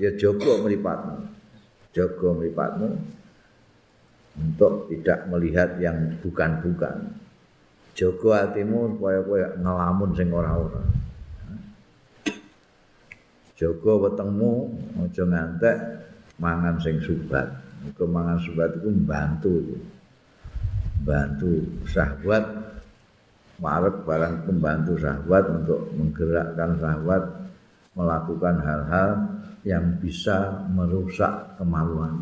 [0.00, 1.30] ya jogo meripatmu.
[1.94, 2.88] Jogo meripatmu
[4.34, 7.14] untuk tidak melihat yang bukan-bukan.
[7.94, 10.82] Jogo hatimu supaya kowe ngelamun sing ora-ora.
[13.54, 14.66] Jogo wetengmu
[14.98, 15.76] aja ngantek
[16.42, 17.46] mangan sing subat.
[17.86, 19.78] Iku mangan subat iku mbantu.
[21.06, 22.42] Bantu syahwat
[23.62, 27.22] marek barang pembantu syahwat untuk menggerakkan syahwat
[27.94, 29.10] melakukan hal-hal
[29.64, 32.20] yang bisa merusak kemaluan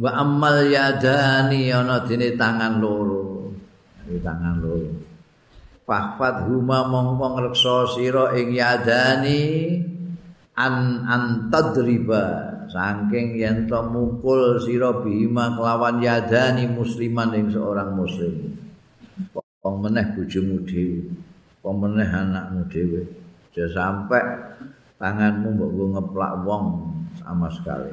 [0.00, 3.52] wa amal yadani ana dene tangan loro.
[4.08, 4.90] Tangan loro.
[5.84, 9.40] Fahfat huma mongko ngreksa sira ing yadani
[10.56, 18.56] an antadriba saking yen to mukul sira bima kelawan yadani musliman ing seorang muslim.
[19.60, 21.29] Wong meneh bojomu dhewe
[21.68, 23.04] meneh anakmu dhewe.
[23.50, 24.16] Aja sampe
[24.96, 27.92] tanganmu mbok ngeplak wong sama sekali.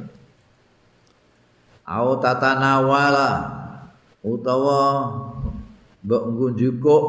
[1.84, 3.32] Au tatanawala
[4.22, 4.82] utawa
[6.06, 7.06] mbok ngunjukuk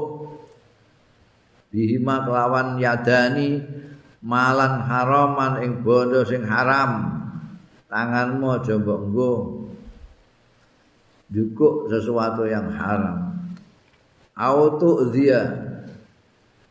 [1.69, 3.61] bima kelawan yadani
[4.25, 7.21] malan haraman ing bondo sing haram.
[7.87, 9.33] Tanganmu aja mbok nggo
[11.93, 13.37] sesuatu yang haram.
[14.33, 15.68] Autu dia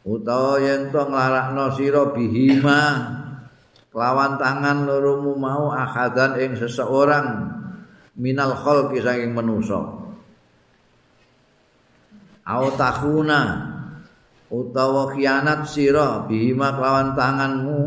[0.07, 2.81] utawa yen to nglarakno sira bihima
[3.91, 7.51] kelawan tangan loromu mau akhadan ing seseorang
[8.15, 9.99] minal khalqi saking manusa.
[12.47, 13.41] Autahuna
[14.47, 17.79] utawa khianat sira bihima kelawan tanganmu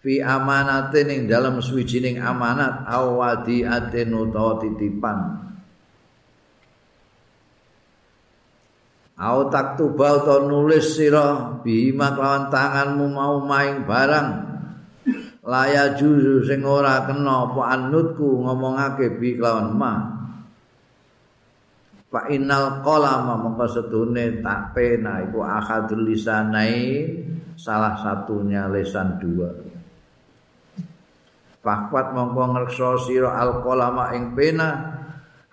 [0.00, 5.43] fi amanatin ing dalam suwijining amanat awadi atin utawa titipan
[9.14, 14.28] Au taktuba utawa nulis sira bima kelawan tanganmu mau maing barang.
[15.46, 19.92] Laya juzu sing ora kena apa anutku ngomongake bi kelawan ma.
[22.10, 27.06] Fa innal qalama mongko sedune tak pena iku ahadul lisanai
[27.54, 29.50] salah satunya lesan dua.
[31.62, 34.68] Fakwat mongko ngreksa sira alqalama ing pena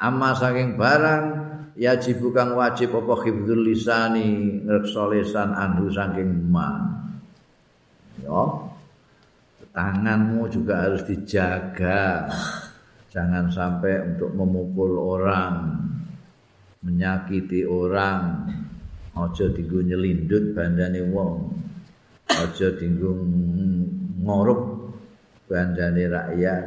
[0.02, 1.41] amma saking barang
[1.82, 6.78] yajib kang wajib apa hifdzul lisani ngreksa lisan anhu saking ma.
[8.22, 8.70] Yo
[9.74, 12.30] tanganmu juga harus dijaga.
[13.12, 15.82] Jangan sampai untuk memukul orang
[16.86, 18.46] menyakiti orang.
[19.12, 21.52] Aja dinggo nyelindut bandane wong.
[22.32, 23.12] Aja dinggo
[24.24, 24.62] ngorup
[25.52, 26.64] bandane rakyat.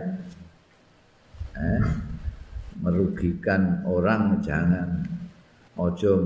[1.55, 1.81] Eh,
[2.81, 5.05] merugikan orang jangan.
[5.75, 6.23] Ojo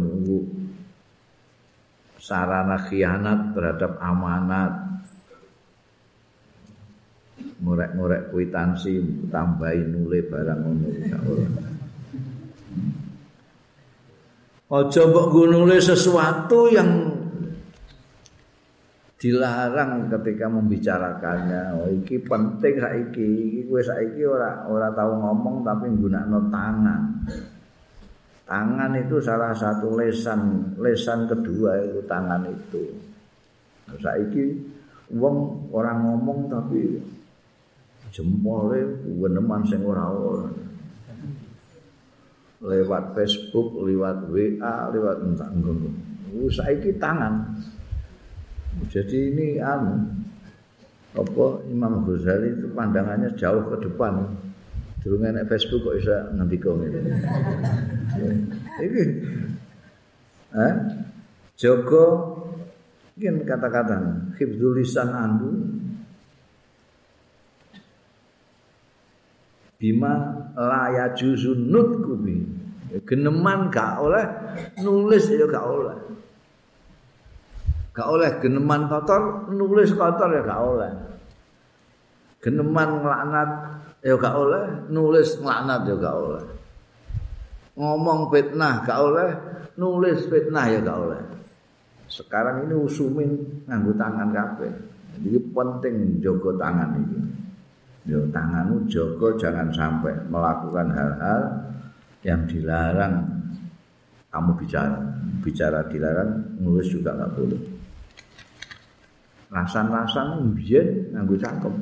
[2.21, 4.73] sarana khianat terhadap amanat.
[7.59, 10.89] Murek-murek kuitansi tambahin nule barang ngono
[14.69, 17.18] Ojo mbok nule sesuatu yang
[19.19, 21.63] dilarang ketika membicarakannya.
[21.75, 23.29] Oh, iki penting saiki.
[23.51, 27.03] Iki kowe saiki ora ora tahu ngomong tapi nggunakno tangan.
[28.49, 32.95] Tangan itu salah satu lesan, lesan kedua itu tangan itu.
[33.99, 34.57] Saiki
[35.13, 36.97] wong orang ngomong tapi
[38.09, 38.87] jempolnya
[39.19, 40.49] weneman sing ora ora.
[42.59, 45.91] Lewat Facebook, lewat WA, lewat entah ngono.
[46.51, 47.55] Saiki tangan.
[48.87, 50.07] Jadi ini anu
[51.19, 54.23] apa Imam Ghazali itu pandangannya jauh ke depan.
[55.03, 57.01] Dulu ngenek Facebook kok bisa ngendika ngene.
[58.79, 59.05] Iki.
[60.55, 60.75] Eh
[61.59, 62.05] Joko
[63.19, 63.99] mungkin kata-kata
[64.39, 65.51] hifdzul lisan andu.
[69.79, 70.15] Bima
[70.55, 72.37] la juzun nutku bi.
[73.05, 74.25] Geneman gak oleh
[74.81, 75.97] nulis ya gak oleh
[77.99, 80.93] gak oleh geneman kotor nulis kotor ya gak oleh.
[82.39, 83.51] Geneman ngelaknat
[84.07, 84.65] ya gak oleh.
[84.87, 86.45] Nulis ngelaknat ya gak oleh.
[87.75, 89.31] Ngomong fitnah gak oleh.
[89.75, 91.21] Nulis fitnah ya gak oleh.
[92.07, 94.71] Sekarang ini usumin nganggo tangan kabeh.
[95.19, 97.19] Jadi penting jogo tangan ini.
[98.07, 101.41] Yo tanganmu jogo jangan sampai melakukan hal-hal
[102.23, 103.27] yang dilarang.
[104.31, 105.03] Kamu bicara
[105.43, 107.78] bicara dilarang nulis juga nggak boleh
[109.49, 111.75] rasan-rasan mbiyen nganggo cangkem.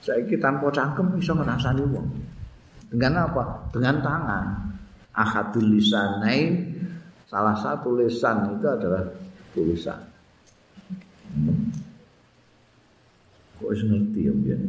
[0.00, 2.08] Saiki tanpa cangkem iso ngrasani wong.
[2.88, 3.68] Dengan apa?
[3.72, 4.46] Dengan tangan.
[5.12, 6.78] Ahadul lisanain
[7.26, 9.02] salah satu lisan itu adalah
[9.52, 9.98] tulisan.
[11.34, 11.68] Hmm.
[13.58, 14.62] Kok iso ngerti ya mbiyen?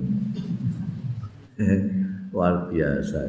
[2.33, 3.19] Luar biasa.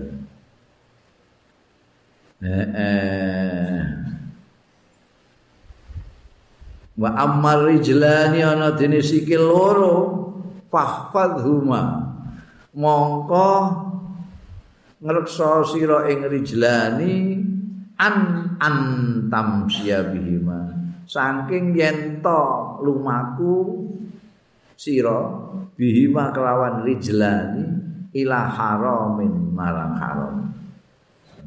[2.40, 3.84] Eh, eh.
[7.00, 9.96] Wa ammar rijlani ana dene sikil loro
[10.68, 12.12] fahfadhuma.
[12.76, 13.50] Mongko
[15.00, 17.40] ngreksa sira ing rijlani
[17.96, 18.16] an
[18.60, 20.76] antam bihima
[21.08, 22.40] saking yen to
[22.84, 23.88] lumaku
[24.76, 25.24] sira
[25.74, 27.64] bihima kelawan rijlani
[28.12, 30.36] ila haramin marang haram.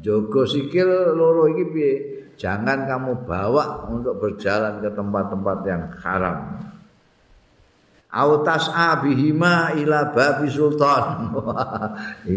[0.02, 6.38] Jogo sikil loro iki piye jangan kamu bawa untuk berjalan ke tempat-tempat yang haram.
[8.14, 11.34] Autas abihima ila babi sultan.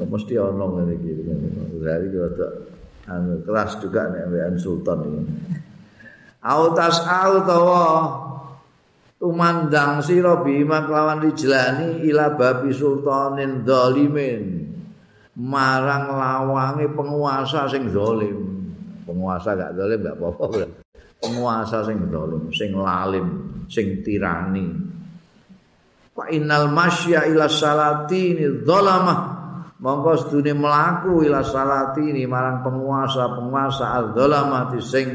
[0.00, 1.12] Mesti ono ngene iki.
[1.80, 2.48] Dari kota
[3.08, 5.22] anu keras juga nek wean sultan ini.
[6.44, 7.84] Autas autawa
[9.16, 14.60] tumandang sira bima kelawan dijlani ila babi sultanin zalimin
[15.40, 18.59] marang lawange penguasa sing zalim.
[19.10, 20.46] Penguasa gak zalim gak apa-apa
[21.20, 23.26] penguasa sing zalim sing lalim
[23.66, 24.66] sing tirani.
[26.14, 29.20] Fa innal masya ila salati ni zalamah
[29.82, 35.08] monggo sedune mlaku ila salati ni marang penguasa penguasa al-zalamati sing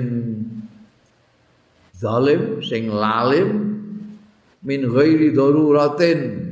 [1.96, 3.50] zalim sing lalim.
[4.66, 6.44] Min ghairi daruratin.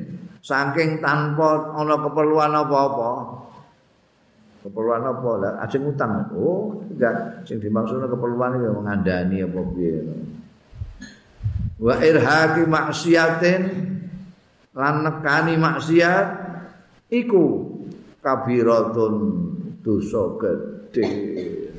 [0.44, 3.43] Saking tanpa ana keperluan apa-apa
[4.64, 5.32] keperluan apa?
[5.44, 7.44] Lah aja ngutang oh enggak.
[7.44, 10.00] Sing dimaksudnya keperluan itu mengandani apa piye?
[11.84, 13.62] Wa irhaqi maksiatin
[14.74, 16.28] lan nekani maksiat
[17.12, 17.76] iku
[18.24, 19.14] kabiratun
[19.84, 21.06] dosa gedhe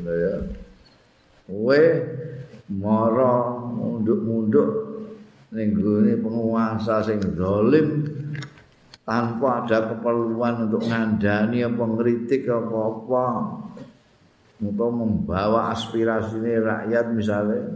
[0.05, 0.35] ya.
[1.49, 1.83] We
[2.69, 4.71] mara munduk-munduk
[5.53, 5.77] ning
[6.21, 8.09] penguasa sing zalim
[9.05, 13.27] tanpa ada keperluan untuk ngandani apa ngeritik apa apa
[14.65, 17.69] atau membawa aspirasi ini rakyat misalnya?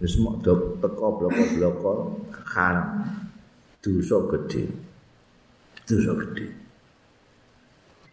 [0.00, 0.40] Wis mok
[0.80, 1.92] teko bloko-bloko
[2.32, 3.04] kan
[3.84, 4.64] dosa gede.
[5.84, 6.46] Dosa gede.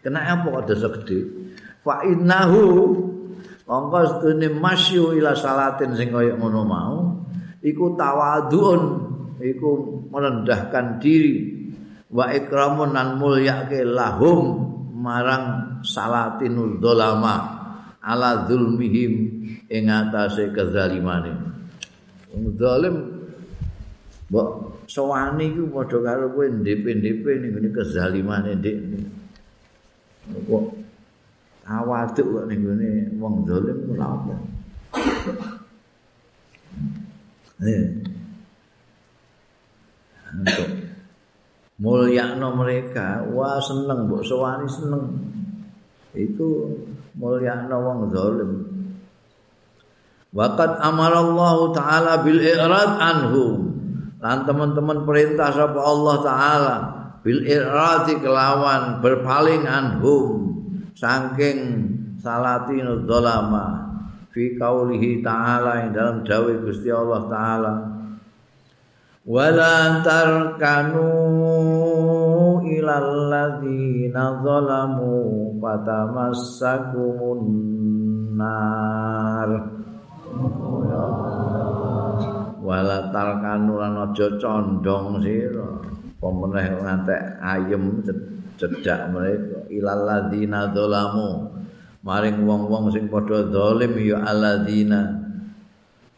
[0.04, 1.20] Kenapa kok dosa gede?
[1.82, 2.68] Fa innahu
[3.64, 6.96] mongko sedune masyu ila salatin sing kaya ngono mau
[7.64, 8.82] iku tawadhuun
[9.40, 9.70] iku
[10.12, 11.61] merendahkan diri
[12.12, 14.68] wa ikramun nan mulyake lahum
[15.00, 17.58] marang salatinul dolama
[18.04, 19.14] ala zulmihim
[19.72, 21.32] ing atase kezalimane.
[22.60, 22.96] Zalim
[24.32, 24.50] mbok
[24.88, 28.78] sowani iku padha karo kowe ndep-ndep ning ngene kezalimane ndik
[30.48, 30.66] kok
[31.68, 32.90] awaduk kok ning ngene
[33.20, 34.36] wong zalim ora apa.
[37.62, 37.84] Eh.
[41.82, 45.18] Mulyakno mereka wah seneng mbok sowani seneng.
[46.14, 46.78] Itu
[47.18, 48.52] mulyakno wong zalim.
[50.32, 53.56] Waqat amarallahu taala bil i'rad anhum
[54.22, 56.76] lan teman-teman perintah sapa Allah taala
[57.26, 60.54] bil i'radi kelawan berpaling anhum.
[60.96, 61.90] Saking
[62.22, 63.90] salatin dzalama
[64.30, 67.74] fi qaulihi taala dalam dawuh Gusti Allah taala
[69.22, 71.14] wala tarkanu
[72.66, 77.42] ilal ladzina zalamu fatamassakumun
[78.34, 79.50] nar.
[82.62, 85.70] Wala tarkanu lan aja condong sira.
[86.22, 88.06] Pemeneh ngantek ayem
[88.58, 89.66] cedak mereka?
[89.70, 91.50] Ilal ladzina zalamu.
[92.02, 95.22] Maring wong-wong sing padha zalim ya alladzina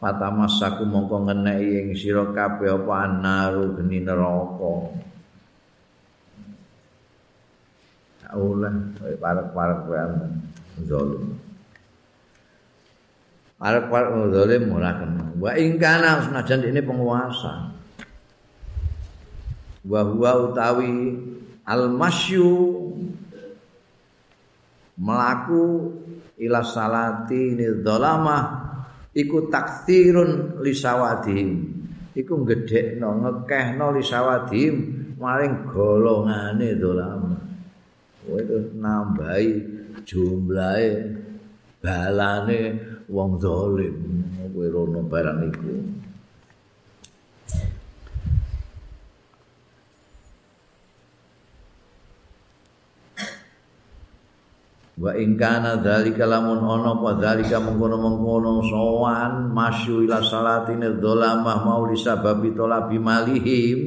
[0.04, 4.92] fatamassaku mongko ngeneki ing sira kabeh apa anaru geni neraka
[8.34, 10.10] Aulah, parek-parek wae
[10.90, 11.38] zalim.
[13.62, 15.24] Parek-parek zalim ora kena.
[15.38, 17.70] Wa ing kana senajan ini penguasa.
[19.86, 21.14] Wa huwa utawi
[21.62, 22.50] al-masyu
[24.98, 25.94] melaku
[26.42, 28.63] ila salati ni dhalamah
[29.14, 31.50] iku taktirun lisawadihim.
[32.14, 34.74] Iku gedhekno ngekehno lisawadihim
[35.18, 37.34] maring golongane dolam
[38.24, 38.40] kowe
[38.76, 39.50] nambahi
[40.04, 40.88] jumlahe
[41.80, 42.60] balane
[43.08, 43.96] wong zalim
[44.52, 45.74] kowe rono barang iku
[54.94, 61.82] wa in kana dzalika lamun ana apa dzalika mengkono-mengkono sowan masyu ila salatin dzalamah mau
[61.90, 63.80] disababi talabi malihim.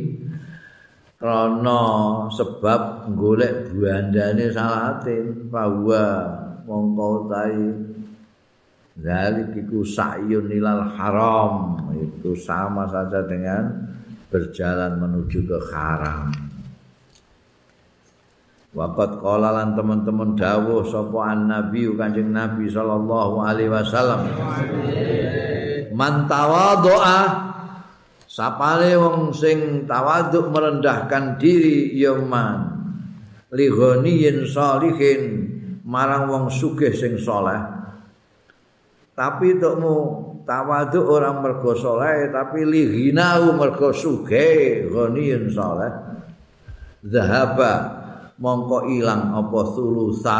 [1.17, 1.81] Krana
[2.29, 6.29] sebab golek buandane salatin bahwa
[6.69, 7.57] mongko tai
[8.97, 13.89] dzalik iku sa'yun ilal haram itu sama saja dengan
[14.29, 16.46] berjalan menuju ke haram
[18.77, 24.21] Waqat qala lan teman-teman dawuh sapa an-nabi Kanjeng Nabi sallallahu alaihi wasallam.
[25.97, 27.21] Man tawadhu'a
[28.29, 32.77] sapale wong sing tawadhu merendahkan diri ya man.
[33.49, 35.21] Li ghaniyin salihin
[35.81, 37.57] marang wong sugih sing saleh.
[39.17, 39.95] Tapi tukmu
[40.45, 45.89] tawadhu orang mergo saleh tapi li ghinahu mergo sugih ghaniyin saleh.
[47.01, 47.96] Zahaba
[48.37, 50.39] mongko ilang apa sulusa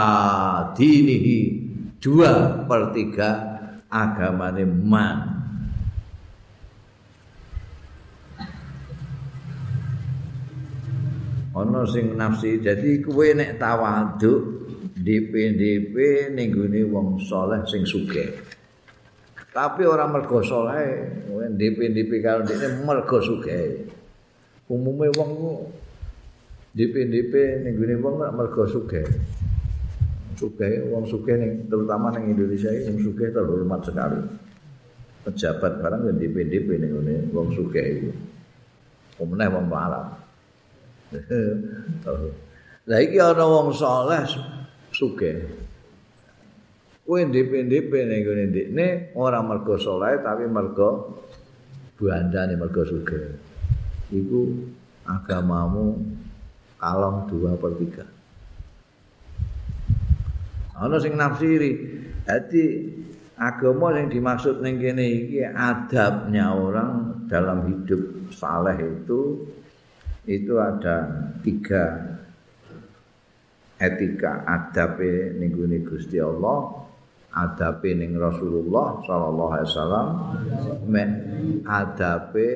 [0.78, 1.40] dinihi
[1.98, 3.30] dua per tiga
[3.90, 5.20] agamane man.
[11.58, 14.42] Ana sing nafsi jadi kuwe nek tawaduk
[14.94, 16.54] DP-DP ning
[16.94, 18.30] wong saleh sing sugih.
[19.50, 23.90] Tapi orang mergo saleh DP-DP kalau dene mergo sugih.
[24.70, 25.32] Umume wong
[26.78, 29.02] DP-DP ning gone wong mergo sugih.
[30.38, 34.22] Sugih wong sugih ning terutama ning Indonesia iki wong sugih terhormat sekali.
[35.26, 38.10] Pejabat barang ya DP-DP ning gone wong sugih iki.
[39.18, 40.06] Pemenang wong marah.
[42.90, 44.22] Lah iki ana wong saleh
[44.94, 45.50] sugih.
[47.02, 51.26] Kowe DP-DP ning gone ndekne ora mergo saleh tapi mergo
[51.98, 53.34] buandane mergo sugih.
[54.14, 54.42] Iku
[55.10, 55.98] agamamu
[56.78, 58.06] kalong dua per tiga.
[60.78, 61.74] Ana sing nafsiri,
[62.22, 62.66] jadi
[63.38, 69.46] agama yang dimaksud ning kene iki adabnya orang dalam hidup saleh itu
[70.26, 71.06] itu ada
[71.46, 72.18] tiga
[73.78, 75.54] etika adabe ning
[75.86, 76.82] Gusti Allah
[77.38, 80.08] adabe ning Rasulullah sallallahu alaihi wasallam
[81.70, 82.50] adabe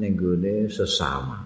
[0.00, 0.16] ning
[0.72, 1.44] sesama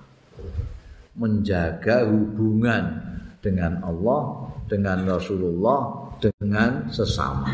[1.18, 3.02] menjaga hubungan
[3.42, 7.50] dengan Allah dengan Rasulullah dengan sesama.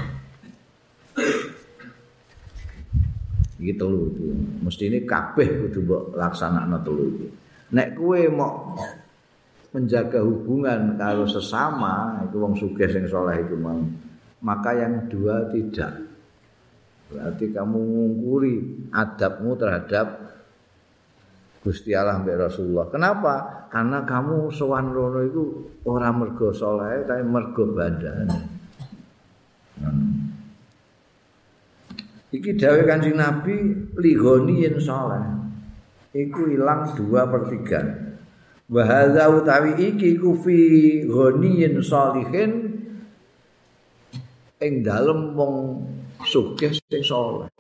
[3.57, 4.05] Gitu lho
[4.61, 7.29] mesti ini kabeh kudu mbok laksanakno telu iki.
[7.73, 8.77] Nek kowe mau
[9.73, 13.81] menjaga hubungan karo sesama itu wong sugih sing saleh itu mau
[14.45, 16.05] maka yang dua tidak.
[17.09, 18.55] Berarti kamu mengungkuri
[18.93, 20.24] adabmu terhadap
[21.65, 22.93] Gusti Allah mbek Rasulullah.
[22.93, 23.35] Kenapa?
[23.73, 25.45] Karena kamu sowan rono itu
[25.89, 28.29] ora mergo saleh tapi mergo badan.
[29.81, 30.29] Hmm.
[32.29, 33.57] Iki dawuh Kanjeng Nabi
[33.97, 35.25] ligoni yen saleh.
[36.13, 38.69] Iku ilang 2 per 3.
[38.69, 40.59] Wa hadza utawi iki ku fi
[41.09, 42.53] ghaniyin salihin
[44.61, 45.81] ing dalem wong
[46.29, 47.54] sugih sing saleh.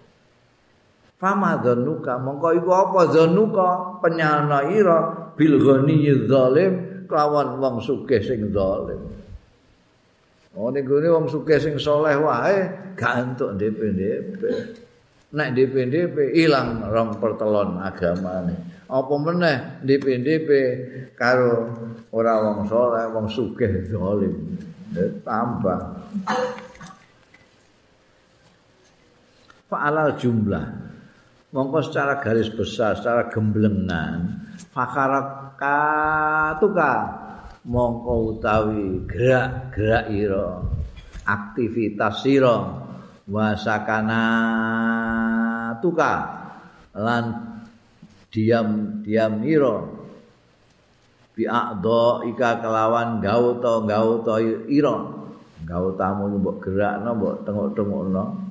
[1.24, 6.72] Fama dzanuka mongko iku apa dzanuka penyana ira bil ghaniyyi zalim
[7.08, 9.00] kelawan wong sugih sing zalim.
[10.52, 14.42] Oh ning gone wong sugih sing saleh wae gak entuk DP-DP.
[15.32, 18.84] Nek DP-DP ilang rong pertelon agamane.
[18.84, 20.48] Apa meneh DP-DP
[21.16, 21.72] karo
[22.12, 24.60] ora wong saleh, wong sugih zalim.
[25.24, 25.80] Tambah.
[29.74, 30.93] fa'alal jumlah
[31.54, 34.42] mongko secara garis besar secara gemblengan
[34.74, 36.92] fakarakatuka
[37.62, 40.66] mongko utawi gerak-gerak ira
[41.22, 42.58] aktivitas sira
[43.30, 44.26] wasakana
[45.80, 46.44] tuka
[46.94, 47.24] lan
[48.34, 49.76] diam-diam ira.
[51.34, 54.38] Bi'adha ika kelawan gauta gauta
[54.70, 54.96] ira.
[55.64, 58.43] Gautamu mbok gerakno mbok tengok-tengokno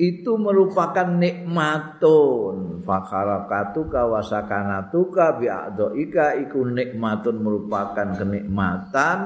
[0.00, 2.80] itu merupakan nikmatun.
[2.80, 6.40] Fakharakatu kawasakanatu ka bi'adhoika.
[6.48, 9.18] Iku nikmatun merupakan kenikmatan.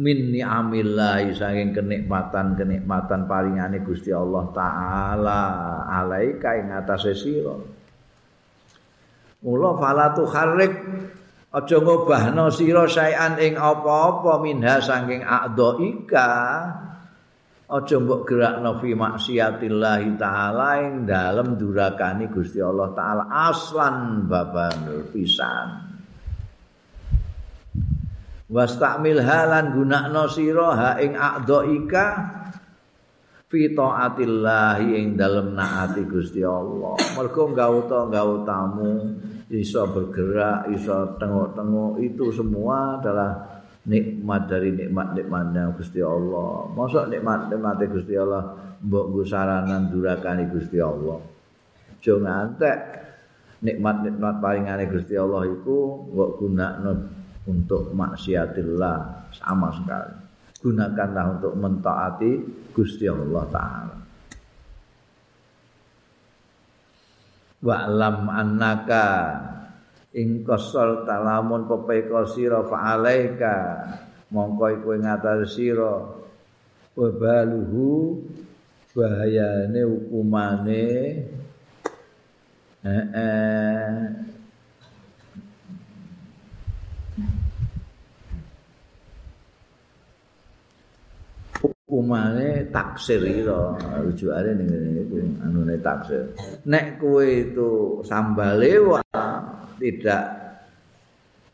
[0.00, 5.42] Min ni'amillahi saking kenikmatan kenikmatan paringane Gusti Allah taala.
[5.84, 7.56] Alaika ing atase sira.
[9.44, 10.72] Mula fala tukharrik.
[11.52, 16.28] Aja ngobahno sira saean ing apa-apa minha saking a'dhaika
[17.66, 23.26] aja mbok gerakno fi maksiatillah taala ing dalem durakani Gusti Allah taala.
[23.26, 25.68] Aslan baban pisan.
[28.46, 32.04] Wastamil halan gunakno sira ha ing a'dhaika
[33.50, 36.94] fi taatillah ing dalem naati Gusti Allah.
[37.18, 39.18] Mergo gauta gautamu
[39.50, 43.55] iso bergerak iso tengok-tengok itu semua adalah
[43.86, 46.66] nikmat dari nikmat-nikmatnya Gusti Allah.
[46.74, 48.42] Masa nikmat-nikmat Gusti Allah
[48.82, 51.22] mbok nggo saranan durakane Gusti Allah.
[51.96, 52.78] Aja ngantek
[53.62, 56.92] nikmat-nikmat paringane Gusti Allah iku mbok gunakno
[57.46, 60.14] untuk maksiatillah sama sekali.
[60.60, 62.30] Gunakanlah untuk mentaati
[62.74, 63.96] Gusti Allah taala.
[67.62, 69.06] Wa'lam annaka
[70.16, 73.56] ing kosol talamun pepeka sira fa'alaika
[74.32, 75.04] mongko iku ing
[75.44, 75.94] sira.
[76.96, 78.24] Wabaluhu
[78.96, 80.84] bahayane hukumane
[82.80, 83.92] eh,
[91.96, 93.72] hukumane taksir ira
[94.04, 95.16] rujukane ning ngene iku
[95.48, 96.28] anune taksir.
[96.68, 98.76] Nek kowe itu sambale
[99.80, 100.24] tidak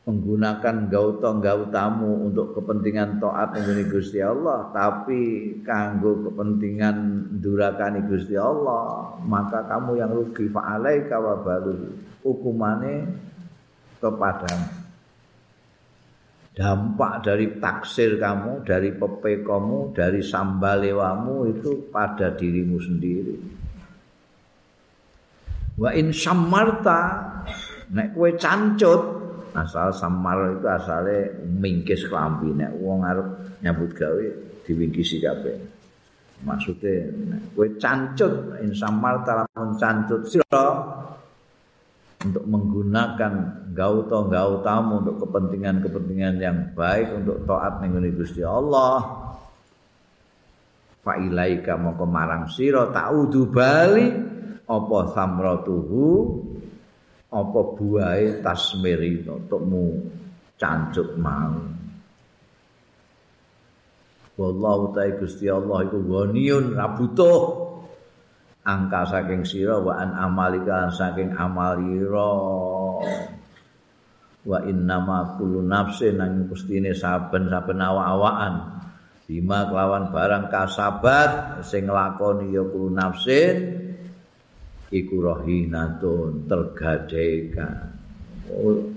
[0.03, 9.15] menggunakan gauta gautamu untuk kepentingan taat ning Gusti Allah tapi kanggo kepentingan durakani Gusti Allah
[9.23, 10.51] maka kamu yang rugi.
[10.51, 11.39] Fa alaika wa
[12.27, 13.07] hukumane
[14.03, 14.82] kepadamu
[16.53, 23.37] dampak dari taksir kamu dari pepekomu dari sambalewamu itu pada dirimu sendiri.
[25.81, 27.01] Wa in samarta
[27.97, 29.01] nek kowe cancut
[29.57, 33.29] asal samar itu asale mingkis klambi nek wong arep
[33.65, 34.27] nyambut gawe
[34.69, 35.57] diwingkisi kabeh.
[36.45, 40.65] Maksude nek kowe cancut in samar talamun cancut sira
[42.23, 43.33] untuk menggunakan
[43.75, 49.03] gauta gautamu untuk kepentingan-kepentingan yang baik untuk taat ning Gusti Allah.
[51.03, 54.07] Fa ilaika moko marang sira taudu bali
[54.71, 56.07] apa samratuhu
[57.33, 60.07] apa buahe tasmiri untukmu
[60.55, 61.59] cancuk mau.
[64.33, 67.62] Wallahu ta'ala Gusti Allah iku ghaniyun ra butuh
[68.63, 72.31] angka saking sira wa an amalika saking amalira
[74.43, 78.55] wa innama kullu nafsin nang pustine saben-saben awak-awakan.
[79.23, 83.57] Bima kelawan barang kasabat sing nglakoni ya kullu nafsin
[84.93, 87.97] iku rohinatun tergadaikan.
[88.53, 88.93] Oh,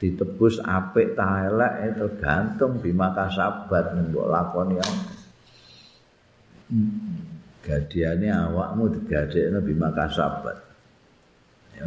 [0.00, 4.80] ditebus apik ta elek eh, tergantung bima kasabat mbok lakoni.
[6.70, 7.19] Hmm.
[7.70, 10.58] Gadiane awakmu digadekno bima kasabat.
[11.78, 11.86] Ya.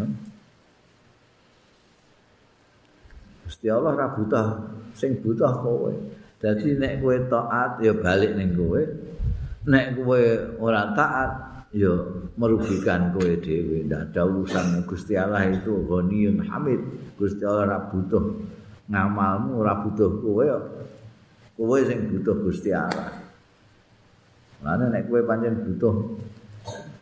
[3.43, 4.47] Gusti Allah ra butuh
[4.95, 5.91] sing butuh kowe.
[6.39, 8.80] Dadi nek kowe taat ya balik ning kowe.
[9.68, 10.22] Nek kowe
[10.64, 11.31] ora taat
[11.76, 11.91] ya
[12.39, 13.84] merugikan kowe dhewe.
[13.84, 16.80] Ndak ada urusan Gusti Allah itu ghaniyun hamid.
[17.19, 18.23] Gusti Allah ora butuh
[18.88, 20.45] ngamalmu ora butuh kowe.
[21.60, 23.12] Kowe sing butuh Gusti Allah
[24.64, 25.95] Lane nek kowe pancen butuh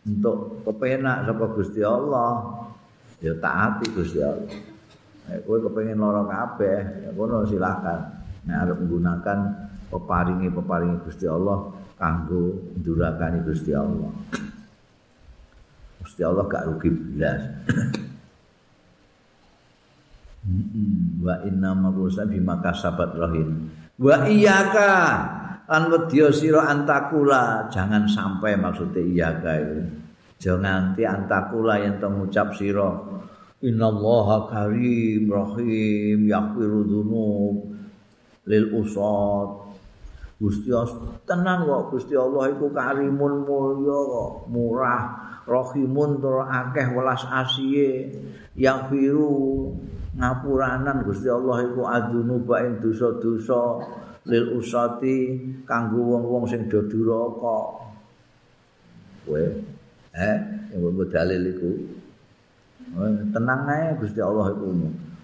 [0.01, 2.41] untuk kepenak saka Gusti Allah
[3.21, 4.49] ya taati Gusti Allah.
[5.29, 8.01] Nek kowe kepengin lara kabeh ya kono silakan.
[8.49, 9.37] Nek arep menggunakan
[9.93, 11.69] peparingi peparingi Gusti Allah
[12.01, 14.09] kanggo ndurakani Gusti Allah.
[16.01, 17.41] Gusti Allah gak rugi belas.
[21.21, 23.69] wa inna ma rusa bima kasabat rahim.
[24.01, 24.89] Wa iyyaka
[25.71, 29.79] lan wedya sira antakula, jangan sampai maksudnya iyyaka itu.
[30.43, 30.59] Jangan
[30.91, 32.91] nganti antakula yang ngucap sira
[33.61, 37.55] Innallaha karim rahim yaghfiru dzunub
[38.49, 39.49] lil usad.
[40.41, 40.73] Gusti
[41.29, 44.49] tenang kok Gusti Allah iku karimun mulya kok.
[44.49, 45.03] Murah
[45.45, 48.09] rahimun tur akeh welas asiye.
[48.57, 49.37] Yang biru
[50.17, 53.61] ngapuranan Gusti Allah iku adunuba ing dosa-dosa
[54.29, 57.57] lil usati kanggo wong-wong sing do duraka
[59.25, 59.43] kowe
[60.13, 60.37] eh
[60.71, 61.71] yang dalil iku.
[63.31, 64.67] Tenang ae Gusti Allah iku.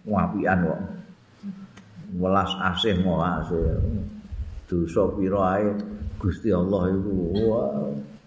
[0.08, 0.82] Ngapian kok.
[2.16, 3.80] Welas asih mau asih.
[4.68, 5.68] Dosa pira ae
[6.20, 7.16] Gusti Allah iku.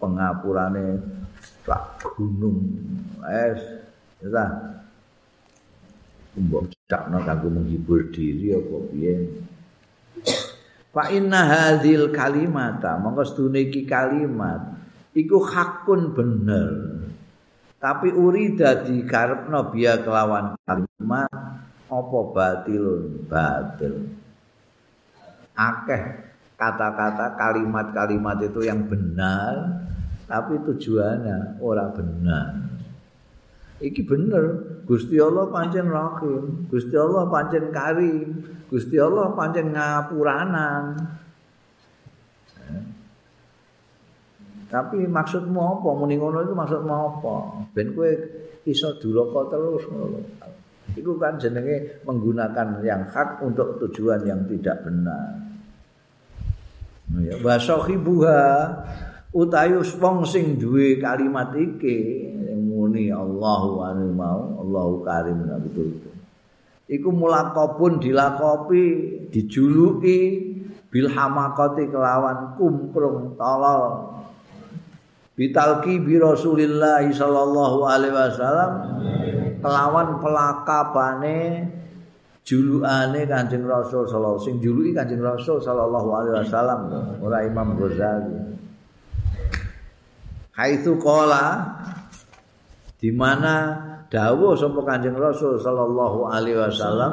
[0.00, 1.00] Pengapurane
[1.64, 2.60] sak gunung.
[3.24, 3.60] Es
[4.20, 4.44] ya
[6.36, 9.14] mbok cakno kanggo menghibur diri apa piye
[10.90, 14.78] fa inna hadzal kalimata monggo sedune iki kalimat.
[15.10, 16.72] Iku hakun bener.
[17.80, 21.32] Tapi uri dadi karepno biya kelawan kalimat
[21.90, 23.94] apa batilun batil.
[25.56, 26.30] Akeh
[26.60, 29.80] kata-kata kalimat-kalimat itu yang benar
[30.28, 32.79] tapi tujuannya ora benar
[33.80, 34.78] iki bener.
[34.84, 38.28] Gusti Allah pancen rahim Gusti Allah pancen karim
[38.68, 40.84] Gusti Allah pancen ngapuranan.
[44.70, 45.88] Tapi maksudmu apa?
[45.98, 47.66] Muni ngono itu maksudmu apa?
[47.74, 48.10] Ben kowe
[48.62, 50.22] iso duraka terus ngono
[50.94, 55.38] itu kan jenenge menggunakan yang hak untuk tujuan yang tidak benar.
[57.18, 58.42] Ya wa sahibuha
[59.34, 62.30] utayus wong sing duwe kalimat iki
[62.90, 65.94] muni Allahu anu mau Allahu karim betul
[66.90, 68.84] iku mulakopun dilakopi
[69.30, 70.18] dijuluki
[70.90, 74.10] bil hamakati kelawan kumprung tolol
[75.38, 78.70] bitalki bi Rasulillah sallallahu alaihi wasallam
[79.62, 81.70] kelawan pelakabane
[82.42, 86.80] julukane Kanjeng Rasul sallallahu sing juluki Kanjeng Rasul sallallahu alaihi wasallam
[87.22, 88.58] ora Imam Ghazali.
[90.58, 91.72] Haitsu qala
[93.00, 93.80] di mana
[94.12, 97.12] dawuh sapa Kanjeng Rasul sallallahu alaihi wasallam?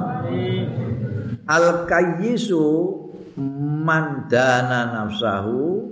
[1.48, 2.64] Al kayyisu
[3.88, 5.88] mandana nafsahu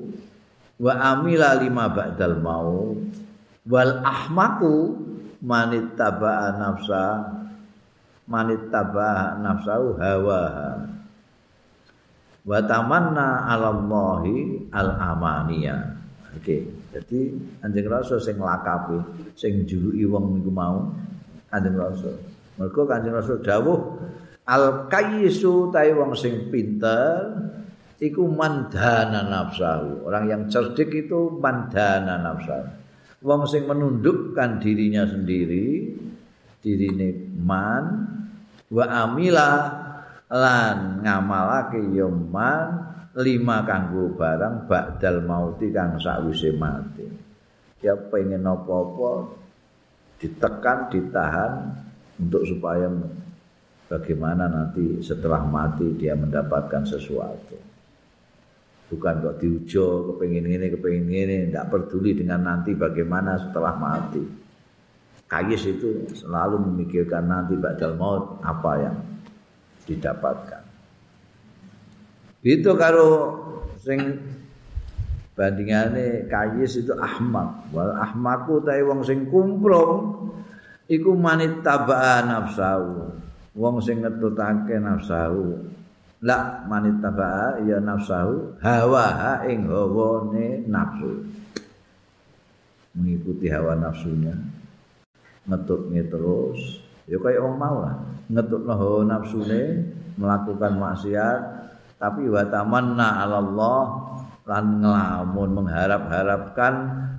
[0.84, 3.00] wa amila lima ba'dal maut.
[3.66, 4.94] Wal ahmaku
[5.42, 7.34] manittaba'a nafsa
[8.30, 10.44] manit tabah nafsahu hawa
[12.46, 15.78] wa tamanna 'ala Allahi al-amaniya.
[16.36, 17.20] Oke, jadi
[17.64, 19.00] Kanjeng Rasul sing lakapi,
[19.40, 20.92] sing juluki wong niku mau
[21.48, 22.16] Kanjeng Rasul.
[22.60, 23.80] Mergo Kanjeng Rasul dawuh
[24.44, 27.32] al-qayyisu ta'i wong sing pinter
[28.04, 30.06] iku mandana nafsahu.
[30.06, 32.68] Orang yang cerdik itu mandana nafsahu.
[33.26, 35.98] Wong sing menundukkan dirinya sendiri,
[36.62, 38.12] dirine man
[38.70, 39.52] wa amila
[40.30, 42.06] lan ngamalake ya
[43.16, 47.08] lima kanggo barang ba'dal mauti kang sakwise mati.
[47.80, 49.32] Ya pengen apa-apa
[50.20, 51.54] ditekan, ditahan
[52.20, 52.92] untuk supaya
[53.88, 57.56] bagaimana nanti setelah mati dia mendapatkan sesuatu.
[58.86, 64.22] Bukan kok diujo kepingin ini, kepingin ini, tidak peduli dengan nanti bagaimana setelah mati.
[65.26, 68.98] Kayis itu selalu memikirkan nanti badal maut apa yang
[69.90, 70.65] didapatkan.
[72.46, 73.42] Itu kalau
[73.82, 74.22] sing
[75.34, 77.74] bandingane kayis itu ahmak.
[77.74, 80.30] Wal ahmaku ta wong sing kumprung
[80.86, 83.18] iku manit tabaa nafsahu.
[83.58, 85.74] Wong sing ngetutake nafsahu.
[86.22, 91.26] La manit tabaa ya nafsahu hawa ing hawane nafsu.
[92.94, 94.38] Mengikuti hawa nafsunya.
[95.50, 96.62] Ngetutnya terus.
[97.10, 97.96] Ya kayak orang mau lah.
[98.30, 99.62] Ngetutno hawa nafsune
[100.14, 101.65] melakukan maksiat
[102.06, 103.82] tapi wa tamanna 'ala Allah
[104.46, 106.74] lan nglamun mengharap-harapkan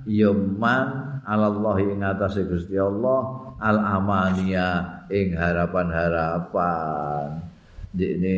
[0.07, 7.43] yaman 'ala Allah ing atase Gusti Allah al amania ing harapan-harapan.
[7.91, 8.37] Ini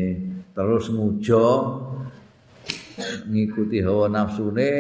[0.58, 1.46] terus ngujo
[3.30, 4.74] ngikuti hawa nafsune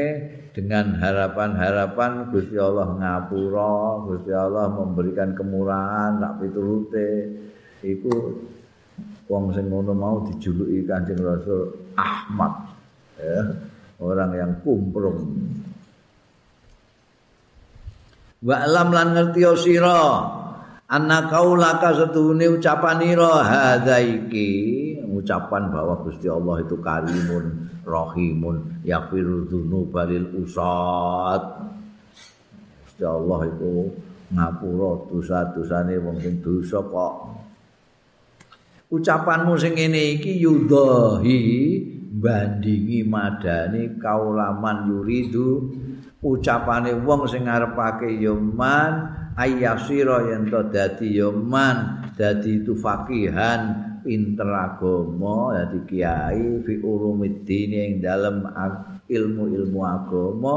[0.49, 7.09] dengan harapan-harapan Gusti Allah ngapura Gusti Allah memberikan kemurahan sak piturute.
[7.85, 8.41] Iku
[9.29, 12.73] wong sing ngono mau dijuluki Kanjeng Rasul Ahmad
[13.21, 13.45] ya
[14.01, 15.37] orang yang kumprung.
[18.39, 20.23] Wa alam lan ngerti sira
[20.89, 24.49] anna kaulaka setuhune ucapanira hadza iki
[25.11, 31.43] ucapan bahwa Gusti Allah itu karimun rahimun yaghfiru dzunubalil usat
[32.87, 33.91] Gusti Allah itu
[34.31, 37.38] ngapura dosa-dosane wong sing dosa kok
[38.89, 41.39] ucapanmu sing ngene iki yudhahi
[42.19, 45.49] bandingi madani kaulaman yuridu.
[46.19, 49.07] Ucapane wong sing ngarepake ya man
[49.39, 57.71] ayyasira yen to dadi ya man dadi itu fakihan pinter agama dadi kiai fi ulumiddin
[57.71, 58.43] ing dalem
[59.07, 60.55] ilmu-ilmu agama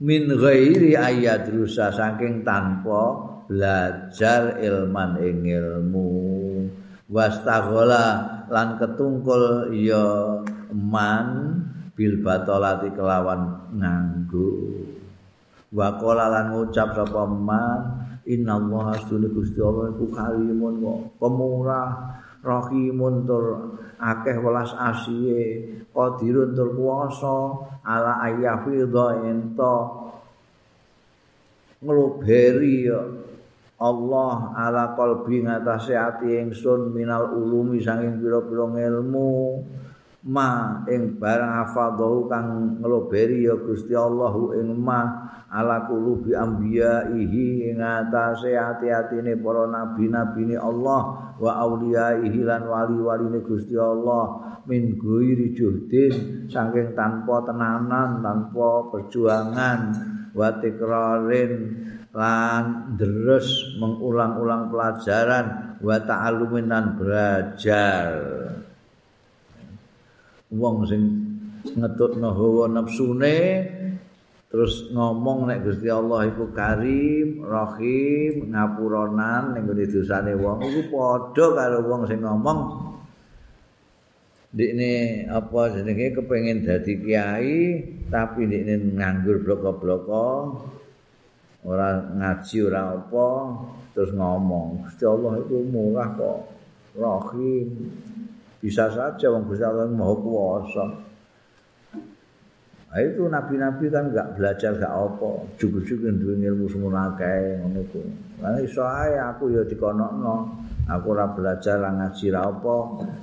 [0.00, 3.20] min ghairi ayat saking tanpa
[3.52, 6.12] belajar ilman ing ilmu
[7.08, 8.04] wastaghala
[8.52, 11.26] lan ketungkul ya man
[11.96, 14.84] bil batolati kelawan nganggo.
[15.68, 17.80] Wa qala lan ngucap sapa man
[18.28, 21.90] innallaha astune Gusti Allah iku karimun kok pemurah
[22.44, 27.36] rahimun tur akeh welas asihe qadirun tur kuwasa
[27.84, 29.76] ala ayyafidha ento
[31.82, 33.00] ngluberi ya
[33.78, 39.62] Allah ala qalbi ngatasé ati ingsun minal ulumi saking pira-pira ilmu
[40.26, 47.78] ma ing barang hafadhu kang ngloberi ya Gusti Allahu ing ma ala qulubi anbiya'ihi ing
[47.78, 56.98] ngatasé ati-atine para nabi-nabine Allah wa auliyaihi lan wali-waline Gusti Allah min ghairi juhdin saking
[56.98, 59.80] tanpa tenanan tanpa perjuangan
[60.34, 61.52] wa tikrarin
[62.16, 68.08] lan deres mengulang-ulang pelajaran wa ta'allumin lan belajar.
[70.48, 71.02] Wong sing
[71.68, 73.36] ngetutno hawa nafsune
[74.48, 81.46] terus ngomong nek Gusti Allah iku Karim, Rahim, ngapuronan ning gone dosane wong iku padha
[81.52, 82.60] karo wong sing ngomong.
[84.48, 87.56] Dikne apa jenenge kepengin dadi kiai
[88.08, 90.56] tapi dikne nganggur bloko-bloko
[91.66, 93.28] ora ngaji ora apa
[93.96, 96.38] terus ngomong Gusti Allah itu murah kok
[96.94, 97.66] rahim
[98.62, 100.86] bisa saja wong Gusti Allah maha kuwasa
[102.88, 105.30] Nah, itu nabi-nabi kan enggak belajar enggak apa,
[105.60, 108.00] cukup-cukup duwe ilmu semua kae ngono iku.
[108.40, 110.64] Lah iso ae aku ya dikonokno.
[110.88, 112.76] Aku ora belajar ora ngaji ra apa,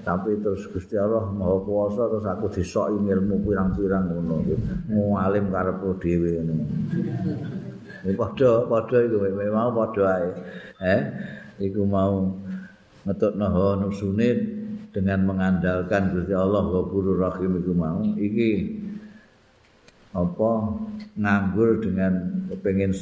[0.05, 4.45] tapi terus Gusti Allah Maha Kuwasa terus aku disoki ilmu pirang-pirang ngono.
[4.85, 6.65] Mualim karepku dhewe ngono.
[8.13, 9.17] Padha padha iku
[9.49, 10.29] mau padha ae.
[10.85, 11.01] Eh
[11.65, 12.29] iku mau
[13.09, 14.29] ngetokno hawa nafsune
[14.93, 18.05] dengan mengandalkan Gusti Allah Ghafurur Rahim iku mau.
[18.13, 18.49] Iki
[20.13, 20.51] apa?
[21.15, 22.13] Nganggur dengan
[22.53, 22.93] kepengin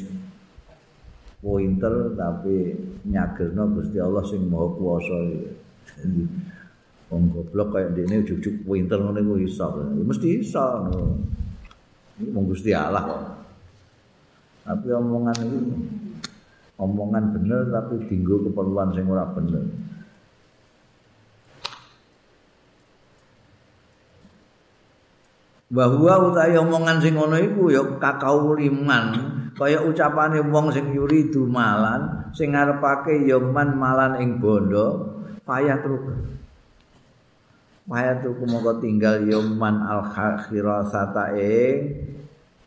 [1.43, 2.71] pointer tapi
[3.03, 6.23] nyagerno Gusti Allah sing Maha Kuwasa iki.
[7.11, 9.69] Wong goblok kaya dene ujug-ujug pointer ngene iso.
[10.01, 11.03] Mesti iso ngono.
[12.49, 13.42] Gusti Allah kok
[14.63, 15.59] tapi omongan itu
[16.79, 19.63] omongan bener tapi tinggal keperluan sing ora bener.
[25.73, 32.29] Bahwa utahe omongan sing ngono iku ya kakau liman kaya ucapane wong sing yuridu malan
[32.31, 36.07] sing ngarepake ya man malan ing bondo payah truk.
[37.83, 40.07] Payah truk mongko tinggal yoman al
[40.39, 41.75] khirasata ing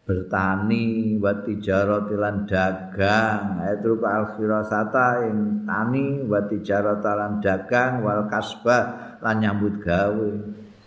[0.06, 3.58] bertani wa tijarati lan dagang.
[3.58, 10.30] Ayat truk al khirasata ing tani wa tijarata lan dagang wal kasbah lan nyambut gawe.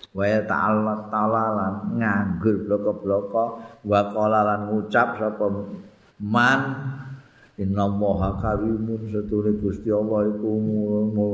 [0.10, 3.46] Wa ta'ala ta'ala lan nganggur bloko-bloko
[3.86, 5.46] wa qala lan ngucap sapa
[6.24, 6.62] man.
[7.60, 10.52] Inna moha kawimun setune Gusti Allah iku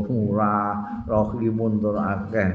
[0.09, 2.49] murah rahimun tur akeh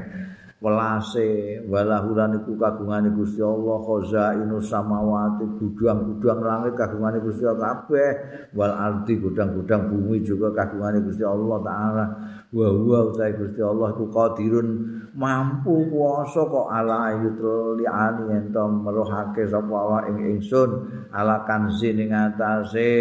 [0.61, 8.11] welase walahulan iku kagungane Gusti Allah khazainu samawati gudang-gudang langit kagungane Gusti Allah kabeh.
[8.53, 12.05] Wal ardi gudang-gudang bumi juga kagungane Gusti Allah taala.
[12.53, 14.69] Wa huwa utai Gusti Allah iku qadirun
[15.17, 20.71] mampu kuasa kok ala ayutul liani ento meruhake sapa awak ing ingsun.
[21.09, 22.93] Ala kanzi ning atase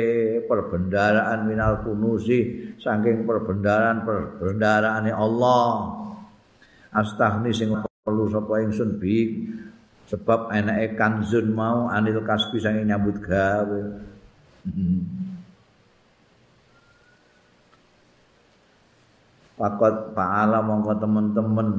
[0.47, 5.98] perbendaraan minal kunusi saking perbendaraan perbendaraane Allah
[6.93, 7.73] astahni sing
[8.05, 9.47] perlu sapa ingsun bi.
[10.09, 13.81] Sebab enake kanzun mau anil kasbi saking nyambut gawe.
[19.53, 21.69] Pakot paala mongko temen-temen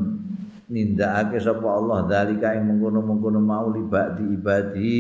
[0.70, 4.94] nindakake sapa Allah dalika ing mengkono-mengkono mau libak di ibadi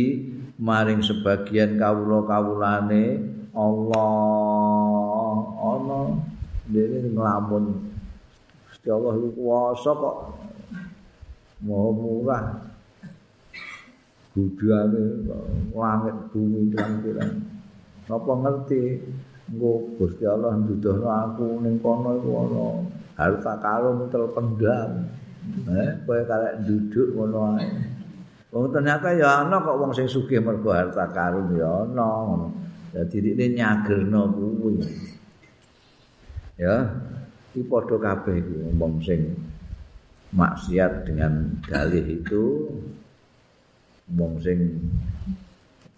[0.58, 3.38] maring sebagian kawula-kawulane.
[3.54, 6.18] Allah ana
[6.66, 7.64] dene nglamun
[8.80, 10.16] Gusti Allah kuwasa kok.
[11.68, 12.64] Mau murah.
[14.32, 15.04] Budane
[15.76, 17.44] langit bumi pirang-pirang.
[18.08, 19.04] Apa ngerti?
[19.52, 22.64] Engko Gusti Allah nduduhno aku ning kono iku ana
[23.20, 25.10] harta karun terpendam
[25.68, 27.68] eh kowe karek duduk ngono ae.
[28.48, 32.46] Wong ternyata ya ana kok wong sing sugih mergo harta karun ya ana ngono.
[32.96, 34.80] Dadi ini nyagerno kuwi.
[36.56, 36.86] Ya
[37.50, 38.38] iki padha kabeh
[38.78, 39.34] wong sing
[40.30, 42.70] maksiat dengan dalih itu
[44.14, 44.78] wong sing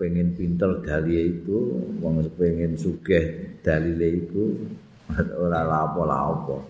[0.01, 4.57] pengen pinter dalih itu wong pengen sugih dalile itu
[5.45, 6.65] ora lapo-lapo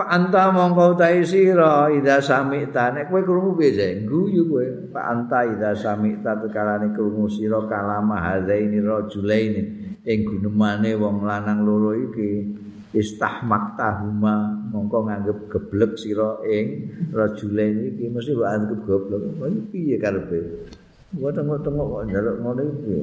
[0.00, 4.64] Pak anta mongko utahe sira ida samita nek kowe krungu piye guyu kowe.
[4.88, 9.62] Pak anta ida samita tekalane krungu sira kalama hadaini rajulaini.
[10.08, 12.48] Ing gunemane wong lanang loro iki
[12.96, 19.20] istahmakta huma mongko nganggep geblek sira ing rajulaini iki mesti kok anggap goblok
[19.68, 20.64] piye karepe?
[21.12, 22.98] Kok tengok-tengok kok njaluk ngono iki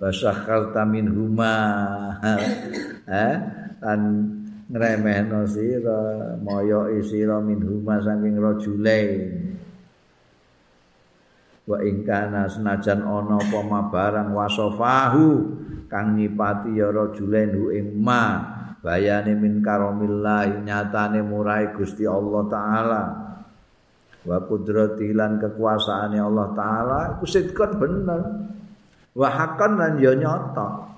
[0.00, 1.54] basah kaltamin huma
[3.84, 4.00] dan
[4.72, 6.00] ngremehno sira
[6.40, 9.12] moyo sira min huma saking rajulain
[11.68, 15.28] wa ingkana senajan ana apa barang wasofahu
[15.92, 23.02] kang nyipati ya rajulain hu ing ma bayane min karomillah nyatane murai Gusti Allah taala.
[24.22, 28.22] Wa kudrati lan kekuasaane Allah taala iku sidkon bener.
[29.14, 30.90] Wa hakan lan ya nyata.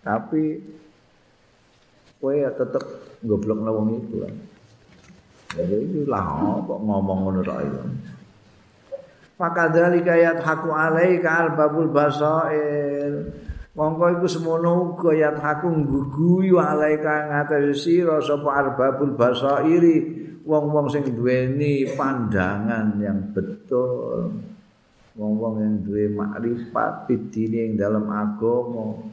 [0.00, 0.42] Tapi
[2.20, 2.84] kowe ya tetep
[3.24, 4.34] goblok wong itu kan.
[5.50, 7.80] Jadi itu lah kok ngomong ngono tok itu.
[9.40, 13.32] Fakadzalika yadhaku alaika albabul basair.
[13.72, 19.96] Mongko iku semono uga yadhaku ngguguyu alaika ngatasi sira sapa arbabul basairi
[20.44, 24.28] wong-wong sing duweni pandangan yang betul.
[25.16, 29.08] Wong-wong yang duwe makrifat bidine ing dalam agama.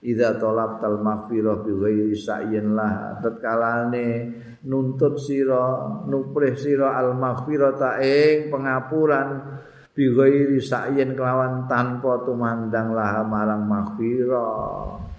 [0.00, 3.20] Idza talabtal maghfirah bi ghairi sa'yin lah.
[3.20, 4.32] Tatkalane
[4.64, 9.60] nuntut sira nuprih sira al maghfirata ing pengapuran
[9.92, 15.12] bi ghairi sa'yin kelawan tanpa tumandang lah marang maghfirah.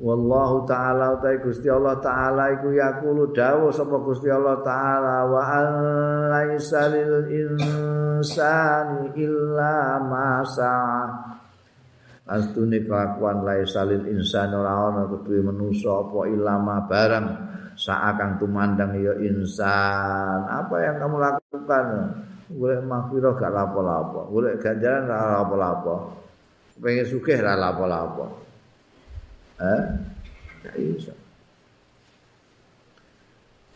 [0.00, 5.44] Wallahu taala utai Gusti Allah taala iku yaqulu dawu sapa Gusti Allah taala wa
[6.28, 10.40] laisa lil insani illa ma
[12.30, 17.26] astune kelakuan lae salil insan ora ana kudu manusa apa ilama barang
[17.80, 20.38] saakang tumandang ya insan.
[20.46, 21.84] Apa yang kamu lakukan?
[22.50, 24.20] Golek mahfirah gak lapo-lapo.
[24.28, 25.94] Golek ganjaran gak lapo-lapo.
[26.76, 28.26] Pengen sugih ra lapo-lapo.
[29.60, 29.82] Eh?
[30.66, 31.14] Gak iso.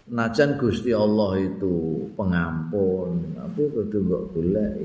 [0.05, 4.77] Najan Gusti Allah itu pengampun, tapi kudu mbok golek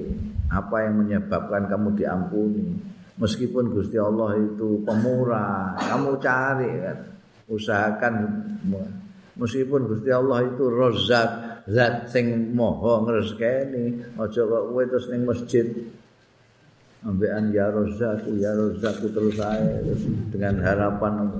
[0.47, 2.71] apa yang menyebabkan kamu diampuni.
[3.19, 6.97] Meskipun Gusti Allah itu pemurah kamu cari kan
[7.51, 8.13] usahakan
[9.35, 11.29] meskipun Gusti Allah itu rozak
[11.69, 15.65] zat sing moho ngrezekeni aja kok kowe terus ning masjid
[17.05, 19.79] ambekan ya rozaku ya rozaku terus saya
[20.33, 21.31] dengan harapan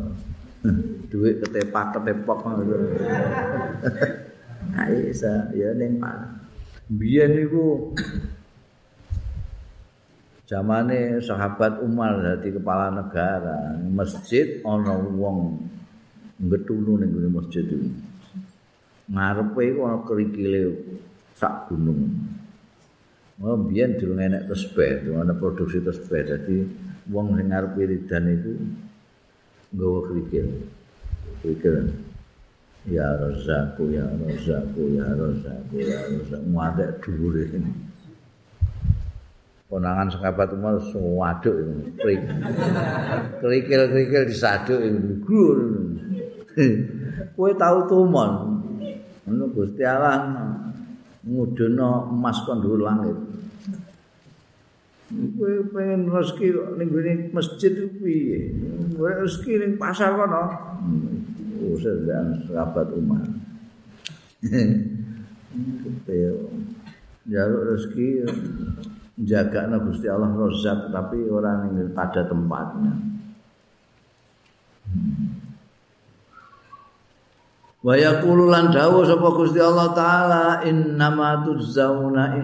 [1.12, 2.40] duit ketepak ketepok
[5.10, 6.00] isa ya ning
[6.88, 7.92] biyen niku
[10.50, 15.62] zamane sahabat Umar dadi kepala negara masjid ana wong
[16.42, 17.94] ngetulu ning masjid itu
[19.14, 20.74] ngarepe iku ana kerikile
[21.38, 22.18] sak gunung
[23.40, 26.28] Oh, biyen durung enek tesbih, ana produksi tesbih.
[26.28, 26.60] Dadi
[27.08, 28.52] wong sing arep wiridan iku
[29.72, 30.48] nggawa krikil.
[31.40, 31.88] Krikil.
[32.92, 36.46] Ya Razaku, ya Razaku, ya Razaku, ya Razaku.
[36.52, 37.89] Muadek dhuwure ini.
[39.70, 41.94] Konangan sekabat umar sewaduk ini.
[43.38, 45.22] Krikil-krikil disaduk ini.
[45.22, 45.60] Gur.
[47.38, 48.32] Kue tahu tumon.
[49.30, 50.26] Ini Gusti Allah
[51.22, 53.14] ngudono emas kondur langit.
[55.10, 57.74] Kowe pengen rezeki ning gone masjid?
[57.78, 60.50] Kowe rezeki ning pasar kono.
[61.62, 63.22] Usah dan sahabat Umar.
[67.30, 68.26] Jaluk rezeki
[69.20, 72.94] jaga Gusti Allah rozak tapi orang yang pada tempatnya.
[77.80, 82.36] Wa yaqulu lan dawuh sapa Gusti Allah taala innama tuzzauna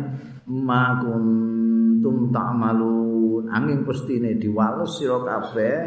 [0.52, 3.52] ma kuntum ta'malun.
[3.52, 5.80] Angin pestine diwales sira kabeh.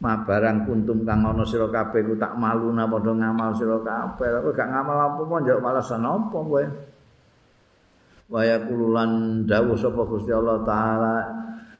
[0.00, 4.40] Ma barang kuntum kang ana sira kabeh ku tak maluna padha ngamal sira kabeh.
[4.40, 6.64] Kok gak ngamal apa pun njok balasan apa kowe
[8.30, 11.16] wa yaqulu lan dawuh sapa Gusti Allah taala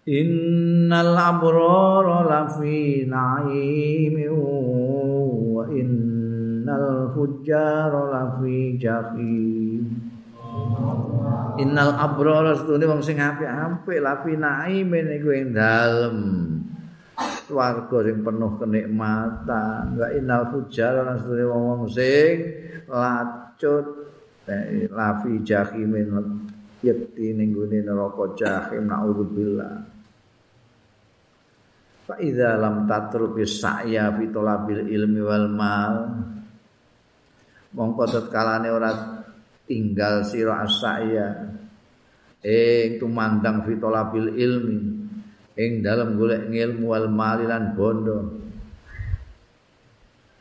[0.04, 6.10] innal abrara lafi na'imin wa in
[6.70, 9.82] innal fujjar lafi jahim.
[11.58, 16.16] Innal abrar astune wong sing apik-apik lafi naimin iku ing dalem.
[17.50, 19.98] Swarga sing penuh kenikmatan.
[19.98, 22.36] Wa innal fujjar astune wong sing
[22.86, 23.99] lacut
[24.90, 26.10] lafi jahimin
[26.80, 29.74] yakti ning gone neraka jahim naudzubillah.
[32.08, 35.94] Fa idza lam tatruki sa'ya fi talabil ilmi wal mal
[37.70, 38.90] mongko tetkalane ora
[39.70, 41.54] tinggal sira asaya
[42.42, 44.78] ing tumandang fitolabil ilmi
[45.54, 48.39] ing dalem golek ilmu wal malilan bondo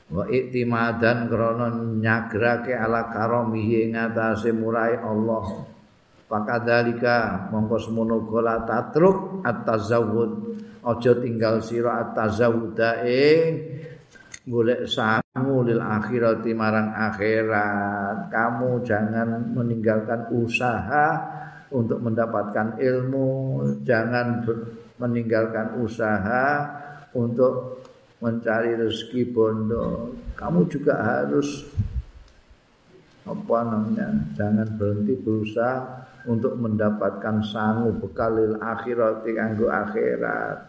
[0.09, 1.69] wa iktimadan krana
[2.01, 5.69] nyagrake ala karomihi ing atase murai Allah.
[6.29, 10.31] Pakadalika mongko semono gola tatruk at-tazawwud
[10.85, 13.49] aja tinggal sira at-tazawwuda ing
[14.45, 18.29] golek sangu lil akhirati marang akhirat.
[18.29, 21.17] Kamu jangan meninggalkan usaha
[21.73, 23.29] untuk mendapatkan ilmu.
[23.81, 24.45] Jangan
[25.01, 26.45] meninggalkan usaha
[27.17, 27.78] untuk
[28.19, 30.15] mencari rezeki bondo.
[30.35, 31.67] Kamu juga harus
[33.27, 40.67] apa namanya jangan berhenti berusaha untuk mendapatkan sangu bekal lil akhirati kanggo akhirat.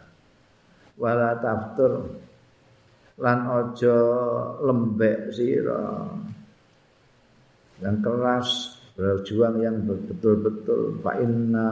[1.00, 2.20] Wala taftur
[3.20, 3.98] lan aja
[4.62, 6.06] lembek sira.
[7.80, 8.48] Yang keras
[8.94, 11.00] berjuang yang betul-betul.
[11.00, 11.70] Fa inna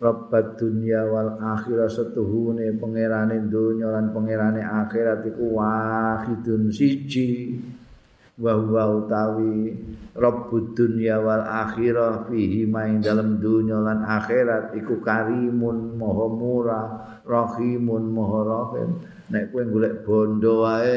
[0.00, 7.60] Rabbad dunya wal akhirah setuhune pangerane donya lan pangerane akhirat iku wahidun siji.
[8.40, 9.76] Wa huwa utawi
[10.16, 16.86] Rabbud dunya wal akhirah fihi main dalam dunya lan akhirat iku karimun maha murah
[17.28, 19.04] rahimun maha rahim.
[19.28, 20.96] Nek kowe golek bondo wae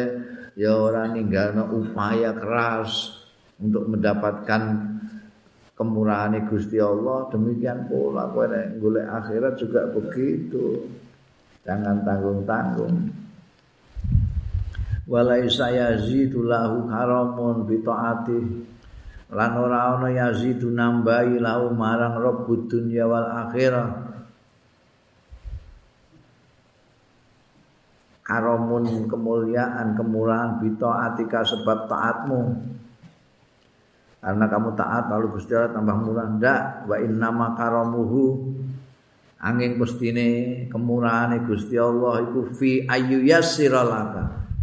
[0.56, 3.20] ya ora ninggalno upaya keras
[3.60, 4.93] untuk mendapatkan
[5.74, 10.86] kemurahan Gusti Allah demikian pula kowe nek golek akhirat juga begitu.
[11.64, 13.24] Jangan tanggung-tanggung.
[15.04, 18.40] Walai saya zidu lahu karamun bi taati
[19.34, 24.14] lan ora ana yazidu nambahi lahu marang rabbud dunya wal akhirah.
[28.24, 32.56] Karamun kemuliaan kemurahan bito atika sebab taatmu
[34.24, 36.28] karena kamu taat lalu Gusti Allah tambah murah.
[36.40, 38.56] Ndak wa inna ma karamuhu
[39.44, 40.28] angin pestine
[40.72, 43.84] kemurahane Gusti Allah iku fi ayu yassira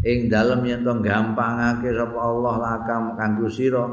[0.00, 3.84] ing dalem yen to gampangake sapa Allah laka kanggo sira.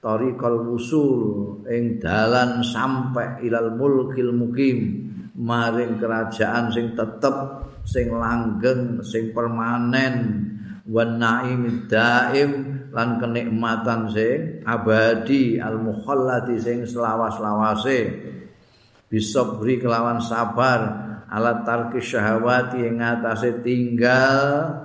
[0.00, 5.04] Tariqal wusul ing dalan sampai ilal mulkil mukim.
[5.36, 7.36] Maring kerajaan sing tetep
[7.84, 10.16] sing langgeng sing permanen
[10.84, 12.50] wan naim daim
[12.92, 14.38] lan kenikmatan sing
[14.68, 18.32] abadi al mukhallati sing selawas-lawase.
[19.08, 20.80] Bisabri kelawan sabar
[21.30, 24.82] alat tarki syahwati yang ngatasé tinggal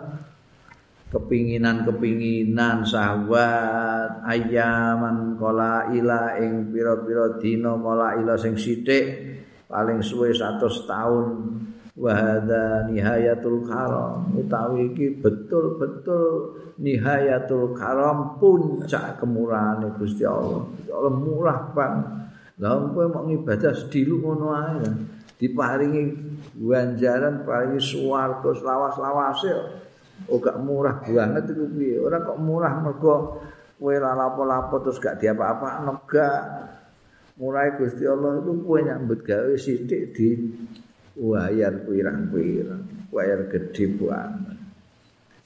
[1.09, 9.05] kepinginan-kepinginan syahwat ayaman kola ila ing pira-pira dina kola ila sing sithik
[9.65, 11.25] paling suwe 100 tahun
[11.99, 21.59] wa hadza nihayatul karam utawi iki betul-betul nihayatul karam puncak kemurahan Gusti Allah Allah murah
[21.75, 24.83] banget Lah kowe mau ngibadah sedilu ngono ae.
[25.39, 26.03] Diparingi
[26.59, 29.51] ganjaran, paringi swarga lawas-lawase.
[30.27, 31.95] Oh gak murah banget itu piye?
[32.03, 33.39] Ora kok murah mergo
[33.79, 36.43] kowe la lapo-lapo terus gak diapa-apa enggak.
[37.39, 40.29] Mulai Gusti Allah itu kowe nyambut gawe sithik di
[41.17, 44.57] wayar pirang-pirang, wayar gede banget.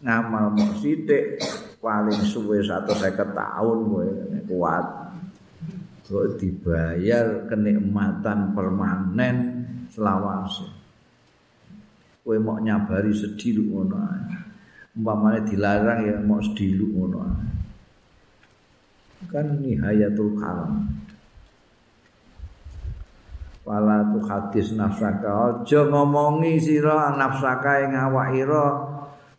[0.03, 1.39] Ngamal mau sithik
[1.79, 4.07] paling suwe 150 tahun kowe
[4.51, 5.03] kuat.
[6.03, 9.37] kok dibayar kenikmatan permanen
[9.89, 10.67] selawase.
[12.21, 14.21] Kowe mau nyabari sediluk ngono ae.
[15.47, 17.47] Dilarang ya mau sediluk ngono ae.
[19.31, 20.91] Kan nihayatul kalam.
[23.63, 25.63] Wala tu hadis nafsaka.
[25.63, 28.67] Aja ngomongi sira nafsaka ing awak ira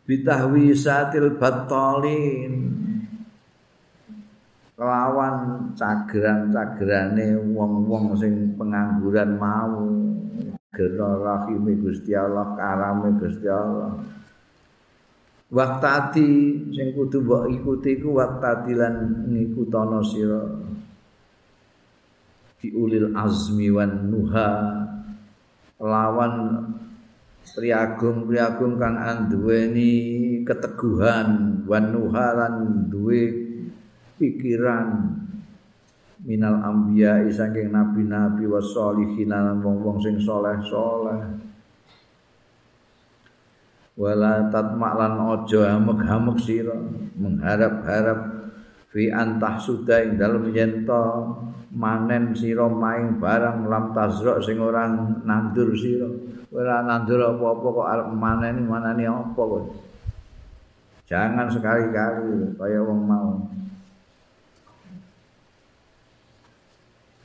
[0.09, 2.73] bitahwi satil batolin
[4.75, 9.93] kelawan cageran-cagerane wong-wong sing pengangguran mau.
[10.75, 13.95] Gera rahime Gusti Allah karame Gusti Allah.
[15.55, 16.31] Waktati
[16.75, 20.43] sing kudu mbok ikuti ku waktati lan ngikutana sira
[22.65, 24.49] diulil azmi wan nuha
[25.77, 26.65] lawan
[27.53, 29.93] priagung-priagung kang anduweni
[30.49, 33.23] keteguhan wan nuha lan duwe
[34.17, 35.21] pikiran.
[36.25, 41.21] Minal anbiya saking nabi-nabi wasolihin lan wong-wong sing soleh-soleh.
[43.95, 46.75] Wala tatma lan aja hamek-hamek sira
[47.21, 48.44] mengharap-harap
[48.95, 50.87] fi antah suda ing dalem yen
[51.75, 54.87] manen sira maing barang lam tazra sing ora
[55.27, 56.07] nandur sira.
[56.55, 59.65] Ora nandur apa-apa kok arep manen manani apa kok.
[61.11, 63.31] Jangan sekali-kali kaya wong mau.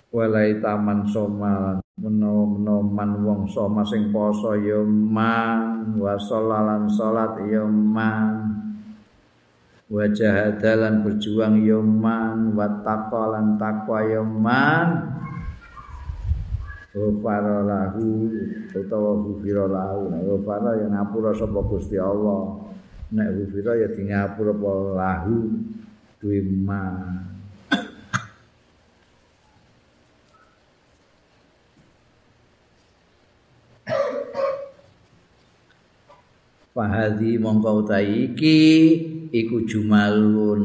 [0.10, 5.94] Walai taman soma menawa man wong soma sing poso ya man.
[6.02, 8.39] Wa salat ya man
[9.90, 14.90] wa jahadalan berjuang ya man wa taqalan taqwa ya man
[16.90, 18.34] Ghafara lahu
[18.74, 20.10] utawa ghufira lahu.
[20.10, 22.66] Nek ghafara ya ngapura sapa Gusti Allah.
[23.14, 24.58] Nek ghufira ya di ngapura
[24.98, 25.54] lahu
[26.18, 27.30] duwe man.
[36.74, 38.58] Fahadi mongko utahi iki
[39.30, 40.64] iku jumalun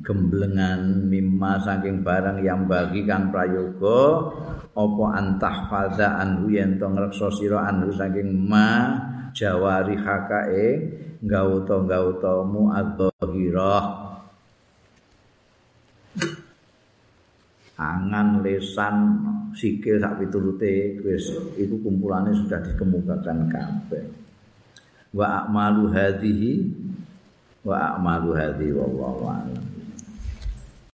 [0.00, 4.32] gemblengan mimma saking barang yang bagi kang prayoga
[4.72, 8.96] apa antah fadha anhu yen to ngreksa sira anhu saking ma
[9.36, 10.66] jawari hakae
[11.20, 14.10] gauta gauta mu adzahirah
[17.80, 18.96] angan lesan
[19.56, 24.04] sikil sak piturute wis iku kumpulane sudah dikemukakan kabeh.
[25.10, 26.52] Wa a'malu hadhihi
[27.64, 29.64] wa a'malu hadhihi wallahu a'lam